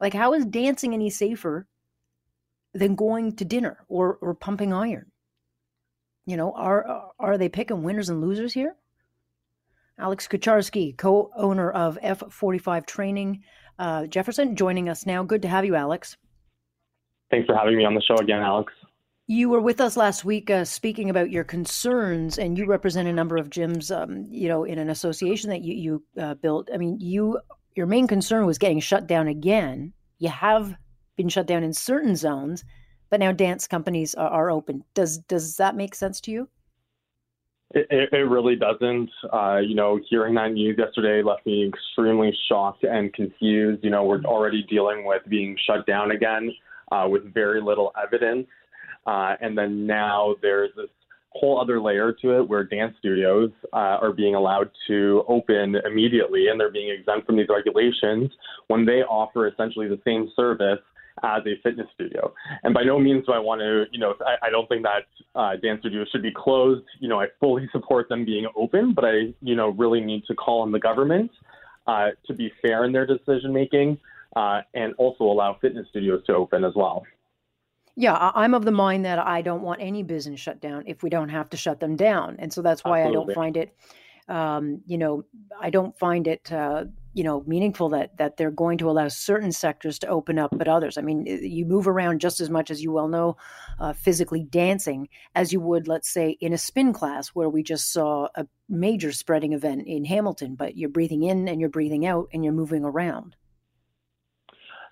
Like, 0.00 0.14
how 0.14 0.34
is 0.34 0.46
dancing 0.46 0.94
any 0.94 1.10
safer 1.10 1.66
than 2.74 2.94
going 2.94 3.34
to 3.36 3.44
dinner 3.44 3.84
or 3.88 4.18
or 4.20 4.34
pumping 4.34 4.72
iron? 4.72 5.10
You 6.26 6.36
know, 6.36 6.52
are 6.52 7.10
are 7.18 7.38
they 7.38 7.48
picking 7.48 7.82
winners 7.82 8.08
and 8.08 8.20
losers 8.20 8.52
here? 8.52 8.76
Alex 9.98 10.28
Kucharski, 10.28 10.96
co-owner 10.96 11.70
of 11.72 11.98
F45 12.00 12.86
Training 12.86 13.42
uh, 13.78 14.06
Jefferson, 14.06 14.54
joining 14.54 14.88
us 14.88 15.06
now. 15.06 15.22
Good 15.24 15.42
to 15.42 15.48
have 15.48 15.64
you, 15.64 15.74
Alex. 15.74 16.16
Thanks 17.30 17.46
for 17.46 17.56
having 17.56 17.76
me 17.76 17.84
on 17.84 17.94
the 17.94 18.02
show 18.02 18.16
again, 18.16 18.40
Alex. 18.40 18.72
You 19.30 19.50
were 19.50 19.60
with 19.60 19.78
us 19.82 19.98
last 19.98 20.24
week 20.24 20.48
uh, 20.48 20.64
speaking 20.64 21.10
about 21.10 21.30
your 21.30 21.44
concerns, 21.44 22.38
and 22.38 22.56
you 22.56 22.64
represent 22.64 23.08
a 23.08 23.12
number 23.12 23.36
of 23.36 23.50
gyms, 23.50 23.94
um, 23.94 24.24
you 24.30 24.48
know, 24.48 24.64
in 24.64 24.78
an 24.78 24.88
association 24.88 25.50
that 25.50 25.60
you, 25.60 25.74
you 25.74 26.22
uh, 26.22 26.32
built. 26.32 26.70
I 26.72 26.78
mean, 26.78 26.98
you 26.98 27.38
your 27.76 27.86
main 27.86 28.06
concern 28.06 28.46
was 28.46 28.56
getting 28.56 28.80
shut 28.80 29.06
down 29.06 29.28
again. 29.28 29.92
You 30.18 30.30
have 30.30 30.74
been 31.16 31.28
shut 31.28 31.46
down 31.46 31.62
in 31.62 31.74
certain 31.74 32.16
zones, 32.16 32.64
but 33.10 33.20
now 33.20 33.30
dance 33.30 33.66
companies 33.66 34.14
are, 34.14 34.30
are 34.30 34.50
open. 34.50 34.82
Does 34.94 35.18
does 35.18 35.58
that 35.58 35.76
make 35.76 35.94
sense 35.94 36.22
to 36.22 36.30
you? 36.30 36.48
It, 37.72 38.08
it, 38.10 38.16
really 38.16 38.56
doesn't. 38.56 39.10
Uh, 39.30 39.58
you 39.58 39.74
know, 39.74 40.00
hearing 40.08 40.36
that 40.36 40.52
news 40.52 40.78
yesterday 40.78 41.22
left 41.22 41.44
me 41.44 41.68
extremely 41.68 42.34
shocked 42.48 42.82
and 42.84 43.12
confused. 43.12 43.84
You 43.84 43.90
know, 43.90 44.04
we're 44.04 44.22
already 44.22 44.62
dealing 44.70 45.04
with 45.04 45.20
being 45.28 45.54
shut 45.66 45.86
down 45.86 46.12
again 46.12 46.50
uh, 46.90 47.06
with 47.10 47.34
very 47.34 47.60
little 47.60 47.92
evidence. 48.02 48.46
Uh, 49.08 49.36
and 49.40 49.56
then 49.56 49.86
now 49.86 50.34
there's 50.42 50.70
this 50.76 50.90
whole 51.30 51.58
other 51.58 51.80
layer 51.80 52.12
to 52.12 52.38
it 52.38 52.46
where 52.46 52.62
dance 52.62 52.94
studios 52.98 53.50
uh, 53.72 53.96
are 54.02 54.12
being 54.12 54.34
allowed 54.34 54.70
to 54.86 55.24
open 55.28 55.76
immediately 55.86 56.48
and 56.48 56.60
they're 56.60 56.70
being 56.70 56.90
exempt 56.90 57.26
from 57.26 57.36
these 57.36 57.46
regulations 57.48 58.30
when 58.66 58.84
they 58.84 59.02
offer 59.02 59.48
essentially 59.48 59.88
the 59.88 60.00
same 60.04 60.30
service 60.36 60.80
as 61.22 61.42
a 61.46 61.60
fitness 61.62 61.86
studio. 61.94 62.32
And 62.64 62.74
by 62.74 62.82
no 62.82 62.98
means 62.98 63.24
do 63.24 63.32
I 63.32 63.38
want 63.38 63.60
to, 63.60 63.84
you 63.92 63.98
know, 63.98 64.14
I, 64.26 64.48
I 64.48 64.50
don't 64.50 64.68
think 64.68 64.82
that 64.82 65.06
uh, 65.34 65.56
dance 65.56 65.80
studios 65.80 66.08
should 66.12 66.22
be 66.22 66.32
closed. 66.34 66.84
You 67.00 67.08
know, 67.08 67.20
I 67.20 67.28
fully 67.40 67.66
support 67.72 68.10
them 68.10 68.26
being 68.26 68.46
open, 68.56 68.92
but 68.94 69.06
I, 69.06 69.32
you 69.40 69.56
know, 69.56 69.70
really 69.70 70.00
need 70.00 70.24
to 70.26 70.34
call 70.34 70.60
on 70.60 70.70
the 70.70 70.80
government 70.80 71.30
uh, 71.86 72.08
to 72.26 72.34
be 72.34 72.52
fair 72.60 72.84
in 72.84 72.92
their 72.92 73.06
decision 73.06 73.54
making 73.54 73.98
uh, 74.36 74.60
and 74.74 74.92
also 74.98 75.24
allow 75.24 75.56
fitness 75.60 75.86
studios 75.88 76.22
to 76.26 76.34
open 76.34 76.62
as 76.62 76.72
well. 76.76 77.04
Yeah, 78.00 78.30
I'm 78.32 78.54
of 78.54 78.64
the 78.64 78.70
mind 78.70 79.04
that 79.06 79.18
I 79.18 79.42
don't 79.42 79.62
want 79.62 79.80
any 79.80 80.04
business 80.04 80.38
shut 80.38 80.60
down 80.60 80.84
if 80.86 81.02
we 81.02 81.10
don't 81.10 81.30
have 81.30 81.50
to 81.50 81.56
shut 81.56 81.80
them 81.80 81.96
down, 81.96 82.36
and 82.38 82.52
so 82.52 82.62
that's 82.62 82.84
why 82.84 83.00
Absolutely. 83.00 83.32
I 83.32 83.34
don't 83.34 83.34
find 83.34 83.56
it, 83.56 83.74
um, 84.28 84.82
you 84.86 84.98
know, 84.98 85.24
I 85.60 85.70
don't 85.70 85.98
find 85.98 86.28
it, 86.28 86.52
uh, 86.52 86.84
you 87.14 87.24
know, 87.24 87.42
meaningful 87.46 87.88
that 87.88 88.16
that 88.18 88.36
they're 88.36 88.52
going 88.52 88.78
to 88.78 88.88
allow 88.88 89.08
certain 89.08 89.50
sectors 89.50 89.98
to 89.98 90.06
open 90.06 90.38
up, 90.38 90.56
but 90.56 90.68
others. 90.68 90.96
I 90.96 91.00
mean, 91.00 91.26
you 91.26 91.64
move 91.64 91.88
around 91.88 92.20
just 92.20 92.40
as 92.40 92.50
much 92.50 92.70
as 92.70 92.82
you 92.82 92.92
well 92.92 93.08
know, 93.08 93.36
uh, 93.80 93.94
physically 93.94 94.44
dancing 94.44 95.08
as 95.34 95.52
you 95.52 95.60
would, 95.60 95.88
let's 95.88 96.08
say, 96.08 96.36
in 96.40 96.52
a 96.52 96.58
spin 96.58 96.92
class 96.92 97.30
where 97.30 97.48
we 97.48 97.64
just 97.64 97.92
saw 97.92 98.28
a 98.36 98.46
major 98.68 99.10
spreading 99.10 99.54
event 99.54 99.88
in 99.88 100.04
Hamilton. 100.04 100.54
But 100.54 100.76
you're 100.76 100.88
breathing 100.88 101.24
in 101.24 101.48
and 101.48 101.58
you're 101.58 101.68
breathing 101.68 102.06
out 102.06 102.28
and 102.32 102.44
you're 102.44 102.52
moving 102.52 102.84
around. 102.84 103.34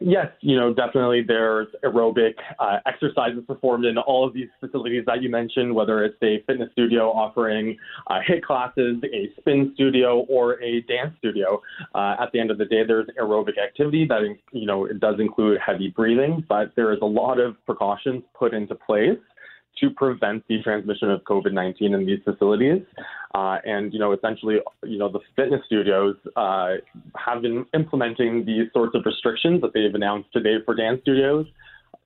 Yes, 0.00 0.26
you 0.40 0.56
know, 0.56 0.74
definitely 0.74 1.22
there's 1.22 1.68
aerobic 1.85 2.35
uh, 2.59 2.78
exercises 2.87 3.42
performed 3.46 3.87
in 3.87 3.96
all 3.96 4.26
of 4.26 4.35
these 4.35 4.48
facilities 4.61 5.04
that 5.06 5.22
you 5.22 5.30
mentioned, 5.30 5.74
whether 5.74 6.04
it's 6.04 6.16
a 6.22 6.42
fitness 6.46 6.70
studio 6.72 7.11
offering 7.11 7.76
uh, 8.09 8.18
HIIT 8.28 8.42
classes, 8.42 8.96
a 9.04 9.30
spin 9.38 9.72
studio, 9.74 10.20
or 10.28 10.62
a 10.62 10.82
dance 10.82 11.14
studio. 11.18 11.62
Uh, 11.94 12.16
at 12.20 12.30
the 12.32 12.40
end 12.40 12.50
of 12.50 12.59
the 12.59 12.66
day, 12.66 12.85
there's 12.87 13.06
aerobic 13.20 13.59
activity 13.59 14.06
that, 14.06 14.20
you 14.52 14.66
know, 14.66 14.85
it 14.85 15.00
does 15.00 15.16
include 15.18 15.59
heavy 15.64 15.88
breathing, 15.88 16.44
but 16.48 16.72
there 16.76 16.92
is 16.92 16.98
a 17.00 17.06
lot 17.06 17.40
of 17.40 17.56
precautions 17.64 18.22
put 18.35 18.52
into 18.52 18.74
place 18.74 19.18
to 19.81 19.91
prevent 19.91 20.47
the 20.49 20.62
transmission 20.62 21.11
of 21.11 21.23
COVID-19 21.25 21.95
in 21.95 22.07
these 22.07 22.21
facilities. 22.25 22.83
Uh, 23.35 23.59
and, 23.65 23.93
you 23.93 23.99
know, 23.99 24.12
essentially, 24.12 24.57
you 24.85 24.99
know, 24.99 25.11
the 25.11 25.21
fitness 25.35 25.61
studios 25.67 26.17
uh, 26.37 26.75
have 27.17 27.43
been 27.43 27.67
implementing 27.75 28.45
these 28.45 28.69
sorts 28.73 28.95
of 28.95 29.03
restrictions 29.05 29.61
that 29.61 29.73
they've 29.75 29.95
announced 29.95 30.33
today 30.33 30.57
for 30.65 30.75
dance 30.75 31.01
studios 31.03 31.47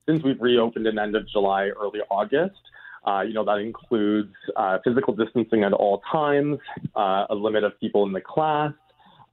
since 0.08 0.22
we've 0.24 0.40
reopened 0.40 0.86
in 0.86 0.96
the 0.96 1.02
end 1.02 1.14
of 1.14 1.28
July, 1.28 1.70
early 1.80 2.00
August. 2.10 2.58
Uh, 3.06 3.22
you 3.22 3.32
know, 3.32 3.44
that 3.44 3.58
includes 3.58 4.34
uh, 4.56 4.78
physical 4.84 5.14
distancing 5.14 5.64
at 5.64 5.72
all 5.72 6.02
times, 6.10 6.58
uh, 6.96 7.24
a 7.30 7.34
limit 7.34 7.64
of 7.64 7.78
people 7.80 8.04
in 8.04 8.12
the 8.12 8.20
class, 8.20 8.72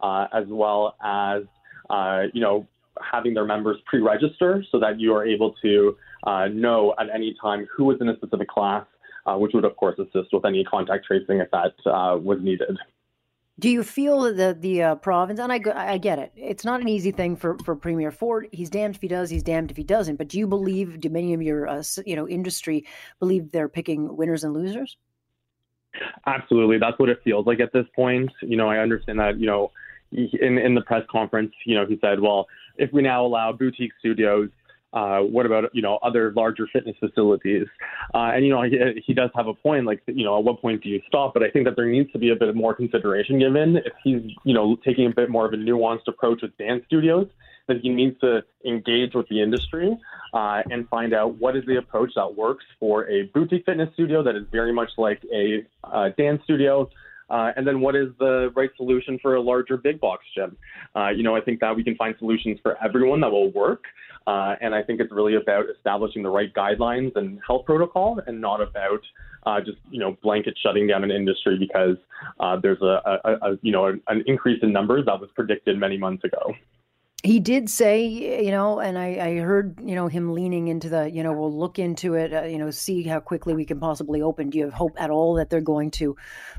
uh, 0.02 0.28
as 0.34 0.46
well 0.48 0.96
as, 1.04 1.44
you 2.34 2.42
know, 2.42 2.66
having 3.02 3.34
their 3.34 3.46
members 3.46 3.78
pre-register 3.86 4.64
so 4.72 4.80
that 4.80 5.00
you 5.00 5.14
are 5.14 5.26
able 5.26 5.54
to 5.62 5.96
know 6.50 6.94
at 7.00 7.08
any 7.14 7.36
time 7.42 7.68
who 7.76 7.86
was 7.86 7.98
in 8.02 8.10
a 8.10 8.16
specific 8.16 8.48
class, 8.48 8.86
uh, 9.26 9.36
which 9.36 9.54
would 9.54 9.66
of 9.66 9.76
course 9.76 9.98
assist 10.00 10.34
with 10.34 10.46
any 10.46 10.64
contact 10.64 11.06
tracing 11.06 11.40
if 11.40 11.50
that 11.52 11.74
uh, 11.86 12.18
was 12.18 12.40
needed. 12.42 12.78
Do 13.60 13.70
you 13.70 13.84
feel 13.84 14.32
that 14.36 14.62
the 14.62 14.84
uh, 14.84 14.96
province, 14.96 15.40
and 15.40 15.52
I, 15.52 15.60
I 15.76 15.98
get 15.98 16.20
it, 16.20 16.32
it's 16.36 16.64
not 16.64 16.80
an 16.80 16.88
easy 16.88 17.12
thing 17.12 17.36
for, 17.36 17.58
for 17.66 17.76
Premier 17.76 18.12
Ford. 18.12 18.48
He's 18.52 18.70
damned 18.70 18.96
if 18.96 19.02
he 19.02 19.08
does, 19.08 19.32
he's 19.32 19.42
damned 19.42 19.72
if 19.72 19.78
he 19.78 19.84
doesn't. 19.84 20.18
But 20.18 20.28
do 20.28 20.38
you 20.38 20.46
believe, 20.46 21.00
do 21.00 21.10
many 21.10 21.34
of 21.34 21.42
your 21.42 21.68
uh, 21.68 21.84
you 22.06 22.16
know 22.16 22.28
industry 22.28 22.86
believe 23.20 23.52
they're 23.52 23.70
picking 23.70 24.16
winners 24.16 24.44
and 24.44 24.54
losers? 24.54 24.98
Absolutely, 26.28 26.78
that's 26.78 27.00
what 27.00 27.10
it 27.10 27.20
feels 27.24 27.48
like 27.48 27.60
at 27.60 27.74
this 27.74 27.88
point. 27.96 28.30
You 28.42 28.58
know, 28.58 28.70
I 28.70 28.78
understand 28.78 29.20
that. 29.20 29.40
You 29.40 29.48
know, 29.48 29.72
in 30.12 30.60
in 30.60 30.76
the 30.76 30.82
press 30.82 31.04
conference, 31.10 31.54
you 31.66 31.76
know, 31.76 31.86
he 31.88 31.98
said, 32.00 32.20
well, 32.20 32.46
if 32.78 32.94
we 32.94 33.02
now 33.02 33.26
allow 33.26 33.52
boutique 33.52 33.92
studios, 34.00 34.50
uh, 34.98 35.20
what 35.20 35.46
about 35.46 35.64
you 35.74 35.82
know 35.82 36.00
other 36.02 36.34
larger 36.36 36.66
fitness 36.74 36.96
facilities? 37.00 37.68
Uh, 38.16 38.32
and 38.34 38.46
you 38.46 38.52
know 38.52 38.64
he, 38.64 38.78
he 39.06 39.14
does 39.14 39.30
have 39.36 39.48
a 39.48 39.54
point. 39.54 39.86
Like 39.86 40.02
you 40.08 40.26
know, 40.26 40.38
at 40.40 40.44
what 40.44 40.60
point 40.60 40.82
do 40.84 40.90
you 40.90 41.02
stop? 41.08 41.34
But 41.36 41.44
I 41.44 41.50
think 41.52 41.66
that 41.66 41.76
there 41.76 41.86
needs 41.86 42.12
to 42.14 42.20
be 42.20 42.30
a 42.32 42.36
bit 42.36 42.56
more 42.56 42.74
consideration 42.74 43.38
given. 43.38 43.78
If 43.78 43.94
he's 44.04 44.22
you 44.44 44.56
know 44.56 44.76
taking 44.84 45.06
a 45.06 45.14
bit 45.14 45.30
more 45.30 45.46
of 45.46 45.54
a 45.54 45.58
nuanced 45.58 46.08
approach 46.08 46.42
with 46.42 46.58
dance 46.58 46.84
studios, 46.88 47.28
That 47.68 47.78
he 47.82 47.90
needs 47.90 48.20
to 48.22 48.44
engage 48.66 49.14
with 49.14 49.28
the 49.30 49.40
industry 49.42 49.96
uh, 50.34 50.64
and 50.72 50.88
find 50.90 51.14
out 51.14 51.36
what 51.36 51.56
is 51.56 51.64
the 51.68 51.78
approach 51.78 52.12
that 52.16 52.36
works 52.36 52.66
for 52.80 53.08
a 53.10 53.24
boutique 53.34 53.66
fitness 53.66 53.90
studio 53.94 54.24
that 54.24 54.36
is 54.36 54.46
very 54.52 54.74
much 54.74 54.92
like 54.98 55.22
a 55.34 55.66
uh, 55.84 56.10
dance 56.18 56.42
studio 56.44 56.90
uh, 57.30 57.52
and 57.56 57.68
then 57.68 57.82
what 57.82 57.96
is 57.96 58.10
the 58.20 58.52
right 58.56 58.70
solution 58.78 59.20
for 59.22 59.36
a 59.36 59.42
larger 59.42 59.78
big 59.78 60.00
box 60.00 60.26
gym? 60.36 60.58
Uh, 60.96 61.10
you 61.10 61.24
know, 61.24 61.36
I 61.36 61.42
think 61.42 61.60
that 61.60 61.76
we 61.76 61.84
can 61.84 61.96
find 61.96 62.16
solutions 62.20 62.60
for 62.62 62.78
everyone 62.84 63.22
that 63.22 63.32
will 63.32 63.52
work. 63.52 63.84
Uh, 64.26 64.56
and 64.60 64.76
I 64.76 64.84
think 64.84 65.00
it's 65.00 65.12
really 65.12 65.36
about 65.36 65.66
establishing 65.74 66.22
the 66.22 66.30
right 66.30 66.54
guidelines 66.54 67.16
and 67.16 67.40
health 67.46 67.66
protocol 67.66 68.20
and 68.28 68.42
not 68.42 68.62
about 68.62 69.00
uh, 69.46 69.60
just, 69.62 69.78
you 69.90 70.00
know, 70.00 70.18
blanket 70.22 70.54
shutting 70.62 70.88
down 70.88 71.04
an 71.06 71.12
industry 71.12 71.58
because 71.58 71.96
uh, 72.42 72.58
there's 72.62 72.82
a, 72.82 73.02
a, 73.24 73.32
a, 73.32 73.58
you 73.62 73.72
know, 73.72 73.86
an 73.86 74.24
increase 74.26 74.60
in 74.62 74.74
numbers 74.74 75.06
that 75.06 75.20
was 75.20 75.30
predicted 75.34 75.78
many 75.78 75.98
months 75.98 76.24
ago 76.26 76.54
he 77.28 77.42
did 77.42 77.70
say, 77.70 78.06
you 78.06 78.52
know, 78.52 78.80
and 78.80 78.98
I, 78.98 79.18
I, 79.20 79.36
heard, 79.40 79.80
you 79.84 79.96
know, 79.96 80.08
him 80.08 80.34
leaning 80.34 80.70
into 80.70 80.88
the, 80.88 81.12
you 81.12 81.24
know, 81.24 81.34
we'll 81.34 81.54
look 81.54 81.78
into 81.78 82.14
it, 82.14 82.34
uh, 82.34 82.44
you 82.44 82.58
know, 82.58 82.72
see 82.72 83.04
how 83.04 83.20
quickly 83.20 83.54
we 83.54 83.66
can 83.66 83.82
possibly 83.82 84.22
open. 84.22 84.50
Do 84.50 84.58
you 84.58 84.64
have 84.64 84.74
hope 84.74 84.94
at 84.98 85.10
all 85.10 85.36
that 85.36 85.50
they're 85.50 85.60
going 85.60 85.92
to 85.92 86.16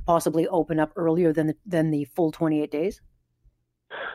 possibly 0.06 0.46
open 0.46 0.78
up 0.78 0.92
earlier 0.94 1.32
than 1.32 1.48
the, 1.48 1.56
than 1.64 1.90
the 1.90 2.04
full 2.04 2.32
28 2.32 2.70
days? 2.70 3.00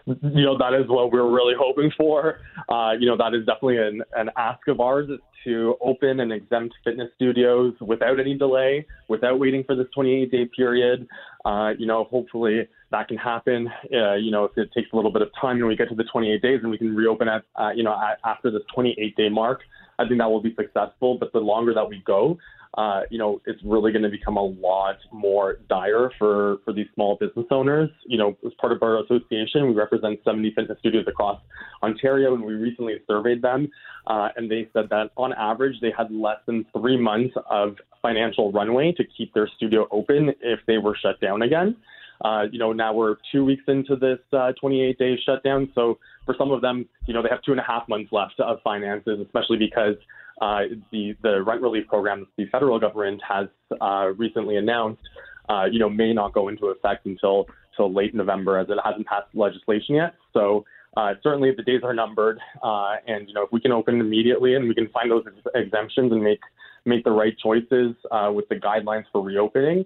You 0.05 0.43
know, 0.45 0.57
that 0.57 0.73
is 0.73 0.87
what 0.87 1.11
we're 1.11 1.29
really 1.29 1.53
hoping 1.57 1.91
for. 1.97 2.39
Uh, 2.69 2.91
you 2.99 3.07
know, 3.07 3.17
that 3.17 3.33
is 3.33 3.45
definitely 3.45 3.77
an, 3.77 4.01
an 4.15 4.29
ask 4.37 4.67
of 4.67 4.79
ours 4.79 5.09
is 5.09 5.19
to 5.43 5.75
open 5.81 6.21
and 6.21 6.31
exempt 6.31 6.73
fitness 6.83 7.09
studios 7.15 7.73
without 7.81 8.19
any 8.19 8.37
delay, 8.37 8.85
without 9.09 9.39
waiting 9.39 9.63
for 9.63 9.75
this 9.75 9.87
28 9.93 10.31
day 10.31 10.49
period. 10.55 11.07
Uh, 11.45 11.71
you 11.77 11.85
know, 11.85 12.05
hopefully 12.05 12.67
that 12.91 13.07
can 13.07 13.17
happen. 13.17 13.67
Uh, 13.93 14.13
you 14.15 14.31
know, 14.31 14.45
if 14.45 14.57
it 14.57 14.69
takes 14.73 14.89
a 14.93 14.95
little 14.95 15.11
bit 15.11 15.21
of 15.21 15.29
time 15.39 15.57
and 15.57 15.67
we 15.67 15.75
get 15.75 15.89
to 15.89 15.95
the 15.95 16.05
28 16.05 16.41
days 16.41 16.59
and 16.61 16.71
we 16.71 16.77
can 16.77 16.95
reopen 16.95 17.27
at, 17.27 17.43
you 17.75 17.83
know, 17.83 17.93
at, 17.93 18.19
after 18.25 18.49
this 18.49 18.61
28 18.73 19.15
day 19.15 19.29
mark, 19.29 19.61
I 19.99 20.07
think 20.07 20.19
that 20.19 20.29
will 20.29 20.41
be 20.41 20.55
successful. 20.55 21.17
But 21.19 21.33
the 21.33 21.39
longer 21.39 21.73
that 21.73 21.87
we 21.87 22.01
go, 22.05 22.37
uh, 22.75 23.01
you 23.11 23.19
know, 23.19 23.39
it's 23.45 23.61
really 23.63 23.91
going 23.91 24.03
to 24.03 24.09
become 24.09 24.35
a 24.35 24.43
lot 24.43 24.95
more 25.11 25.57
dire 25.69 26.09
for, 26.17 26.57
for 26.65 26.73
these 26.73 26.87
small 26.95 27.17
business 27.19 27.45
owners. 27.51 27.89
You 28.05 28.17
know, 28.17 28.37
as 28.45 28.51
part 28.59 28.73
of 28.73 28.81
our 28.81 29.03
association, 29.03 29.67
we 29.67 29.73
represent 29.73 30.19
70 30.25 30.53
fitness 30.55 30.79
studios 30.79 31.05
across 31.07 31.39
Ontario, 31.83 32.33
and 32.33 32.43
we 32.43 32.53
recently 32.53 32.95
surveyed 33.07 33.41
them, 33.41 33.69
uh, 34.07 34.29
and 34.35 34.49
they 34.49 34.67
said 34.73 34.89
that 34.89 35.11
on 35.17 35.33
average, 35.33 35.75
they 35.81 35.91
had 35.95 36.11
less 36.11 36.39
than 36.47 36.65
three 36.75 36.97
months 36.97 37.35
of 37.49 37.75
financial 38.01 38.51
runway 38.51 38.91
to 38.97 39.03
keep 39.17 39.33
their 39.33 39.49
studio 39.55 39.87
open 39.91 40.31
if 40.41 40.59
they 40.65 40.77
were 40.79 40.97
shut 40.99 41.19
down 41.21 41.43
again. 41.43 41.75
Uh, 42.23 42.43
you 42.51 42.57
know, 42.57 42.71
now 42.71 42.93
we're 42.93 43.17
two 43.31 43.43
weeks 43.43 43.63
into 43.67 43.95
this 43.95 44.19
uh, 44.31 44.51
28 44.59 44.97
day 44.97 45.19
shutdown. 45.25 45.69
So 45.75 45.99
for 46.25 46.35
some 46.37 46.51
of 46.51 46.61
them, 46.61 46.87
you 47.05 47.13
know, 47.13 47.21
they 47.21 47.29
have 47.29 47.41
two 47.41 47.51
and 47.51 47.59
a 47.59 47.63
half 47.63 47.87
months 47.89 48.11
left 48.11 48.39
of 48.39 48.59
finances, 48.63 49.19
especially 49.19 49.57
because 49.57 49.95
uh, 50.41 50.61
the 50.91 51.15
the 51.21 51.43
rent 51.43 51.61
relief 51.61 51.87
program 51.87 52.21
that 52.21 52.27
the 52.37 52.45
federal 52.49 52.79
government 52.79 53.21
has 53.27 53.47
uh, 53.81 54.07
recently 54.17 54.57
announced, 54.57 55.01
uh, 55.49 55.65
you 55.71 55.79
know, 55.79 55.89
may 55.89 56.13
not 56.13 56.33
go 56.33 56.47
into 56.47 56.67
effect 56.67 57.05
until 57.05 57.45
until 57.71 57.93
late 57.93 58.13
November, 58.13 58.57
as 58.57 58.67
it 58.69 58.77
hasn't 58.83 59.07
passed 59.07 59.27
legislation 59.33 59.95
yet. 59.95 60.13
So. 60.33 60.65
Uh, 60.95 61.15
certainly, 61.23 61.49
the 61.57 61.63
days 61.63 61.81
are 61.83 61.91
numbered, 61.91 62.37
uh, 62.61 62.97
and 63.07 63.27
you 63.27 63.33
know 63.33 63.41
if 63.41 63.51
we 63.51 63.59
can 63.59 63.71
open 63.71 63.99
immediately 63.99 64.53
and 64.53 64.67
we 64.67 64.75
can 64.75 64.87
find 64.89 65.09
those 65.09 65.23
ex- 65.25 65.55
exemptions 65.55 66.11
and 66.11 66.21
make 66.23 66.39
make 66.85 67.03
the 67.03 67.09
right 67.09 67.35
choices 67.39 67.95
with 68.29 68.47
the 68.49 68.55
guidelines 68.55 69.03
for 69.11 69.23
reopening, 69.23 69.77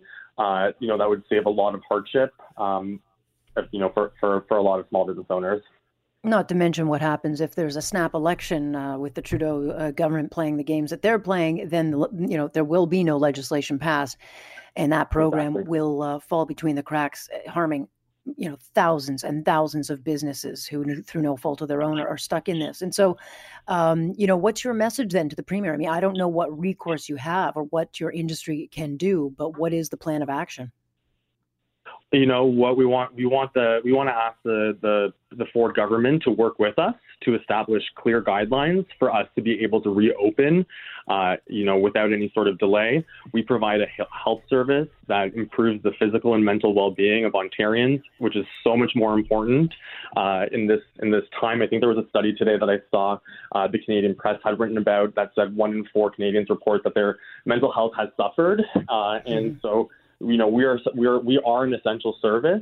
you 0.79 0.87
know, 0.89 0.97
that 0.97 1.07
would 1.07 1.23
save 1.29 1.45
a 1.45 1.49
lot 1.49 1.75
of 1.75 1.81
hardship, 1.87 2.33
um, 2.57 2.99
you 3.71 3.79
know, 3.79 3.89
for, 3.93 4.11
for, 4.19 4.43
for 4.49 4.57
a 4.57 4.61
lot 4.61 4.81
of 4.81 4.85
small 4.89 5.07
business 5.07 5.27
owners. 5.29 5.61
Not 6.27 6.49
to 6.49 6.55
mention 6.55 6.87
what 6.89 7.01
happens 7.01 7.39
if 7.39 7.55
there's 7.55 7.77
a 7.77 7.81
snap 7.81 8.13
election 8.13 8.75
uh, 8.75 8.97
with 8.97 9.13
the 9.13 9.21
Trudeau 9.21 9.71
uh, 9.71 9.91
government 9.91 10.29
playing 10.29 10.57
the 10.57 10.63
games 10.63 10.89
that 10.89 11.01
they're 11.01 11.19
playing, 11.19 11.69
then, 11.69 11.91
you 12.17 12.37
know, 12.37 12.49
there 12.49 12.65
will 12.65 12.85
be 12.85 13.01
no 13.03 13.15
legislation 13.15 13.79
passed. 13.79 14.17
And 14.75 14.91
that 14.91 15.09
program 15.09 15.53
exactly. 15.53 15.69
will 15.69 16.01
uh, 16.03 16.19
fall 16.19 16.45
between 16.45 16.75
the 16.75 16.83
cracks, 16.83 17.29
harming 17.47 17.87
you 18.35 18.49
know 18.49 18.57
thousands 18.75 19.23
and 19.23 19.45
thousands 19.45 19.89
of 19.89 20.03
businesses 20.03 20.65
who 20.67 21.01
through 21.03 21.21
no 21.21 21.37
fault 21.37 21.61
of 21.61 21.69
their 21.69 21.81
own 21.81 21.97
are, 21.97 22.17
stuck 22.17 22.49
in 22.49 22.59
this. 22.59 22.81
And 22.81 22.93
so 22.93 23.17
um, 23.69 24.13
you 24.17 24.27
know 24.27 24.35
what's 24.35 24.65
your 24.65 24.73
message 24.73 25.13
then 25.13 25.29
to 25.29 25.35
the 25.35 25.43
premier? 25.43 25.73
I 25.73 25.77
mean 25.77 25.87
i 25.87 26.01
don't 26.01 26.17
know 26.17 26.27
what 26.27 26.59
recourse 26.59 27.07
you 27.07 27.15
have 27.15 27.55
or 27.55 27.63
what 27.63 28.01
your 28.01 28.11
industry 28.11 28.67
can 28.71 28.97
do 28.97 29.33
but 29.37 29.57
what 29.57 29.71
is 29.73 29.87
the 29.89 29.97
plan 29.97 30.21
of 30.21 30.29
action 30.29 30.71
you 32.11 32.25
know 32.25 32.45
what 32.45 32.77
we 32.77 32.85
want 32.85 33.13
we 33.15 33.25
want 33.25 33.53
the 33.53 33.79
we 33.83 33.91
want 33.91 34.07
to 34.07 34.13
ask 34.13 34.37
the 34.43 34.77
the 34.81 35.13
the 35.35 35.45
Ford 35.51 35.75
government 35.75 36.23
to 36.23 36.31
work 36.31 36.57
with 36.57 36.79
us 36.79 36.93
to 37.21 37.35
establish 37.35 37.83
clear 37.95 38.23
guidelines 38.23 38.85
for 38.97 39.13
us 39.13 39.27
to 39.35 39.41
be 39.41 39.59
able 39.61 39.81
to 39.81 39.89
reopen 39.89 40.65
uh, 41.09 41.35
you 41.47 41.65
know 41.65 41.77
without 41.77 42.13
any 42.13 42.31
sort 42.33 42.47
of 42.47 42.57
delay 42.59 43.05
we 43.33 43.41
provide 43.41 43.81
a 43.81 43.85
health 44.23 44.41
service 44.49 44.87
that 45.09 45.33
improves 45.35 45.83
the 45.83 45.91
physical 45.99 46.33
and 46.33 46.45
mental 46.45 46.73
well-being 46.73 47.25
of 47.25 47.33
Ontarians 47.33 48.01
which 48.19 48.37
is 48.37 48.45
so 48.63 48.77
much 48.77 48.91
more 48.95 49.13
important 49.13 49.73
uh, 50.15 50.45
in 50.53 50.65
this 50.65 50.81
in 51.01 51.11
this 51.11 51.23
time 51.39 51.61
I 51.61 51.67
think 51.67 51.81
there 51.81 51.89
was 51.89 52.03
a 52.03 52.07
study 52.07 52.33
today 52.33 52.57
that 52.57 52.69
I 52.69 52.77
saw 52.89 53.17
uh, 53.53 53.67
the 53.67 53.79
Canadian 53.79 54.15
press 54.15 54.39
had 54.45 54.59
written 54.59 54.77
about 54.77 55.13
that 55.15 55.31
said 55.35 55.53
one 55.53 55.71
in 55.73 55.85
four 55.91 56.09
Canadians 56.09 56.49
report 56.49 56.83
that 56.85 56.93
their 56.93 57.17
mental 57.45 57.73
health 57.73 57.91
has 57.97 58.07
suffered 58.15 58.61
uh, 58.87 59.19
and 59.25 59.51
mm-hmm. 59.51 59.59
so 59.61 59.89
you 60.19 60.37
know, 60.37 60.47
we 60.47 60.63
are 60.63 60.79
we 60.95 61.07
are 61.07 61.19
we 61.19 61.41
are 61.45 61.63
an 61.63 61.73
essential 61.73 62.17
service. 62.21 62.61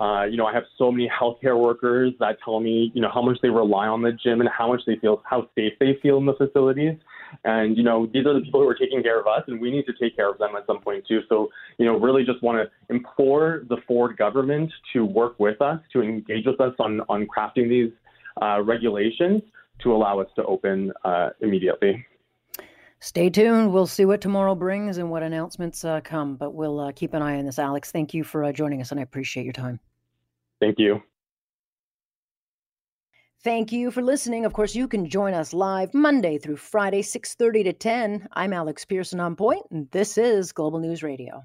Uh, 0.00 0.24
you 0.24 0.36
know, 0.36 0.46
I 0.46 0.52
have 0.52 0.64
so 0.78 0.90
many 0.90 1.08
healthcare 1.08 1.58
workers 1.60 2.12
that 2.18 2.38
tell 2.44 2.58
me, 2.58 2.90
you 2.94 3.00
know, 3.00 3.10
how 3.12 3.22
much 3.22 3.38
they 3.40 3.50
rely 3.50 3.86
on 3.86 4.02
the 4.02 4.10
gym 4.10 4.40
and 4.40 4.48
how 4.48 4.72
much 4.72 4.80
they 4.86 4.96
feel, 4.96 5.22
how 5.24 5.48
safe 5.54 5.74
they 5.78 5.98
feel 6.02 6.18
in 6.18 6.26
the 6.26 6.34
facilities. 6.34 6.96
And, 7.44 7.76
you 7.76 7.82
know, 7.82 8.06
these 8.12 8.26
are 8.26 8.34
the 8.34 8.40
people 8.40 8.60
who 8.60 8.68
are 8.68 8.74
taking 8.74 9.02
care 9.02 9.20
of 9.20 9.26
us, 9.26 9.42
and 9.46 9.60
we 9.60 9.70
need 9.70 9.86
to 9.86 9.92
take 10.00 10.16
care 10.16 10.28
of 10.28 10.38
them 10.38 10.50
at 10.56 10.66
some 10.66 10.80
point, 10.80 11.04
too. 11.06 11.20
So, 11.28 11.50
you 11.78 11.86
know, 11.86 11.98
really 11.98 12.24
just 12.24 12.42
want 12.42 12.58
to 12.58 12.94
implore 12.94 13.64
the 13.68 13.76
Ford 13.86 14.16
government 14.16 14.72
to 14.92 15.04
work 15.04 15.38
with 15.38 15.60
us, 15.62 15.78
to 15.92 16.02
engage 16.02 16.46
with 16.46 16.60
us 16.60 16.74
on, 16.78 17.02
on 17.08 17.26
crafting 17.26 17.68
these 17.68 17.92
uh, 18.42 18.60
regulations 18.62 19.42
to 19.82 19.92
allow 19.92 20.20
us 20.20 20.28
to 20.36 20.44
open 20.44 20.92
uh, 21.04 21.30
immediately. 21.40 22.04
Stay 23.02 23.28
tuned. 23.28 23.72
We'll 23.72 23.88
see 23.88 24.04
what 24.04 24.20
tomorrow 24.20 24.54
brings 24.54 24.98
and 24.98 25.10
what 25.10 25.24
announcements 25.24 25.84
uh, 25.84 26.00
come, 26.02 26.36
but 26.36 26.54
we'll 26.54 26.78
uh, 26.78 26.92
keep 26.92 27.14
an 27.14 27.20
eye 27.20 27.36
on 27.36 27.46
this. 27.46 27.58
Alex, 27.58 27.90
thank 27.90 28.14
you 28.14 28.22
for 28.22 28.44
uh, 28.44 28.52
joining 28.52 28.80
us, 28.80 28.92
and 28.92 29.00
I 29.00 29.02
appreciate 29.02 29.42
your 29.42 29.52
time. 29.52 29.80
Thank 30.60 30.78
you. 30.78 31.02
Thank 33.42 33.72
you 33.72 33.90
for 33.90 34.02
listening. 34.02 34.44
Of 34.44 34.52
course, 34.52 34.76
you 34.76 34.86
can 34.86 35.08
join 35.08 35.34
us 35.34 35.52
live 35.52 35.92
Monday 35.92 36.38
through 36.38 36.58
Friday, 36.58 37.02
6:30 37.02 37.64
to 37.64 37.72
10. 37.72 38.28
I'm 38.34 38.52
Alex 38.52 38.84
Pierson 38.84 39.18
on 39.18 39.34
point, 39.34 39.64
and 39.72 39.90
this 39.90 40.16
is 40.16 40.52
Global 40.52 40.78
News 40.78 41.02
Radio. 41.02 41.42